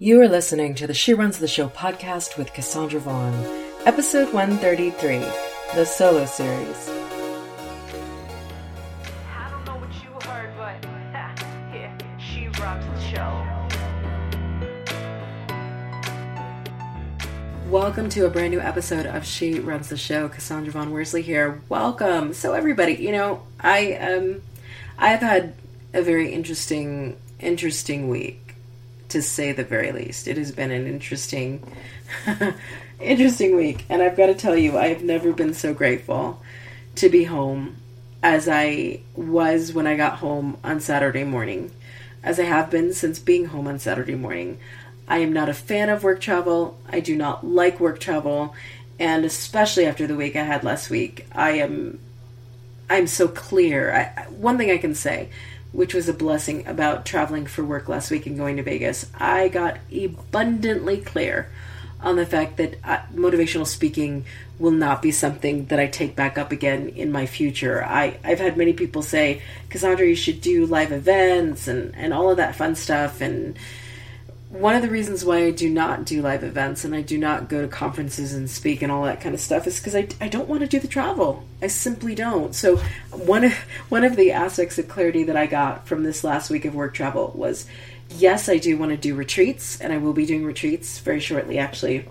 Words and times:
You 0.00 0.20
are 0.22 0.28
listening 0.28 0.74
to 0.74 0.88
the 0.88 0.92
She 0.92 1.14
Runs 1.14 1.38
the 1.38 1.46
Show 1.46 1.68
podcast 1.68 2.36
with 2.36 2.52
Cassandra 2.52 2.98
Vaughn, 2.98 3.32
episode 3.86 4.34
133, 4.34 5.18
the 5.76 5.84
solo 5.84 6.24
series. 6.24 6.90
I 9.32 9.50
don't 9.52 9.64
know 9.64 9.76
what 9.76 9.94
you 10.02 10.10
heard, 10.28 10.50
but 10.56 10.82
yeah, 11.72 11.96
she 12.18 12.48
runs 12.60 12.84
the 12.84 13.00
show. 13.08 13.46
Welcome 17.70 18.08
to 18.08 18.26
a 18.26 18.30
brand 18.30 18.50
new 18.50 18.60
episode 18.60 19.06
of 19.06 19.24
She 19.24 19.60
Runs 19.60 19.90
the 19.90 19.96
Show. 19.96 20.28
Cassandra 20.28 20.72
Vaughn 20.72 20.90
Worsley 20.90 21.22
here. 21.22 21.62
Welcome. 21.68 22.32
So 22.34 22.54
everybody, 22.54 22.94
you 22.94 23.12
know, 23.12 23.44
I 23.60 23.92
um 23.94 24.42
I've 24.98 25.20
had 25.20 25.54
a 25.92 26.02
very 26.02 26.32
interesting 26.32 27.16
interesting 27.38 28.08
week 28.08 28.43
to 29.14 29.22
say 29.22 29.52
the 29.52 29.64
very 29.64 29.92
least. 29.92 30.28
It 30.28 30.36
has 30.36 30.52
been 30.52 30.70
an 30.70 30.86
interesting 30.86 31.62
interesting 33.00 33.56
week 33.56 33.84
and 33.88 34.02
I've 34.02 34.16
got 34.16 34.26
to 34.26 34.34
tell 34.34 34.56
you 34.56 34.76
I've 34.76 35.02
never 35.02 35.32
been 35.32 35.54
so 35.54 35.72
grateful 35.72 36.42
to 36.96 37.08
be 37.08 37.24
home 37.24 37.76
as 38.22 38.48
I 38.48 39.00
was 39.14 39.72
when 39.72 39.86
I 39.86 39.96
got 39.96 40.18
home 40.18 40.58
on 40.64 40.80
Saturday 40.80 41.24
morning. 41.24 41.70
As 42.22 42.40
I 42.40 42.44
have 42.44 42.70
been 42.70 42.92
since 42.92 43.18
being 43.18 43.46
home 43.46 43.68
on 43.68 43.78
Saturday 43.78 44.14
morning. 44.14 44.58
I 45.06 45.18
am 45.18 45.32
not 45.32 45.48
a 45.48 45.54
fan 45.54 45.90
of 45.90 46.02
work 46.02 46.20
travel. 46.20 46.78
I 46.90 47.00
do 47.00 47.14
not 47.14 47.46
like 47.46 47.78
work 47.78 48.00
travel, 48.00 48.54
and 48.98 49.24
especially 49.26 49.84
after 49.84 50.06
the 50.06 50.16
week 50.16 50.34
I 50.34 50.44
had 50.44 50.64
last 50.64 50.88
week, 50.88 51.26
I 51.32 51.50
am 51.50 51.98
I'm 52.88 53.06
so 53.06 53.28
clear. 53.28 53.94
I, 53.94 54.22
one 54.30 54.56
thing 54.56 54.70
I 54.70 54.78
can 54.78 54.94
say, 54.94 55.28
which 55.74 55.92
was 55.92 56.08
a 56.08 56.14
blessing 56.14 56.64
about 56.68 57.04
traveling 57.04 57.46
for 57.46 57.64
work 57.64 57.88
last 57.88 58.08
week 58.08 58.26
and 58.26 58.36
going 58.36 58.56
to 58.56 58.62
Vegas, 58.62 59.10
I 59.12 59.48
got 59.48 59.78
abundantly 59.92 60.98
clear 60.98 61.50
on 62.00 62.14
the 62.14 62.24
fact 62.24 62.58
that 62.58 62.78
uh, 62.84 63.00
motivational 63.12 63.66
speaking 63.66 64.24
will 64.58 64.70
not 64.70 65.02
be 65.02 65.10
something 65.10 65.66
that 65.66 65.80
I 65.80 65.88
take 65.88 66.14
back 66.14 66.38
up 66.38 66.52
again 66.52 66.90
in 66.90 67.10
my 67.10 67.26
future. 67.26 67.84
I, 67.84 68.18
I've 68.22 68.38
had 68.38 68.56
many 68.56 68.72
people 68.72 69.02
say, 69.02 69.42
Cassandra, 69.68 70.06
you 70.06 70.14
should 70.14 70.40
do 70.40 70.64
live 70.64 70.92
events 70.92 71.66
and, 71.66 71.92
and 71.96 72.14
all 72.14 72.30
of 72.30 72.36
that 72.36 72.54
fun 72.54 72.76
stuff. 72.76 73.20
And 73.20 73.58
one 74.54 74.76
of 74.76 74.82
the 74.82 74.88
reasons 74.88 75.24
why 75.24 75.38
I 75.38 75.50
do 75.50 75.68
not 75.68 76.04
do 76.04 76.22
live 76.22 76.44
events 76.44 76.84
and 76.84 76.94
I 76.94 77.02
do 77.02 77.18
not 77.18 77.48
go 77.48 77.60
to 77.60 77.66
conferences 77.66 78.34
and 78.34 78.48
speak 78.48 78.82
and 78.82 78.92
all 78.92 79.02
that 79.02 79.20
kind 79.20 79.34
of 79.34 79.40
stuff 79.40 79.66
is 79.66 79.80
because 79.80 79.96
I, 79.96 80.06
I 80.20 80.28
don't 80.28 80.48
want 80.48 80.60
to 80.60 80.68
do 80.68 80.78
the 80.78 80.86
travel. 80.86 81.44
I 81.60 81.66
simply 81.66 82.14
don't. 82.14 82.54
So 82.54 82.76
one 83.10 83.42
of 83.42 83.52
one 83.88 84.04
of 84.04 84.14
the 84.14 84.30
aspects 84.30 84.78
of 84.78 84.86
clarity 84.86 85.24
that 85.24 85.36
I 85.36 85.46
got 85.46 85.88
from 85.88 86.04
this 86.04 86.22
last 86.22 86.50
week 86.50 86.64
of 86.64 86.74
work 86.74 86.94
travel 86.94 87.32
was 87.34 87.66
yes, 88.10 88.48
I 88.48 88.58
do 88.58 88.78
want 88.78 88.92
to 88.92 88.96
do 88.96 89.16
retreats 89.16 89.80
and 89.80 89.92
I 89.92 89.98
will 89.98 90.12
be 90.12 90.24
doing 90.24 90.44
retreats 90.44 91.00
very 91.00 91.18
shortly 91.18 91.58
actually. 91.58 92.08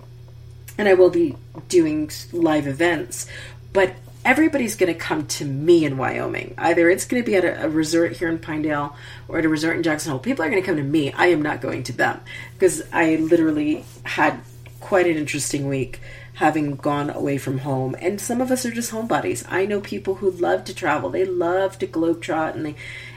And 0.76 0.86
I 0.86 0.94
will 0.94 1.10
be 1.10 1.36
doing 1.70 2.10
live 2.30 2.66
events, 2.66 3.26
but 3.72 3.94
everybody's 4.24 4.76
going 4.76 4.92
to 4.92 4.98
come 4.98 5.26
to 5.26 5.44
me 5.44 5.84
in 5.84 5.98
Wyoming. 5.98 6.54
Either 6.56 6.88
it's 6.88 7.04
going 7.04 7.22
to 7.22 7.26
be 7.26 7.36
at 7.36 7.44
a, 7.44 7.66
a, 7.66 7.68
resort 7.68 8.12
here 8.12 8.28
in 8.28 8.38
Pinedale 8.38 8.96
or 9.28 9.38
at 9.38 9.44
a 9.44 9.48
resort 9.48 9.76
in 9.76 9.82
Jackson 9.82 10.10
Hole. 10.10 10.20
People 10.20 10.44
are 10.44 10.50
going 10.50 10.62
to 10.62 10.66
come 10.66 10.76
to 10.76 10.82
me. 10.82 11.12
I 11.12 11.26
am 11.26 11.42
not 11.42 11.60
going 11.60 11.82
to 11.84 11.92
them 11.92 12.20
because 12.54 12.82
I 12.92 13.16
literally 13.16 13.84
had 14.04 14.40
quite 14.80 15.06
an 15.06 15.16
interesting 15.16 15.68
week 15.68 16.00
having 16.34 16.74
gone 16.76 17.10
away 17.10 17.38
from 17.38 17.58
home. 17.58 17.94
And 18.00 18.20
some 18.20 18.40
of 18.40 18.50
us 18.50 18.64
are 18.66 18.72
just 18.72 18.92
homebodies. 18.92 19.44
I 19.48 19.66
know 19.66 19.80
people 19.80 20.16
who 20.16 20.30
love 20.30 20.64
to 20.64 20.74
travel. 20.74 21.10
They 21.10 21.24
love 21.24 21.78
to 21.78 21.86
globetrot 21.86 22.54
and 22.54 22.66
they, 22.66 22.74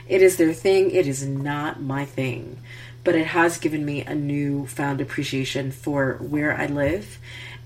it 0.08 0.22
is 0.22 0.36
their 0.36 0.52
thing. 0.52 0.90
It 0.90 1.06
is 1.06 1.26
not 1.26 1.82
my 1.82 2.04
thing. 2.04 2.58
But 3.02 3.14
it 3.14 3.28
has 3.28 3.58
given 3.58 3.84
me 3.84 4.04
a 4.04 4.14
newfound 4.14 5.00
appreciation 5.00 5.72
for 5.72 6.14
where 6.14 6.54
I 6.56 6.66
live 6.66 7.18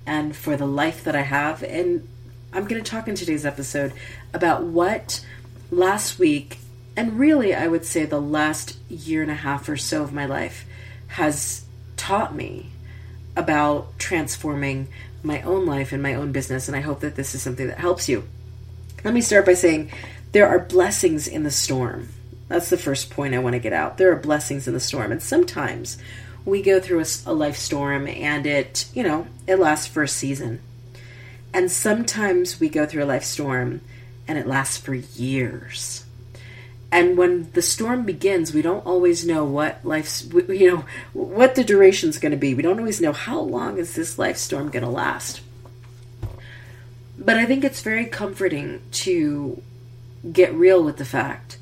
and 0.05 0.35
for 0.35 0.57
the 0.57 0.65
life 0.65 1.03
that 1.03 1.15
I 1.15 1.21
have 1.21 1.63
and 1.63 2.07
I'm 2.53 2.67
going 2.67 2.83
to 2.83 2.89
talk 2.89 3.07
in 3.07 3.15
today's 3.15 3.47
episode 3.47 3.93
about 4.31 4.63
what 4.63 5.25
last 5.71 6.19
week, 6.19 6.59
and 6.95 7.17
really 7.17 7.55
I 7.55 7.67
would 7.67 7.83
say 7.83 8.05
the 8.05 8.21
last 8.21 8.77
year 8.89 9.23
and 9.23 9.31
a 9.31 9.35
half 9.35 9.67
or 9.67 9.75
so 9.75 10.03
of 10.03 10.13
my 10.13 10.27
life, 10.27 10.63
has 11.07 11.65
taught 11.97 12.35
me 12.35 12.69
about 13.35 13.97
transforming 13.97 14.87
my 15.23 15.41
own 15.41 15.65
life 15.65 15.91
and 15.91 16.03
my 16.03 16.13
own 16.13 16.31
business. 16.31 16.67
And 16.67 16.77
I 16.77 16.81
hope 16.81 16.99
that 16.99 17.15
this 17.15 17.33
is 17.33 17.41
something 17.41 17.67
that 17.67 17.79
helps 17.79 18.07
you. 18.07 18.23
Let 19.03 19.15
me 19.15 19.21
start 19.21 19.47
by 19.47 19.55
saying 19.55 19.91
there 20.31 20.47
are 20.47 20.59
blessings 20.59 21.27
in 21.27 21.41
the 21.41 21.51
storm. 21.51 22.09
That's 22.49 22.69
the 22.69 22.77
first 22.77 23.09
point 23.09 23.33
I 23.33 23.39
want 23.39 23.53
to 23.53 23.59
get 23.59 23.73
out. 23.73 23.97
There 23.97 24.11
are 24.11 24.15
blessings 24.15 24.67
in 24.67 24.75
the 24.75 24.79
storm. 24.79 25.11
And 25.11 25.23
sometimes 25.23 25.97
we 26.45 26.61
go 26.61 26.79
through 26.79 26.99
a, 26.99 27.05
a 27.25 27.33
life 27.33 27.57
storm 27.57 28.05
and 28.05 28.45
it, 28.45 28.85
you 28.93 29.01
know, 29.01 29.25
it 29.47 29.57
lasts 29.57 29.87
for 29.87 30.03
a 30.03 30.07
season 30.07 30.61
and 31.53 31.71
sometimes 31.71 32.59
we 32.59 32.69
go 32.69 32.85
through 32.85 33.03
a 33.03 33.05
life 33.05 33.23
storm 33.23 33.81
and 34.27 34.37
it 34.37 34.47
lasts 34.47 34.77
for 34.77 34.93
years. 34.93 36.05
And 36.91 37.17
when 37.17 37.51
the 37.53 37.61
storm 37.61 38.03
begins, 38.03 38.53
we 38.53 38.61
don't 38.61 38.85
always 38.85 39.25
know 39.25 39.43
what 39.43 39.83
life's, 39.83 40.23
you 40.47 40.69
know, 40.69 40.85
what 41.13 41.55
the 41.55 41.63
duration's 41.63 42.19
going 42.19 42.31
to 42.31 42.37
be. 42.37 42.53
We 42.53 42.61
don't 42.61 42.77
always 42.77 43.01
know 43.01 43.13
how 43.13 43.39
long 43.39 43.79
is 43.79 43.95
this 43.95 44.19
life 44.19 44.37
storm 44.37 44.69
going 44.69 44.85
to 44.85 44.89
last. 44.89 45.41
But 47.17 47.37
I 47.37 47.45
think 47.45 47.63
it's 47.63 47.81
very 47.81 48.05
comforting 48.05 48.81
to 48.91 49.61
get 50.31 50.53
real 50.53 50.83
with 50.83 50.97
the 50.97 51.05
fact 51.05 51.57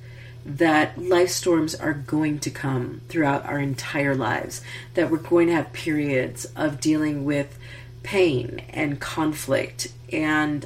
that 0.45 0.97
life 0.97 1.29
storms 1.29 1.75
are 1.75 1.93
going 1.93 2.39
to 2.39 2.49
come 2.49 3.01
throughout 3.07 3.45
our 3.45 3.59
entire 3.59 4.15
lives, 4.15 4.61
that 4.95 5.09
we're 5.09 5.17
going 5.17 5.47
to 5.47 5.53
have 5.53 5.71
periods 5.71 6.45
of 6.55 6.81
dealing 6.81 7.25
with 7.25 7.57
pain 8.03 8.61
and 8.69 8.99
conflict 8.99 9.91
and 10.11 10.65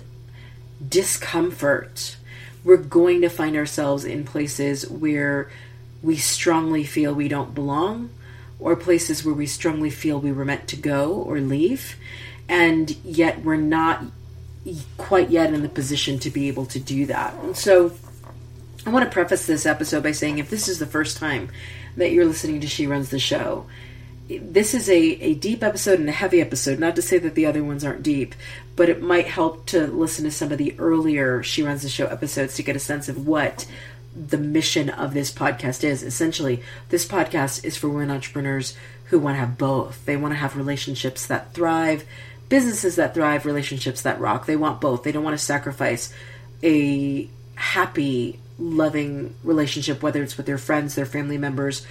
discomfort, 0.88 2.18
we're 2.64 2.78
going 2.78 3.22
to 3.22 3.30
find 3.30 3.56
ourselves 3.56 4.06
in 4.06 4.24
places 4.24 4.90
where 4.90 5.50
we 6.02 6.18
strongly 6.18 6.84
feel 6.84 7.14
we 7.14 7.28
don't 7.28 7.56
belong, 7.56 8.10
or 8.60 8.76
places 8.76 9.26
where 9.26 9.34
we 9.34 9.46
strongly 9.46 9.90
feel 9.90 10.20
we 10.20 10.32
were 10.32 10.46
meant 10.46 10.68
to 10.68 10.76
go 10.76 11.14
or 11.14 11.40
leave, 11.40 11.96
and 12.48 12.96
yet 13.04 13.42
we're 13.42 13.56
not 13.56 14.04
quite 14.98 15.30
yet 15.30 15.54
in 15.54 15.62
the 15.62 15.70
position 15.70 16.18
to 16.20 16.30
be 16.30 16.48
able 16.48 16.66
to 16.66 16.80
do 16.80 17.06
that. 17.06 17.34
And 17.44 17.56
so, 17.56 17.94
I 18.86 18.90
want 18.90 19.06
to 19.06 19.12
preface 19.12 19.48
this 19.48 19.66
episode 19.66 20.04
by 20.04 20.12
saying 20.12 20.38
if 20.38 20.50
this 20.50 20.68
is 20.68 20.80
the 20.80 20.86
first 20.86 21.18
time 21.18 21.50
that 21.98 22.12
you're 22.12 22.26
listening 22.26 22.62
to 22.62 22.68
She 22.68 22.88
Runs 22.88 23.10
the 23.10 23.20
Show, 23.20 23.66
this 24.28 24.74
is 24.74 24.90
a, 24.90 24.96
a 24.96 25.34
deep 25.36 25.64
episode 25.64 26.00
and 26.00 26.10
a 26.10 26.14
heavy 26.14 26.42
episode. 26.42 26.80
Not 26.80 26.96
to 26.96 27.02
say 27.02 27.18
that 27.20 27.36
the 27.36 27.46
other 27.46 27.64
ones 27.64 27.86
aren't 27.86 28.04
deep, 28.04 28.34
but 28.76 28.90
it 28.90 29.02
might 29.02 29.28
help 29.28 29.66
to 29.68 29.88
listen 29.88 30.26
to 30.26 30.32
some 30.32 30.52
of 30.52 30.58
the 30.58 30.78
earlier 30.80 31.44
She 31.44 31.64
Runs 31.64 31.84
the 31.84 31.90
Show 31.90 32.08
episodes 32.08 32.56
to 32.56 32.64
get 32.64 32.76
a 32.76 32.80
sense 32.80 33.08
of 33.08 33.28
what 33.28 33.68
the 34.16 34.38
mission 34.38 34.90
of 34.90 35.14
this 35.14 35.32
podcast 35.32 35.84
is. 35.84 36.02
Essentially, 36.02 36.64
this 36.90 37.06
podcast 37.06 37.64
is 37.64 37.78
for 37.78 37.90
women 37.90 38.12
entrepreneurs 38.12 38.76
who 39.06 39.20
want 39.20 39.36
to 39.36 39.40
have 39.40 39.58
both. 39.58 40.04
They 40.06 40.18
want 40.18 40.34
to 40.34 40.40
have 40.40 40.58
relationships 40.58 41.28
that 41.28 41.54
thrive, 41.54 42.06
businesses 42.50 42.96
that 42.96 43.14
thrive, 43.14 43.46
relationships 43.46 44.02
that 44.02 44.20
rock. 44.20 44.46
They 44.46 44.56
want 44.56 44.82
both. 44.82 45.04
They 45.04 45.12
don't 45.12 45.24
want 45.24 45.38
to 45.38 45.46
sacrifice 45.46 46.12
a 46.64 47.30
happy, 47.56 48.40
loving 48.58 49.36
relationship, 49.44 50.02
whether 50.02 50.24
it's 50.24 50.38
with 50.38 50.46
their 50.46 50.58
friends, 50.58 50.96
their 50.96 51.06
family 51.06 51.38
members, 51.38 51.86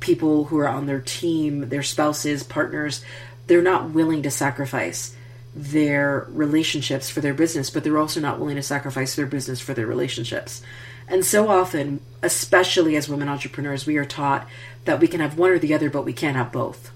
people 0.00 0.44
who 0.44 0.58
are 0.58 0.68
on 0.68 0.86
their 0.86 1.00
team, 1.00 1.68
their 1.68 1.82
spouses, 1.82 2.42
partners, 2.42 3.04
they're 3.46 3.62
not 3.62 3.90
willing 3.90 4.22
to 4.22 4.30
sacrifice 4.30 5.14
their 5.54 6.26
relationships 6.30 7.08
for 7.10 7.20
their 7.20 7.34
business, 7.34 7.70
but 7.70 7.82
they're 7.82 7.98
also 7.98 8.20
not 8.20 8.38
willing 8.38 8.56
to 8.56 8.62
sacrifice 8.62 9.16
their 9.16 9.26
business 9.26 9.60
for 9.60 9.74
their 9.74 9.86
relationships. 9.86 10.62
And 11.08 11.24
so 11.24 11.48
often, 11.48 12.00
especially 12.22 12.96
as 12.96 13.08
women 13.08 13.28
entrepreneurs, 13.28 13.86
we 13.86 13.96
are 13.96 14.04
taught 14.04 14.46
that 14.84 15.00
we 15.00 15.08
can 15.08 15.20
have 15.20 15.38
one 15.38 15.50
or 15.50 15.58
the 15.58 15.74
other, 15.74 15.88
but 15.90 16.04
we 16.04 16.12
can't 16.12 16.36
have 16.36 16.52
both. 16.52 16.90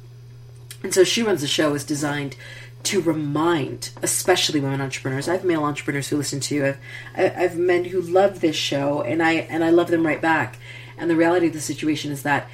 And 0.82 0.92
so 0.92 1.04
She 1.04 1.22
Runs 1.22 1.40
the 1.40 1.46
Show 1.46 1.74
is 1.74 1.84
designed 1.84 2.36
to 2.84 3.00
remind, 3.00 3.90
especially 4.02 4.60
women 4.60 4.80
entrepreneurs. 4.80 5.28
I 5.28 5.32
have 5.32 5.44
male 5.44 5.64
entrepreneurs 5.64 6.08
who 6.08 6.16
listen 6.16 6.40
to. 6.40 6.66
I've, 6.66 6.78
I 7.16 7.22
have 7.22 7.56
men 7.56 7.84
who 7.84 8.00
love 8.00 8.40
this 8.40 8.56
show, 8.56 9.02
and 9.02 9.22
I 9.22 9.32
and 9.32 9.62
I 9.62 9.70
love 9.70 9.88
them 9.88 10.04
right 10.06 10.20
back. 10.20 10.58
And 10.98 11.08
the 11.08 11.16
reality 11.16 11.46
of 11.46 11.52
the 11.52 11.60
situation 11.60 12.10
is 12.10 12.22
that 12.22 12.48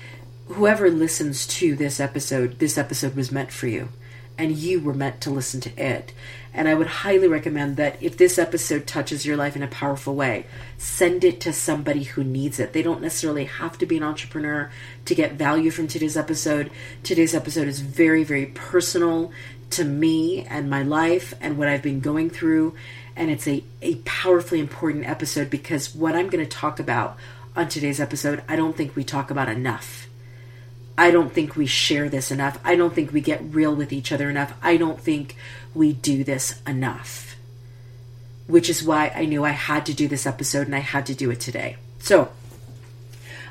whoever 0.48 0.90
listens 0.90 1.46
to 1.46 1.76
this 1.76 2.00
episode, 2.00 2.58
this 2.58 2.78
episode 2.78 3.14
was 3.14 3.32
meant 3.32 3.52
for 3.52 3.66
you. 3.66 3.90
And 4.36 4.52
you 4.52 4.80
were 4.80 4.94
meant 4.94 5.20
to 5.22 5.30
listen 5.30 5.60
to 5.62 5.70
it. 5.76 6.12
And 6.54 6.68
I 6.68 6.74
would 6.74 6.86
highly 6.86 7.26
recommend 7.26 7.76
that 7.76 8.00
if 8.00 8.16
this 8.16 8.38
episode 8.38 8.86
touches 8.86 9.26
your 9.26 9.36
life 9.36 9.56
in 9.56 9.64
a 9.64 9.68
powerful 9.68 10.14
way, 10.14 10.46
send 10.78 11.24
it 11.24 11.40
to 11.40 11.52
somebody 11.52 12.04
who 12.04 12.22
needs 12.22 12.60
it. 12.60 12.72
They 12.72 12.82
don't 12.82 13.02
necessarily 13.02 13.44
have 13.44 13.78
to 13.78 13.86
be 13.86 13.96
an 13.96 14.04
entrepreneur 14.04 14.70
to 15.06 15.14
get 15.14 15.32
value 15.32 15.72
from 15.72 15.88
today's 15.88 16.16
episode. 16.16 16.70
Today's 17.02 17.34
episode 17.34 17.66
is 17.66 17.80
very, 17.80 18.22
very 18.22 18.46
personal 18.46 19.32
to 19.70 19.84
me 19.84 20.44
and 20.44 20.70
my 20.70 20.82
life 20.82 21.34
and 21.40 21.58
what 21.58 21.68
I've 21.68 21.82
been 21.82 22.00
going 22.00 22.30
through. 22.30 22.74
And 23.16 23.30
it's 23.30 23.48
a, 23.48 23.64
a 23.82 23.96
powerfully 23.96 24.60
important 24.60 25.06
episode 25.06 25.50
because 25.50 25.94
what 25.94 26.14
I'm 26.14 26.30
going 26.30 26.44
to 26.44 26.50
talk 26.50 26.78
about 26.78 27.18
on 27.56 27.68
today's 27.68 28.00
episode, 28.00 28.42
I 28.48 28.54
don't 28.54 28.76
think 28.76 28.94
we 28.94 29.02
talk 29.02 29.32
about 29.32 29.48
enough 29.48 30.07
I 30.98 31.12
don't 31.12 31.32
think 31.32 31.54
we 31.54 31.66
share 31.66 32.08
this 32.08 32.32
enough. 32.32 32.58
I 32.64 32.74
don't 32.74 32.92
think 32.92 33.12
we 33.12 33.20
get 33.20 33.54
real 33.54 33.72
with 33.72 33.92
each 33.92 34.10
other 34.10 34.28
enough. 34.28 34.52
I 34.60 34.76
don't 34.76 35.00
think 35.00 35.36
we 35.72 35.92
do 35.92 36.24
this 36.24 36.60
enough. 36.66 37.36
Which 38.48 38.68
is 38.68 38.82
why 38.82 39.12
I 39.14 39.24
knew 39.24 39.44
I 39.44 39.50
had 39.50 39.86
to 39.86 39.94
do 39.94 40.08
this 40.08 40.26
episode 40.26 40.66
and 40.66 40.74
I 40.74 40.80
had 40.80 41.06
to 41.06 41.14
do 41.14 41.30
it 41.30 41.38
today. 41.38 41.76
So, 42.00 42.32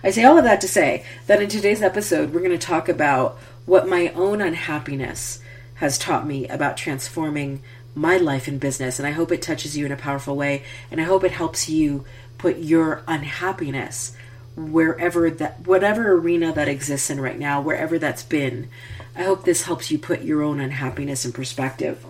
I 0.04 0.12
say 0.12 0.26
all 0.26 0.38
of 0.38 0.44
that 0.44 0.60
to 0.60 0.68
say 0.68 1.06
that 1.28 1.42
in 1.42 1.48
today's 1.48 1.82
episode, 1.82 2.34
we're 2.34 2.42
going 2.42 2.52
to 2.52 2.58
talk 2.58 2.90
about 2.90 3.40
what 3.66 3.88
my 3.88 4.10
own 4.10 4.42
unhappiness 4.42 5.40
has 5.76 5.98
taught 5.98 6.28
me 6.28 6.50
about 6.50 6.76
transforming 6.76 7.62
my 7.96 8.18
life 8.18 8.50
and 8.50 8.60
business. 8.60 9.00
And 9.00 9.08
I 9.08 9.12
hope 9.12 9.32
it 9.32 9.42
touches 9.42 9.78
you 9.78 9.86
in 9.86 9.94
a 9.94 9.98
powerful 9.98 10.36
way. 10.36 10.64
And 10.92 11.00
I 11.00 11.06
hope 11.06 11.24
it 11.24 11.32
helps 11.32 11.70
you 11.70 12.04
put 12.38 12.58
your 12.58 13.04
unhappiness 13.08 14.17
wherever 14.58 15.30
that, 15.30 15.66
whatever 15.66 16.12
arena 16.14 16.52
that 16.52 16.68
exists 16.68 17.10
in 17.10 17.22
right 17.22 17.38
now, 17.38 17.62
wherever 17.62 18.00
that's 18.00 18.24
been. 18.24 18.68
I 19.16 19.24
hope 19.24 19.46
this 19.46 19.64
helps 19.64 19.90
you 19.92 20.00
put 20.00 20.24
your 20.24 20.42
own 20.42 20.60
unhappiness 20.60 21.26
in 21.26 21.32
perspective. 21.32 22.04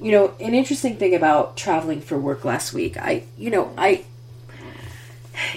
You 0.00 0.12
know, 0.12 0.34
an 0.40 0.54
interesting 0.54 0.96
thing 0.96 1.14
about 1.14 1.56
traveling 1.56 2.00
for 2.00 2.18
work 2.18 2.44
last 2.44 2.72
week, 2.72 2.96
I, 2.96 3.24
you 3.38 3.50
know, 3.50 3.72
I, 3.78 4.04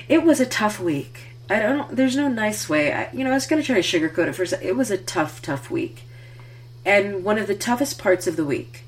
it 0.08 0.24
was 0.24 0.40
a 0.40 0.46
tough 0.46 0.80
week. 0.80 1.24
I 1.50 1.60
don't, 1.60 1.96
there's 1.96 2.16
no 2.16 2.28
nice 2.28 2.70
way. 2.70 2.94
I, 2.94 3.10
you 3.12 3.24
know, 3.24 3.32
I 3.32 3.36
was 3.36 3.48
going 3.48 3.62
to 3.62 3.66
try 3.66 3.82
to 3.82 3.82
sugarcoat 3.82 4.28
it 4.28 4.34
first. 4.34 4.54
It 4.62 4.76
was 4.76 4.92
a 4.92 4.98
tough, 4.98 5.42
tough 5.42 5.72
week. 5.72 6.04
And 6.86 7.24
one 7.24 7.38
of 7.38 7.48
the 7.48 7.56
toughest 7.56 8.00
parts 8.00 8.28
of 8.28 8.36
the 8.36 8.46
week 8.46 8.84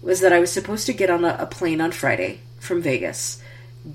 was 0.00 0.20
that 0.20 0.32
I 0.32 0.38
was 0.38 0.52
supposed 0.52 0.86
to 0.86 0.92
get 0.92 1.10
on 1.10 1.24
a, 1.24 1.36
a 1.40 1.46
plane 1.46 1.80
on 1.80 1.90
Friday 1.90 2.40
from 2.60 2.82
Vegas, 2.82 3.42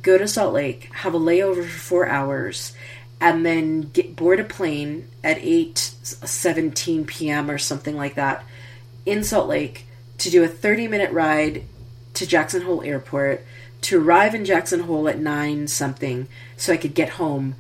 go 0.02 0.18
to 0.18 0.28
Salt 0.28 0.54
Lake, 0.54 0.90
have 0.94 1.14
a 1.14 1.20
layover 1.20 1.64
for 1.64 1.80
four 1.80 2.08
hours, 2.08 2.74
and 3.20 3.46
then 3.46 3.82
get 3.82 4.16
board 4.16 4.40
a 4.40 4.44
plane 4.44 5.08
at 5.24 5.38
8 5.38 5.78
17 5.78 7.06
p.m. 7.06 7.50
or 7.50 7.58
something 7.58 7.96
like 7.96 8.16
that 8.16 8.44
in 9.06 9.24
Salt 9.24 9.48
Lake 9.48 9.86
to 10.18 10.30
do 10.30 10.44
a 10.44 10.48
30 10.48 10.88
minute 10.88 11.12
ride 11.12 11.64
to 12.16 12.28
Jackson 12.28 12.64
Hole 12.64 12.84
Airport 12.84 13.46
to 13.82 14.02
arrive 14.02 14.36
in 14.36 14.46
Jackson 14.46 14.82
Hole 14.82 15.08
at 15.08 15.20
9 15.20 15.68
something 15.68 16.28
so 16.58 16.74
I 16.74 16.78
could 16.78 16.94
get 16.94 17.10
home 17.10 17.56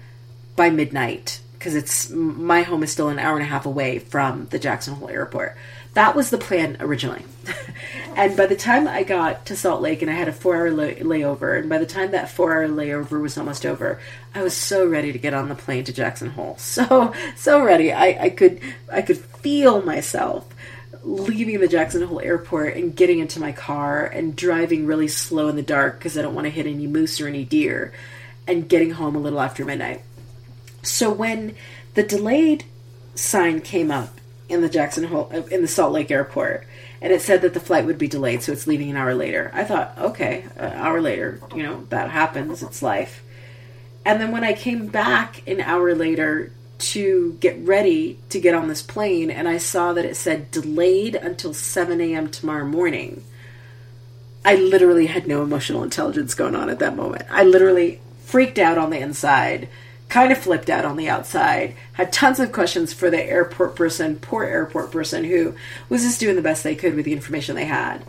by 0.55 0.69
midnight 0.69 1.41
because 1.53 1.75
it's 1.75 2.09
my 2.09 2.63
home 2.63 2.83
is 2.83 2.91
still 2.91 3.09
an 3.09 3.19
hour 3.19 3.35
and 3.35 3.43
a 3.43 3.49
half 3.49 3.65
away 3.65 3.99
from 3.99 4.47
the 4.47 4.59
Jackson 4.59 4.95
Hole 4.95 5.09
Airport. 5.09 5.55
That 5.93 6.15
was 6.15 6.29
the 6.29 6.37
plan 6.37 6.77
originally. 6.79 7.23
and 8.15 8.35
by 8.35 8.47
the 8.47 8.55
time 8.55 8.87
I 8.87 9.03
got 9.03 9.45
to 9.47 9.55
Salt 9.55 9.81
Lake 9.81 10.01
and 10.01 10.09
I 10.09 10.15
had 10.15 10.27
a 10.27 10.33
four 10.33 10.55
hour 10.55 10.71
lay- 10.71 10.95
layover, 10.95 11.59
and 11.59 11.69
by 11.69 11.77
the 11.77 11.85
time 11.85 12.11
that 12.11 12.29
four 12.29 12.53
hour 12.53 12.67
layover 12.67 13.21
was 13.21 13.37
almost 13.37 13.65
over, 13.65 13.99
I 14.33 14.41
was 14.41 14.55
so 14.55 14.87
ready 14.87 15.11
to 15.11 15.19
get 15.19 15.33
on 15.35 15.49
the 15.49 15.55
plane 15.55 15.83
to 15.83 15.93
Jackson 15.93 16.31
Hole. 16.31 16.57
So, 16.73 17.13
so 17.35 17.63
ready. 17.63 17.93
I, 17.93 18.17
I 18.25 18.29
could, 18.29 18.59
I 18.91 19.03
could 19.03 19.17
feel 19.17 19.83
myself 19.83 20.47
leaving 21.03 21.59
the 21.59 21.67
Jackson 21.67 22.01
Hole 22.01 22.19
airport 22.21 22.75
and 22.75 22.95
getting 22.95 23.19
into 23.19 23.39
my 23.39 23.51
car 23.51 24.05
and 24.05 24.35
driving 24.35 24.87
really 24.87 25.07
slow 25.07 25.49
in 25.49 25.55
the 25.55 25.61
dark 25.61 25.99
because 25.99 26.17
I 26.17 26.21
don't 26.21 26.33
want 26.33 26.45
to 26.45 26.51
hit 26.51 26.65
any 26.65 26.87
moose 26.87 27.19
or 27.21 27.27
any 27.27 27.43
deer 27.43 27.93
and 28.47 28.67
getting 28.67 28.91
home 28.91 29.15
a 29.15 29.19
little 29.19 29.41
after 29.41 29.65
midnight. 29.65 30.01
So 30.81 31.11
when 31.11 31.55
the 31.93 32.03
delayed 32.03 32.65
sign 33.15 33.61
came 33.61 33.91
up 33.91 34.19
in 34.53 34.61
the 34.61 34.69
Jackson 34.69 35.05
Hole 35.05 35.29
in 35.29 35.61
the 35.61 35.67
Salt 35.67 35.93
Lake 35.93 36.11
airport 36.11 36.65
and 37.01 37.11
it 37.11 37.21
said 37.21 37.41
that 37.41 37.53
the 37.53 37.59
flight 37.59 37.85
would 37.85 37.97
be 37.97 38.07
delayed 38.07 38.41
so 38.41 38.53
it's 38.53 38.65
leaving 38.65 38.89
an 38.89 38.95
hour 38.95 39.13
later. 39.13 39.51
I 39.53 39.65
thought, 39.65 39.93
okay, 39.97 40.45
an 40.55 40.71
hour 40.73 41.01
later, 41.01 41.41
you 41.53 41.63
know, 41.63 41.85
that 41.89 42.09
happens, 42.09 42.63
it's 42.63 42.81
life. 42.81 43.21
And 44.05 44.21
then 44.21 44.31
when 44.31 44.45
I 44.45 44.53
came 44.53 44.87
back 44.87 45.45
an 45.47 45.59
hour 45.59 45.93
later 45.95 46.51
to 46.79 47.37
get 47.39 47.57
ready 47.59 48.19
to 48.29 48.39
get 48.39 48.55
on 48.55 48.69
this 48.69 48.81
plane 48.81 49.29
and 49.29 49.47
I 49.47 49.57
saw 49.57 49.93
that 49.93 50.05
it 50.05 50.15
said 50.15 50.49
delayed 50.51 51.15
until 51.15 51.53
7 51.53 51.99
a.m. 51.99 52.29
tomorrow 52.29 52.65
morning, 52.65 53.23
I 54.45 54.55
literally 54.55 55.07
had 55.07 55.27
no 55.27 55.43
emotional 55.43 55.83
intelligence 55.83 56.33
going 56.33 56.55
on 56.55 56.69
at 56.69 56.79
that 56.79 56.95
moment. 56.95 57.25
I 57.29 57.43
literally 57.43 58.01
freaked 58.25 58.59
out 58.59 58.77
on 58.77 58.89
the 58.89 58.99
inside, 58.99 59.67
kind 60.13 60.31
of 60.31 60.37
flipped 60.37 60.69
out 60.69 60.85
on 60.85 60.95
the 60.95 61.09
outside, 61.09 61.75
had 61.93 62.13
tons 62.13 62.39
of 62.39 62.51
questions 62.51 62.93
for 62.93 63.09
the 63.09 63.23
airport 63.23 63.75
person, 63.75 64.15
poor 64.17 64.43
airport 64.43 64.91
person 64.91 65.23
who 65.23 65.55
was 65.89 66.03
just 66.03 66.19
doing 66.19 66.35
the 66.35 66.41
best 66.43 66.63
they 66.63 66.75
could 66.75 66.93
with 66.93 67.03
the 67.03 67.13
information 67.13 67.55
they 67.55 67.65
had. 67.65 68.05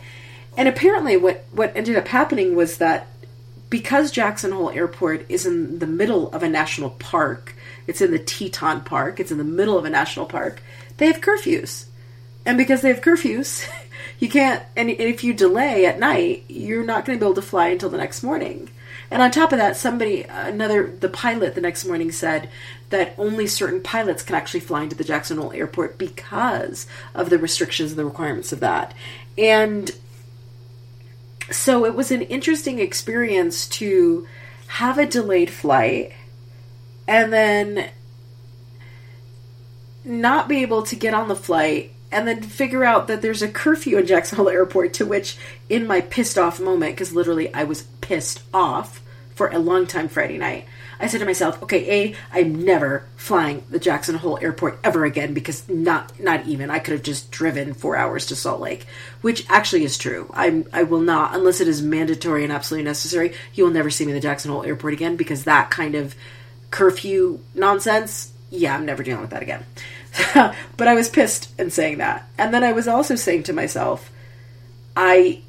And 0.55 0.69
apparently, 0.69 1.17
what, 1.17 1.45
what 1.51 1.75
ended 1.75 1.95
up 1.95 2.07
happening 2.07 2.55
was 2.55 2.77
that 2.77 3.07
because 3.71 4.11
Jackson 4.11 4.51
Hole 4.51 4.69
Airport 4.69 5.25
is 5.29 5.47
in 5.47 5.79
the 5.79 5.87
middle 5.87 6.31
of 6.31 6.43
a 6.43 6.47
national 6.47 6.91
park, 6.91 7.55
it's 7.87 8.01
in 8.01 8.11
the 8.11 8.19
Teton 8.19 8.81
Park, 8.81 9.19
it's 9.19 9.31
in 9.31 9.39
the 9.39 9.43
middle 9.43 9.75
of 9.75 9.85
a 9.85 9.89
national 9.89 10.27
park, 10.27 10.61
they 10.97 11.07
have 11.07 11.21
curfews. 11.21 11.85
And 12.45 12.55
because 12.55 12.81
they 12.81 12.89
have 12.89 13.01
curfews, 13.01 13.67
you 14.19 14.29
can't, 14.29 14.61
and 14.77 14.91
if 14.91 15.23
you 15.23 15.33
delay 15.33 15.87
at 15.87 15.97
night, 15.97 16.43
you're 16.49 16.85
not 16.85 17.03
going 17.03 17.17
to 17.17 17.25
be 17.25 17.25
able 17.25 17.33
to 17.33 17.41
fly 17.41 17.69
until 17.69 17.89
the 17.89 17.97
next 17.97 18.21
morning. 18.21 18.69
And 19.15 19.21
on 19.21 19.31
top 19.31 19.53
of 19.53 19.59
that, 19.59 19.77
somebody, 19.77 20.23
another, 20.23 20.87
the 20.87 21.07
pilot 21.07 21.55
the 21.55 21.61
next 21.61 21.85
morning 21.85 22.11
said 22.11 22.49
that 22.89 23.13
only 23.17 23.47
certain 23.47 23.81
pilots 23.81 24.23
can 24.23 24.35
actually 24.35 24.59
fly 24.59 24.83
into 24.83 24.97
the 24.97 25.05
Jackson 25.05 25.37
Hole 25.37 25.53
Airport 25.53 25.97
because 25.97 26.85
of 27.13 27.29
the 27.29 27.39
restrictions 27.39 27.91
and 27.91 27.97
the 27.97 28.03
requirements 28.03 28.51
of 28.51 28.59
that. 28.59 28.93
And 29.37 29.89
so 31.49 31.85
it 31.85 31.95
was 31.95 32.11
an 32.11 32.23
interesting 32.23 32.79
experience 32.79 33.69
to 33.69 34.27
have 34.67 34.97
a 34.97 35.05
delayed 35.05 35.49
flight 35.49 36.11
and 37.07 37.31
then 37.31 37.91
not 40.03 40.49
be 40.49 40.61
able 40.61 40.83
to 40.83 40.95
get 40.97 41.13
on 41.13 41.29
the 41.29 41.37
flight 41.37 41.93
and 42.11 42.27
then 42.27 42.41
figure 42.41 42.83
out 42.83 43.07
that 43.07 43.21
there's 43.21 43.41
a 43.41 43.47
curfew 43.47 43.97
in 43.97 44.07
Jackson 44.07 44.35
Hole 44.35 44.49
Airport 44.49 44.93
to 44.95 45.05
which 45.05 45.37
in 45.69 45.87
my 45.87 46.01
pissed 46.01 46.37
off 46.37 46.59
moment 46.59 46.97
because 46.97 47.13
literally 47.13 47.53
I 47.53 47.63
was 47.63 47.83
pissed 48.01 48.43
off 48.53 49.01
for 49.35 49.49
a 49.49 49.59
long 49.59 49.85
time 49.85 50.07
Friday 50.07 50.37
night 50.37 50.65
I 50.99 51.07
said 51.07 51.19
to 51.19 51.25
myself, 51.25 51.61
okay, 51.63 51.89
A, 51.89 52.15
I'm 52.31 52.63
never 52.63 53.07
flying 53.15 53.63
the 53.69 53.79
Jackson 53.79 54.15
Hole 54.15 54.39
Airport 54.41 54.79
ever 54.83 55.05
again 55.05 55.33
because 55.33 55.67
not 55.67 56.19
not 56.19 56.45
even. 56.47 56.69
I 56.69 56.79
could 56.79 56.93
have 56.93 57.03
just 57.03 57.31
driven 57.31 57.73
four 57.73 57.97
hours 57.97 58.25
to 58.27 58.35
Salt 58.35 58.61
Lake, 58.61 58.85
which 59.21 59.45
actually 59.49 59.83
is 59.83 59.97
true. 59.97 60.29
I'm 60.33 60.65
I 60.71 60.83
will 60.83 61.01
not 61.01 61.35
unless 61.35 61.59
it 61.59 61.67
is 61.67 61.81
mandatory 61.81 62.43
and 62.43 62.53
absolutely 62.53 62.85
necessary. 62.85 63.33
You 63.53 63.65
will 63.65 63.71
never 63.71 63.89
see 63.89 64.05
me 64.05 64.11
in 64.11 64.15
the 64.15 64.21
Jackson 64.21 64.51
Hole 64.51 64.63
Airport 64.63 64.93
again 64.93 65.15
because 65.15 65.43
that 65.43 65.69
kind 65.69 65.95
of 65.95 66.15
curfew 66.71 67.39
nonsense. 67.53 68.31
Yeah, 68.49 68.75
I'm 68.75 68.85
never 68.85 69.03
dealing 69.03 69.21
with 69.21 69.31
that 69.31 69.41
again. 69.41 69.65
but 70.77 70.87
I 70.87 70.93
was 70.93 71.09
pissed 71.09 71.49
in 71.59 71.71
saying 71.71 71.97
that, 71.97 72.27
and 72.37 72.53
then 72.53 72.63
I 72.63 72.71
was 72.71 72.87
also 72.87 73.15
saying 73.15 73.43
to 73.43 73.53
myself, 73.53 74.09
I 74.95 75.41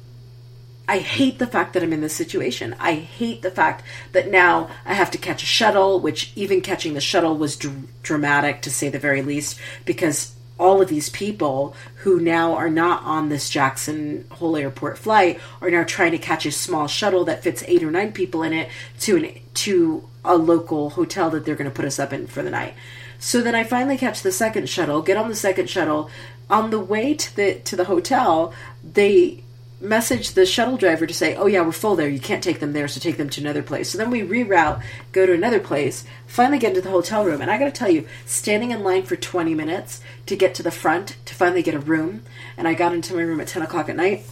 I 0.87 0.99
hate 0.99 1.37
the 1.37 1.47
fact 1.47 1.73
that 1.73 1.83
I'm 1.83 1.91
in 1.91 2.01
this 2.01 2.15
situation. 2.15 2.75
I 2.79 2.93
hate 2.93 3.41
the 3.41 3.51
fact 3.51 3.83
that 4.13 4.31
now 4.31 4.69
I 4.85 4.93
have 4.93 5.11
to 5.11 5.17
catch 5.17 5.43
a 5.43 5.45
shuttle, 5.45 5.99
which 5.99 6.31
even 6.35 6.61
catching 6.61 6.93
the 6.93 7.01
shuttle 7.01 7.35
was 7.37 7.57
dr- 7.57 7.87
dramatic 8.03 8.61
to 8.61 8.71
say 8.71 8.87
the 8.87 8.99
very 8.99 9.21
least, 9.21 9.59
because 9.83 10.33
all 10.59 10.81
of 10.81 10.87
these 10.87 11.09
people 11.09 11.75
who 11.97 12.19
now 12.19 12.53
are 12.53 12.69
not 12.69 13.03
on 13.03 13.29
this 13.29 13.49
Jackson 13.49 14.25
Hole 14.31 14.55
Airport 14.55 14.97
flight 14.97 15.39
are 15.61 15.69
now 15.69 15.83
trying 15.83 16.11
to 16.11 16.17
catch 16.17 16.45
a 16.45 16.51
small 16.51 16.87
shuttle 16.87 17.25
that 17.25 17.43
fits 17.43 17.63
eight 17.67 17.83
or 17.83 17.91
nine 17.91 18.11
people 18.11 18.41
in 18.41 18.53
it 18.53 18.69
to 19.01 19.17
an 19.17 19.33
to 19.53 20.07
a 20.23 20.35
local 20.37 20.91
hotel 20.91 21.29
that 21.29 21.45
they're 21.45 21.55
going 21.55 21.69
to 21.69 21.75
put 21.75 21.85
us 21.85 21.99
up 21.99 22.13
in 22.13 22.27
for 22.27 22.41
the 22.43 22.49
night. 22.49 22.73
So 23.19 23.41
then 23.41 23.55
I 23.55 23.63
finally 23.63 23.97
catch 23.97 24.21
the 24.21 24.31
second 24.31 24.69
shuttle, 24.69 25.01
get 25.01 25.17
on 25.17 25.29
the 25.29 25.35
second 25.35 25.69
shuttle. 25.69 26.09
On 26.49 26.69
the 26.69 26.79
way 26.79 27.13
to 27.13 27.35
the 27.35 27.55
to 27.65 27.75
the 27.75 27.85
hotel, 27.85 28.53
they 28.83 29.43
message 29.79 30.31
the 30.31 30.45
shuttle 30.45 30.77
driver 30.77 31.05
to 31.05 31.13
say, 31.13 31.35
"Oh 31.35 31.45
yeah, 31.45 31.61
we're 31.61 31.71
full 31.71 31.95
there. 31.95 32.09
You 32.09 32.19
can't 32.19 32.43
take 32.43 32.59
them 32.59 32.73
there, 32.73 32.87
so 32.87 32.99
take 32.99 33.17
them 33.17 33.29
to 33.29 33.41
another 33.41 33.61
place." 33.61 33.89
So 33.89 33.97
then 33.97 34.09
we 34.09 34.21
reroute, 34.21 34.81
go 35.11 35.25
to 35.25 35.33
another 35.33 35.59
place, 35.59 36.03
finally 36.25 36.59
get 36.59 36.69
into 36.69 36.81
the 36.81 36.89
hotel 36.89 37.25
room, 37.25 37.41
and 37.41 37.51
I 37.51 37.57
got 37.57 37.65
to 37.65 37.71
tell 37.71 37.89
you, 37.89 38.07
standing 38.25 38.71
in 38.71 38.83
line 38.83 39.03
for 39.03 39.15
20 39.15 39.53
minutes 39.53 40.01
to 40.25 40.35
get 40.35 40.55
to 40.55 40.63
the 40.63 40.71
front 40.71 41.15
to 41.25 41.35
finally 41.35 41.61
get 41.61 41.75
a 41.75 41.79
room, 41.79 42.23
and 42.57 42.67
I 42.67 42.73
got 42.73 42.93
into 42.93 43.13
my 43.13 43.21
room 43.21 43.39
at 43.39 43.47
10 43.47 43.61
o'clock 43.61 43.89
at 43.89 43.95
night, 43.95 44.23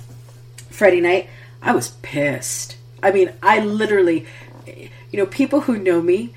Friday 0.69 1.01
night. 1.01 1.29
I 1.61 1.73
was 1.73 1.91
pissed. 2.01 2.77
I 3.01 3.11
mean, 3.11 3.31
I 3.41 3.59
literally, 3.59 4.25
you 4.65 5.17
know, 5.19 5.25
people 5.25 5.61
who 5.61 5.77
know 5.77 6.01
me. 6.01 6.33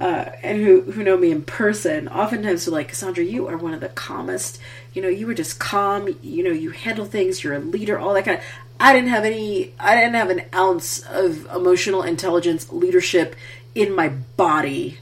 Uh, 0.00 0.32
and 0.42 0.64
who 0.64 0.80
who 0.92 1.04
know 1.04 1.16
me 1.16 1.30
in 1.30 1.42
person 1.42 2.08
oftentimes 2.08 2.66
are 2.66 2.70
like 2.70 2.88
Cassandra, 2.88 3.22
you 3.22 3.46
are 3.48 3.58
one 3.58 3.74
of 3.74 3.80
the 3.80 3.90
calmest 3.90 4.58
you 4.92 5.02
know, 5.02 5.08
you 5.08 5.26
were 5.26 5.34
just 5.34 5.58
calm, 5.58 6.16
you 6.22 6.42
know, 6.42 6.50
you 6.50 6.70
handle 6.70 7.04
things, 7.04 7.44
you're 7.44 7.54
a 7.54 7.60
leader, 7.60 7.98
all 7.98 8.14
that 8.14 8.24
kind 8.24 8.38
of 8.38 8.44
I 8.78 8.92
didn't 8.92 9.10
have 9.10 9.24
any 9.24 9.74
I 9.78 9.94
didn't 9.94 10.14
have 10.14 10.30
an 10.30 10.42
ounce 10.54 11.00
of 11.02 11.46
emotional 11.54 12.02
intelligence, 12.02 12.72
leadership 12.72 13.36
in 13.74 13.94
my 13.94 14.08
body 14.08 14.98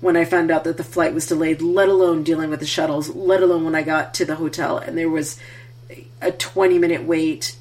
when 0.00 0.16
I 0.16 0.24
found 0.24 0.50
out 0.50 0.64
that 0.64 0.76
the 0.76 0.84
flight 0.84 1.14
was 1.14 1.26
delayed, 1.26 1.60
let 1.60 1.88
alone 1.88 2.22
dealing 2.22 2.50
with 2.50 2.60
the 2.60 2.66
shuttles, 2.66 3.08
let 3.10 3.42
alone 3.42 3.64
when 3.64 3.74
I 3.74 3.82
got 3.82 4.14
to 4.14 4.24
the 4.24 4.36
hotel 4.36 4.78
and 4.78 4.96
there 4.96 5.10
was 5.10 5.38
a 6.22 6.32
20 6.32 6.78
minute 6.78 7.04
wait. 7.04 7.56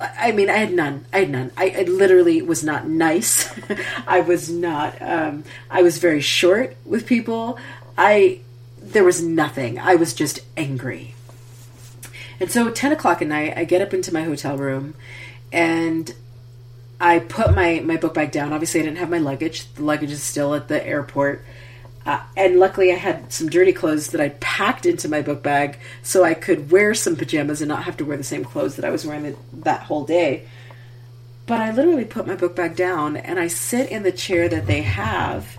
I 0.00 0.32
mean, 0.32 0.48
I 0.48 0.58
had 0.58 0.72
none. 0.72 1.06
I 1.12 1.20
had 1.20 1.30
none. 1.30 1.50
I, 1.56 1.70
I 1.70 1.82
literally 1.82 2.40
was 2.40 2.62
not 2.62 2.86
nice. 2.86 3.52
I 4.06 4.20
was 4.20 4.48
not, 4.48 5.00
um, 5.02 5.44
I 5.70 5.82
was 5.82 5.98
very 5.98 6.20
short 6.20 6.76
with 6.84 7.06
people. 7.06 7.58
I 7.96 8.40
there 8.80 9.04
was 9.04 9.22
nothing. 9.22 9.78
I 9.78 9.96
was 9.96 10.14
just 10.14 10.40
angry. 10.56 11.14
And 12.40 12.50
so, 12.50 12.70
10 12.70 12.92
o'clock 12.92 13.20
at 13.20 13.28
night, 13.28 13.54
I 13.56 13.64
get 13.64 13.82
up 13.82 13.92
into 13.92 14.14
my 14.14 14.22
hotel 14.22 14.56
room 14.56 14.94
and 15.52 16.14
I 17.00 17.18
put 17.18 17.54
my, 17.54 17.80
my 17.80 17.96
book 17.96 18.14
bag 18.14 18.30
down. 18.30 18.52
Obviously, 18.52 18.80
I 18.80 18.84
didn't 18.84 18.98
have 18.98 19.10
my 19.10 19.18
luggage. 19.18 19.72
The 19.74 19.82
luggage 19.82 20.12
is 20.12 20.22
still 20.22 20.54
at 20.54 20.68
the 20.68 20.84
airport. 20.86 21.44
Uh, 22.08 22.22
and 22.38 22.58
luckily, 22.58 22.90
I 22.90 22.94
had 22.96 23.30
some 23.30 23.50
dirty 23.50 23.72
clothes 23.72 24.08
that 24.08 24.20
I 24.20 24.30
packed 24.40 24.86
into 24.86 25.10
my 25.10 25.20
book 25.20 25.42
bag 25.42 25.78
so 26.02 26.24
I 26.24 26.32
could 26.32 26.70
wear 26.70 26.94
some 26.94 27.16
pajamas 27.16 27.60
and 27.60 27.68
not 27.68 27.84
have 27.84 27.98
to 27.98 28.04
wear 28.06 28.16
the 28.16 28.24
same 28.24 28.44
clothes 28.44 28.76
that 28.76 28.84
I 28.86 28.90
was 28.90 29.04
wearing 29.04 29.24
the, 29.24 29.36
that 29.58 29.82
whole 29.82 30.04
day. 30.04 30.48
But 31.44 31.60
I 31.60 31.70
literally 31.70 32.06
put 32.06 32.26
my 32.26 32.34
book 32.34 32.56
bag 32.56 32.76
down 32.76 33.18
and 33.18 33.38
I 33.38 33.48
sit 33.48 33.90
in 33.90 34.04
the 34.04 34.12
chair 34.12 34.48
that 34.48 34.66
they 34.66 34.80
have. 34.80 35.58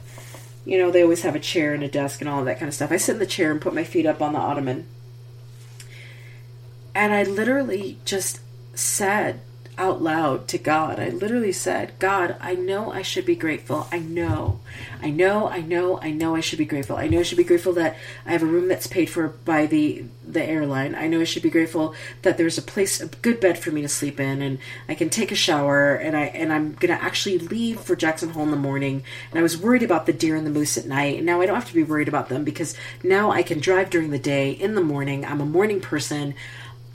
You 0.65 0.79
know, 0.79 0.89
they 0.89 1.03
always 1.03 1.21
have 1.21 1.35
a 1.35 1.39
chair 1.39 1.75
and 1.75 1.83
a 1.83 1.87
desk 1.87 2.19
and 2.19 2.27
all 2.27 2.43
that 2.43 2.57
kind 2.57 2.67
of 2.67 2.73
stuff. 2.73 2.91
I 2.91 2.97
sit 2.97 3.13
in 3.13 3.19
the 3.19 3.27
chair 3.27 3.51
and 3.51 3.61
put 3.61 3.75
my 3.75 3.83
feet 3.83 4.07
up 4.07 4.19
on 4.19 4.33
the 4.33 4.39
ottoman 4.39 4.87
and 6.95 7.13
I 7.13 7.23
literally 7.23 7.99
just 8.05 8.39
said 8.73 9.41
out 9.79 10.01
loud 10.01 10.47
to 10.49 10.57
God, 10.57 10.99
I 10.99 11.09
literally 11.09 11.53
said, 11.53 11.97
God, 11.99 12.35
I 12.41 12.53
know 12.53 12.91
I 12.91 13.01
should 13.01 13.25
be 13.25 13.35
grateful. 13.35 13.87
I 13.91 13.99
know. 13.99 14.59
I 15.01 15.09
know, 15.09 15.47
I 15.47 15.61
know, 15.61 15.99
I 16.01 16.11
know 16.11 16.35
I 16.35 16.41
should 16.41 16.59
be 16.59 16.65
grateful. 16.65 16.97
I 16.97 17.07
know 17.07 17.21
I 17.21 17.23
should 17.23 17.37
be 17.37 17.45
grateful 17.45 17.73
that 17.73 17.95
I 18.25 18.33
have 18.33 18.43
a 18.43 18.45
room 18.45 18.67
that's 18.67 18.87
paid 18.87 19.09
for 19.09 19.29
by 19.29 19.65
the 19.65 20.03
the 20.27 20.43
airline. 20.43 20.93
I 20.93 21.07
know 21.07 21.21
I 21.21 21.23
should 21.23 21.41
be 21.41 21.49
grateful 21.49 21.95
that 22.21 22.37
there's 22.37 22.57
a 22.57 22.61
place 22.61 23.01
a 23.01 23.07
good 23.07 23.39
bed 23.39 23.57
for 23.57 23.71
me 23.71 23.81
to 23.81 23.87
sleep 23.87 24.19
in 24.19 24.43
and 24.43 24.59
I 24.87 24.93
can 24.93 25.09
take 25.09 25.31
a 25.31 25.35
shower 25.35 25.95
and 25.95 26.15
I 26.15 26.25
and 26.25 26.53
I'm 26.53 26.73
going 26.73 26.95
to 26.95 27.03
actually 27.03 27.39
leave 27.39 27.79
for 27.79 27.95
Jackson 27.95 28.29
Hole 28.29 28.43
in 28.43 28.51
the 28.51 28.57
morning. 28.57 29.03
And 29.31 29.39
I 29.39 29.41
was 29.41 29.57
worried 29.57 29.81
about 29.81 30.05
the 30.05 30.13
deer 30.13 30.35
and 30.35 30.45
the 30.45 30.51
moose 30.51 30.77
at 30.77 30.85
night. 30.85 31.17
And 31.17 31.25
now 31.25 31.41
I 31.41 31.45
don't 31.45 31.55
have 31.55 31.67
to 31.69 31.73
be 31.73 31.83
worried 31.83 32.07
about 32.07 32.29
them 32.29 32.43
because 32.43 32.75
now 33.01 33.31
I 33.31 33.41
can 33.41 33.59
drive 33.59 33.89
during 33.89 34.11
the 34.11 34.19
day 34.19 34.51
in 34.51 34.75
the 34.75 34.81
morning. 34.81 35.25
I'm 35.25 35.41
a 35.41 35.45
morning 35.45 35.81
person. 35.81 36.35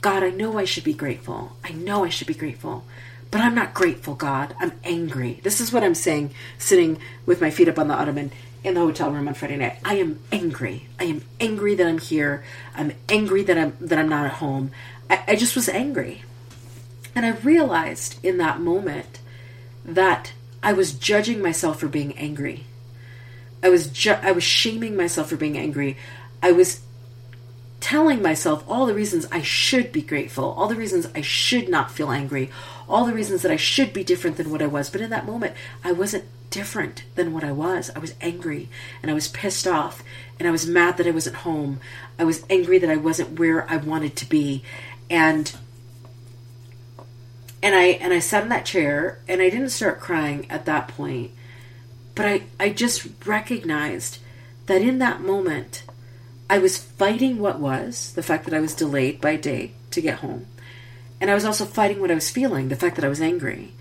God, 0.05 0.21
I 0.21 0.29
know 0.29 0.59
I 0.59 0.65
should 0.65 0.83
be 0.83 0.93
grateful. 0.93 1.53
I 1.63 1.71
know 1.71 2.05
I 2.05 2.09
should 2.09 2.27
be 2.27 2.35
grateful. 2.35 2.83
But 3.31 3.41
I'm 3.41 3.55
not 3.55 3.73
grateful, 3.73 4.13
God. 4.13 4.55
I'm 4.59 4.73
angry. 4.83 5.39
This 5.41 5.59
is 5.59 5.73
what 5.73 5.81
I'm 5.83 5.95
saying, 5.95 6.31
sitting 6.59 6.99
with 7.25 7.41
my 7.41 7.49
feet 7.49 7.67
up 7.67 7.79
on 7.79 7.87
the 7.87 7.95
ottoman 7.95 8.31
in 8.63 8.75
the 8.75 8.81
hotel 8.81 9.09
room 9.09 9.27
on 9.27 9.33
Friday 9.33 9.57
night. 9.57 9.79
I 9.83 9.95
am 9.95 10.19
angry. 10.31 10.87
I 10.99 11.05
am 11.05 11.23
angry 11.39 11.73
that 11.73 11.87
I'm 11.87 11.97
here. 11.97 12.43
I'm 12.75 12.93
angry 13.09 13.41
that 13.45 13.57
I'm 13.57 13.75
that 13.81 13.97
I'm 13.97 14.07
not 14.07 14.27
at 14.27 14.33
home. 14.33 14.69
I, 15.09 15.23
I 15.29 15.35
just 15.35 15.55
was 15.55 15.67
angry. 15.67 16.21
And 17.15 17.25
I 17.25 17.29
realized 17.29 18.23
in 18.23 18.37
that 18.37 18.61
moment 18.61 19.17
that 19.83 20.33
I 20.61 20.73
was 20.73 20.93
judging 20.93 21.41
myself 21.41 21.79
for 21.79 21.87
being 21.87 22.15
angry. 22.15 22.65
I 23.63 23.69
was 23.69 23.87
ju- 23.87 24.19
I 24.21 24.33
was 24.33 24.43
shaming 24.43 24.95
myself 24.95 25.29
for 25.29 25.35
being 25.35 25.57
angry. 25.57 25.97
I 26.43 26.51
was 26.51 26.81
telling 27.85 28.19
myself 28.19 28.63
all 28.67 28.87
the 28.87 28.95
reasons 28.95 29.27
I 29.31 29.43
should 29.43 29.91
be 29.91 30.01
grateful, 30.01 30.55
all 30.57 30.67
the 30.67 30.75
reasons 30.75 31.07
I 31.13 31.21
should 31.21 31.69
not 31.69 31.91
feel 31.91 32.09
angry, 32.09 32.49
all 32.89 33.05
the 33.05 33.13
reasons 33.13 33.43
that 33.43 33.51
I 33.51 33.57
should 33.57 33.93
be 33.93 34.03
different 34.03 34.37
than 34.37 34.49
what 34.49 34.63
I 34.63 34.65
was. 34.65 34.89
But 34.89 35.01
in 35.01 35.11
that 35.11 35.27
moment, 35.27 35.53
I 35.83 35.91
wasn't 35.91 36.25
different 36.49 37.03
than 37.13 37.31
what 37.31 37.43
I 37.43 37.51
was. 37.51 37.91
I 37.95 37.99
was 37.99 38.15
angry 38.21 38.69
and 39.03 39.11
I 39.11 39.13
was 39.13 39.27
pissed 39.27 39.67
off 39.67 40.03
and 40.39 40.47
I 40.47 40.51
was 40.51 40.65
mad 40.65 40.97
that 40.97 41.05
I 41.05 41.11
wasn't 41.11 41.35
home. 41.35 41.79
I 42.17 42.23
was 42.23 42.43
angry 42.49 42.79
that 42.79 42.89
I 42.89 42.95
wasn't 42.95 43.37
where 43.37 43.69
I 43.69 43.77
wanted 43.77 44.15
to 44.15 44.25
be. 44.27 44.63
And 45.07 45.55
and 47.61 47.75
I 47.75 47.83
and 48.01 48.13
I 48.13 48.17
sat 48.19 48.41
in 48.41 48.49
that 48.49 48.65
chair 48.65 49.19
and 49.27 49.43
I 49.43 49.51
didn't 49.51 49.69
start 49.69 49.99
crying 49.99 50.49
at 50.49 50.65
that 50.65 50.87
point. 50.87 51.33
But 52.15 52.25
I, 52.25 52.41
I 52.59 52.69
just 52.69 53.07
recognized 53.27 54.17
that 54.65 54.81
in 54.81 54.97
that 54.97 55.21
moment 55.21 55.83
I 56.49 56.59
was 56.59 56.77
fighting 56.77 57.39
what 57.39 57.59
was, 57.59 58.13
the 58.13 58.23
fact 58.23 58.45
that 58.45 58.53
I 58.53 58.59
was 58.59 58.75
delayed 58.75 59.19
by 59.19 59.31
a 59.31 59.37
day 59.37 59.71
to 59.91 60.01
get 60.01 60.19
home. 60.19 60.45
And 61.19 61.31
I 61.31 61.33
was 61.33 61.45
also 61.45 61.65
fighting 61.65 61.99
what 61.99 62.11
I 62.11 62.15
was 62.15 62.29
feeling, 62.29 62.69
the 62.69 62.75
fact 62.75 62.95
that 62.97 63.05
I 63.05 63.09
was 63.09 63.21
angry. 63.21 63.73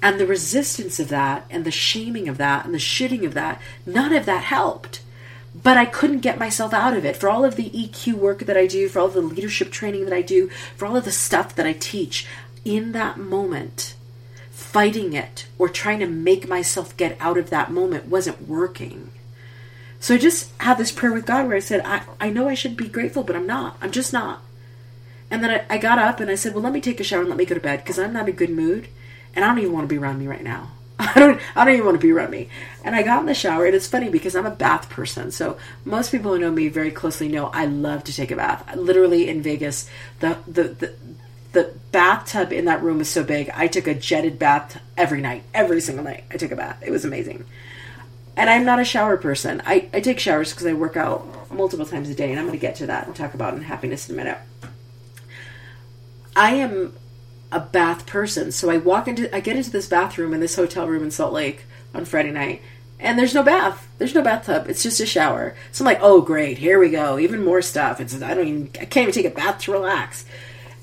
And 0.00 0.20
the 0.20 0.26
resistance 0.26 1.00
of 1.00 1.08
that, 1.08 1.46
and 1.50 1.64
the 1.64 1.70
shaming 1.70 2.28
of 2.28 2.38
that, 2.38 2.64
and 2.64 2.72
the 2.72 2.78
shitting 2.78 3.24
of 3.24 3.34
that, 3.34 3.60
none 3.84 4.12
of 4.12 4.26
that 4.26 4.44
helped. 4.44 5.02
But 5.54 5.76
I 5.76 5.84
couldn't 5.84 6.20
get 6.20 6.38
myself 6.38 6.72
out 6.72 6.96
of 6.96 7.04
it. 7.04 7.16
For 7.16 7.28
all 7.28 7.44
of 7.44 7.56
the 7.56 7.70
EQ 7.70 8.14
work 8.14 8.40
that 8.40 8.56
I 8.56 8.66
do, 8.66 8.88
for 8.88 9.00
all 9.00 9.06
of 9.06 9.14
the 9.14 9.20
leadership 9.20 9.70
training 9.70 10.04
that 10.04 10.14
I 10.14 10.22
do, 10.22 10.48
for 10.76 10.86
all 10.86 10.96
of 10.96 11.04
the 11.04 11.12
stuff 11.12 11.54
that 11.56 11.66
I 11.66 11.72
teach, 11.72 12.26
in 12.64 12.92
that 12.92 13.18
moment, 13.18 13.94
fighting 14.50 15.12
it 15.12 15.46
or 15.58 15.68
trying 15.68 15.98
to 15.98 16.06
make 16.06 16.48
myself 16.48 16.96
get 16.96 17.16
out 17.20 17.36
of 17.36 17.50
that 17.50 17.70
moment 17.70 18.06
wasn't 18.06 18.48
working. 18.48 19.10
So 20.02 20.16
I 20.16 20.18
just 20.18 20.50
had 20.60 20.78
this 20.78 20.90
prayer 20.90 21.12
with 21.12 21.26
God 21.26 21.46
where 21.46 21.56
I 21.56 21.60
said, 21.60 21.80
I, 21.84 22.02
I 22.20 22.28
know 22.28 22.48
I 22.48 22.54
should 22.54 22.76
be 22.76 22.88
grateful, 22.88 23.22
but 23.22 23.36
I'm 23.36 23.46
not. 23.46 23.76
I'm 23.80 23.92
just 23.92 24.12
not. 24.12 24.42
And 25.30 25.44
then 25.44 25.52
I, 25.52 25.74
I 25.76 25.78
got 25.78 26.00
up 26.00 26.18
and 26.18 26.28
I 26.28 26.34
said, 26.34 26.54
Well, 26.54 26.62
let 26.64 26.72
me 26.72 26.80
take 26.80 26.98
a 26.98 27.04
shower 27.04 27.20
and 27.20 27.28
let 27.28 27.38
me 27.38 27.44
go 27.44 27.54
to 27.54 27.60
bed 27.60 27.84
because 27.84 28.00
I'm 28.00 28.12
not 28.12 28.24
in 28.24 28.30
a 28.30 28.36
good 28.36 28.50
mood 28.50 28.88
and 29.32 29.44
I 29.44 29.48
don't 29.48 29.60
even 29.60 29.72
want 29.72 29.84
to 29.84 29.94
be 29.94 29.98
around 29.98 30.18
me 30.18 30.26
right 30.26 30.42
now. 30.42 30.72
I 30.98 31.12
don't 31.14 31.40
I 31.54 31.64
don't 31.64 31.74
even 31.74 31.86
want 31.86 32.00
to 32.00 32.04
be 32.04 32.10
around 32.10 32.32
me. 32.32 32.48
And 32.82 32.96
I 32.96 33.04
got 33.04 33.20
in 33.20 33.26
the 33.26 33.34
shower 33.34 33.64
and 33.64 33.76
it's 33.76 33.86
funny 33.86 34.08
because 34.08 34.34
I'm 34.34 34.44
a 34.44 34.50
bath 34.50 34.90
person. 34.90 35.30
So 35.30 35.56
most 35.84 36.10
people 36.10 36.32
who 36.32 36.40
know 36.40 36.50
me 36.50 36.66
very 36.66 36.90
closely 36.90 37.28
know 37.28 37.46
I 37.46 37.66
love 37.66 38.02
to 38.04 38.12
take 38.12 38.32
a 38.32 38.36
bath. 38.36 38.74
Literally 38.74 39.28
in 39.28 39.40
Vegas, 39.40 39.88
the 40.18 40.36
the, 40.48 40.64
the 40.64 40.94
the 41.52 41.74
bathtub 41.92 42.52
in 42.52 42.64
that 42.64 42.82
room 42.82 42.98
was 42.98 43.08
so 43.08 43.22
big. 43.22 43.50
I 43.54 43.68
took 43.68 43.86
a 43.86 43.94
jetted 43.94 44.40
bath 44.40 44.80
every 44.96 45.20
night, 45.20 45.44
every 45.54 45.80
single 45.80 46.04
night. 46.04 46.24
I 46.28 46.38
took 46.38 46.50
a 46.50 46.56
bath. 46.56 46.82
It 46.84 46.90
was 46.90 47.04
amazing 47.04 47.44
and 48.36 48.48
I'm 48.48 48.64
not 48.64 48.80
a 48.80 48.84
shower 48.84 49.16
person. 49.16 49.62
I, 49.66 49.88
I 49.92 50.00
take 50.00 50.18
showers 50.18 50.50
because 50.52 50.66
I 50.66 50.72
work 50.72 50.96
out 50.96 51.52
multiple 51.52 51.86
times 51.86 52.08
a 52.08 52.14
day, 52.14 52.30
and 52.30 52.38
I'm 52.38 52.46
going 52.46 52.58
to 52.58 52.60
get 52.60 52.76
to 52.76 52.86
that 52.86 53.06
and 53.06 53.14
talk 53.14 53.34
about 53.34 53.54
in 53.54 53.62
happiness 53.62 54.08
in 54.08 54.14
a 54.14 54.18
minute. 54.18 54.38
I 56.34 56.54
am 56.54 56.94
a 57.50 57.60
bath 57.60 58.06
person, 58.06 58.50
so 58.52 58.70
I 58.70 58.78
walk 58.78 59.06
into, 59.06 59.34
I 59.34 59.40
get 59.40 59.56
into 59.56 59.70
this 59.70 59.86
bathroom 59.86 60.32
in 60.32 60.40
this 60.40 60.56
hotel 60.56 60.88
room 60.88 61.02
in 61.02 61.10
Salt 61.10 61.34
Lake 61.34 61.64
on 61.94 62.06
Friday 62.06 62.30
night, 62.30 62.62
and 62.98 63.18
there's 63.18 63.34
no 63.34 63.42
bath. 63.42 63.86
There's 63.98 64.14
no 64.14 64.22
bathtub. 64.22 64.66
It's 64.68 64.82
just 64.82 65.00
a 65.00 65.06
shower. 65.06 65.54
So 65.72 65.84
I'm 65.84 65.86
like, 65.86 66.00
oh 66.00 66.22
great, 66.22 66.58
here 66.58 66.78
we 66.78 66.88
go, 66.88 67.18
even 67.18 67.44
more 67.44 67.60
stuff. 67.60 68.00
It's 68.00 68.20
I 68.22 68.32
don't 68.32 68.48
even, 68.48 68.70
I 68.80 68.86
can't 68.86 69.08
even 69.08 69.12
take 69.12 69.30
a 69.30 69.34
bath 69.34 69.60
to 69.62 69.72
relax. 69.72 70.24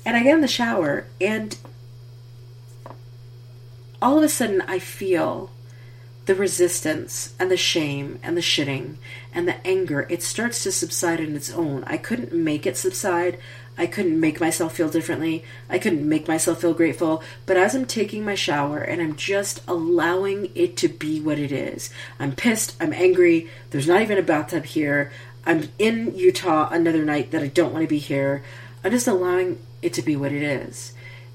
And 0.06 0.16
I 0.16 0.22
get 0.22 0.34
in 0.34 0.40
the 0.40 0.48
shower, 0.48 1.06
and 1.20 1.56
all 4.00 4.16
of 4.16 4.22
a 4.24 4.28
sudden 4.28 4.60
I 4.62 4.78
feel 4.78 5.50
the 6.26 6.34
resistance 6.34 7.34
and 7.38 7.50
the 7.50 7.56
shame 7.56 8.18
and 8.22 8.36
the 8.36 8.42
shitting 8.42 8.96
and 9.32 9.48
the 9.48 9.66
anger, 9.66 10.06
it 10.08 10.22
starts 10.22 10.62
to 10.62 10.72
subside 10.72 11.20
on 11.20 11.34
its 11.34 11.50
own. 11.50 11.84
I 11.84 11.96
couldn't 11.96 12.32
make 12.32 12.66
it 12.66 12.76
subside. 12.76 13.38
I 13.78 13.86
couldn't 13.86 14.20
make 14.20 14.40
myself 14.40 14.74
feel 14.74 14.90
differently. 14.90 15.44
I 15.68 15.78
couldn't 15.78 16.06
make 16.06 16.28
myself 16.28 16.60
feel 16.60 16.74
grateful. 16.74 17.22
But 17.46 17.56
as 17.56 17.74
I'm 17.74 17.86
taking 17.86 18.24
my 18.24 18.34
shower 18.34 18.78
and 18.78 19.00
I'm 19.00 19.16
just 19.16 19.62
allowing 19.66 20.50
it 20.54 20.76
to 20.78 20.88
be 20.88 21.20
what 21.20 21.38
it 21.38 21.50
is, 21.50 21.90
I'm 22.18 22.32
pissed, 22.32 22.76
I'm 22.80 22.92
angry, 22.92 23.48
there's 23.70 23.88
not 23.88 24.02
even 24.02 24.18
a 24.18 24.22
bathtub 24.22 24.66
here, 24.66 25.10
I'm 25.46 25.68
in 25.78 26.14
Utah 26.14 26.68
another 26.70 27.04
night 27.04 27.30
that 27.30 27.42
I 27.42 27.46
don't 27.46 27.72
want 27.72 27.82
to 27.82 27.88
be 27.88 27.98
here. 27.98 28.44
I'm 28.84 28.90
just 28.90 29.08
allowing 29.08 29.58
it 29.82 29.94
to 29.94 30.02
be 30.02 30.16
what 30.16 30.32
it 30.32 30.42
is. 30.42 30.92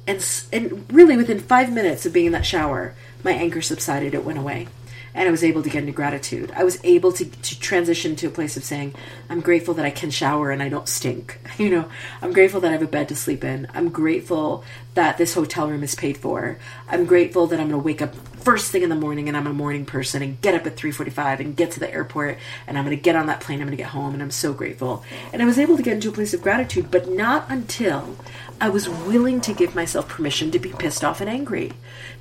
And, 0.07 0.23
and 0.53 0.85
really, 0.91 1.17
within 1.17 1.39
five 1.39 1.71
minutes 1.71 2.05
of 2.05 2.13
being 2.13 2.27
in 2.27 2.31
that 2.33 2.45
shower, 2.45 2.93
my 3.25 3.33
anger 3.33 3.61
subsided, 3.61 4.13
it 4.13 4.23
went 4.23 4.37
away. 4.37 4.67
And 5.15 5.27
I 5.27 5.31
was 5.31 5.45
able 5.45 5.63
to 5.63 5.69
get 5.69 5.79
into 5.79 5.93
gratitude. 5.93 6.51
I 6.55 6.65
was 6.65 6.77
able 6.83 7.11
to, 7.13 7.25
to 7.25 7.59
transition 7.59 8.17
to 8.17 8.27
a 8.27 8.29
place 8.29 8.57
of 8.57 8.65
saying, 8.65 8.93
I'm 9.29 9.39
grateful 9.39 9.73
that 9.75 9.85
I 9.85 9.89
can 9.89 10.11
shower 10.11 10.51
and 10.51 10.61
I 10.61 10.69
don't 10.69 10.87
stink. 10.87 11.39
You 11.57 11.69
know, 11.69 11.89
I'm 12.21 12.33
grateful 12.33 12.59
that 12.61 12.67
I 12.67 12.73
have 12.73 12.81
a 12.81 12.87
bed 12.87 13.07
to 13.09 13.15
sleep 13.15 13.45
in. 13.45 13.67
I'm 13.73 13.89
grateful 13.89 14.65
that 14.93 15.17
this 15.17 15.33
hotel 15.33 15.69
room 15.69 15.83
is 15.83 15.95
paid 15.95 16.17
for. 16.17 16.59
I'm 16.89 17.05
grateful 17.05 17.47
that 17.47 17.61
I'm 17.61 17.69
going 17.69 17.81
to 17.81 17.85
wake 17.85 18.01
up 18.01 18.13
first 18.45 18.71
thing 18.71 18.83
in 18.83 18.89
the 18.89 18.95
morning 18.95 19.27
and 19.27 19.35
I'm 19.35 19.47
a 19.47 19.53
morning 19.53 19.85
person 19.85 20.21
and 20.21 20.39
get 20.39 20.53
up 20.53 20.67
at 20.67 20.75
3:45 20.75 21.39
and 21.39 21.55
get 21.55 21.71
to 21.71 21.79
the 21.79 21.91
airport 21.91 22.37
and 22.67 22.77
I'm 22.77 22.85
going 22.85 22.95
to 22.95 23.01
get 23.01 23.15
on 23.15 23.25
that 23.25 23.39
plane. 23.39 23.59
I'm 23.59 23.67
going 23.67 23.77
to 23.77 23.83
get 23.83 23.89
home 23.89 24.13
and 24.13 24.21
I'm 24.21 24.31
so 24.31 24.53
grateful. 24.53 25.03
And 25.33 25.41
I 25.41 25.45
was 25.45 25.57
able 25.57 25.77
to 25.77 25.83
get 25.83 25.93
into 25.93 26.09
a 26.09 26.11
place 26.11 26.33
of 26.33 26.43
gratitude, 26.43 26.91
but 26.91 27.09
not 27.09 27.49
until 27.49 28.15
I 28.59 28.69
was 28.69 28.87
willing 28.87 29.41
to 29.41 29.53
give 29.53 29.75
myself 29.75 30.07
permission 30.07 30.51
to 30.51 30.59
be 30.59 30.71
pissed 30.71 31.03
off 31.03 31.21
and 31.21 31.29
angry. 31.29 31.73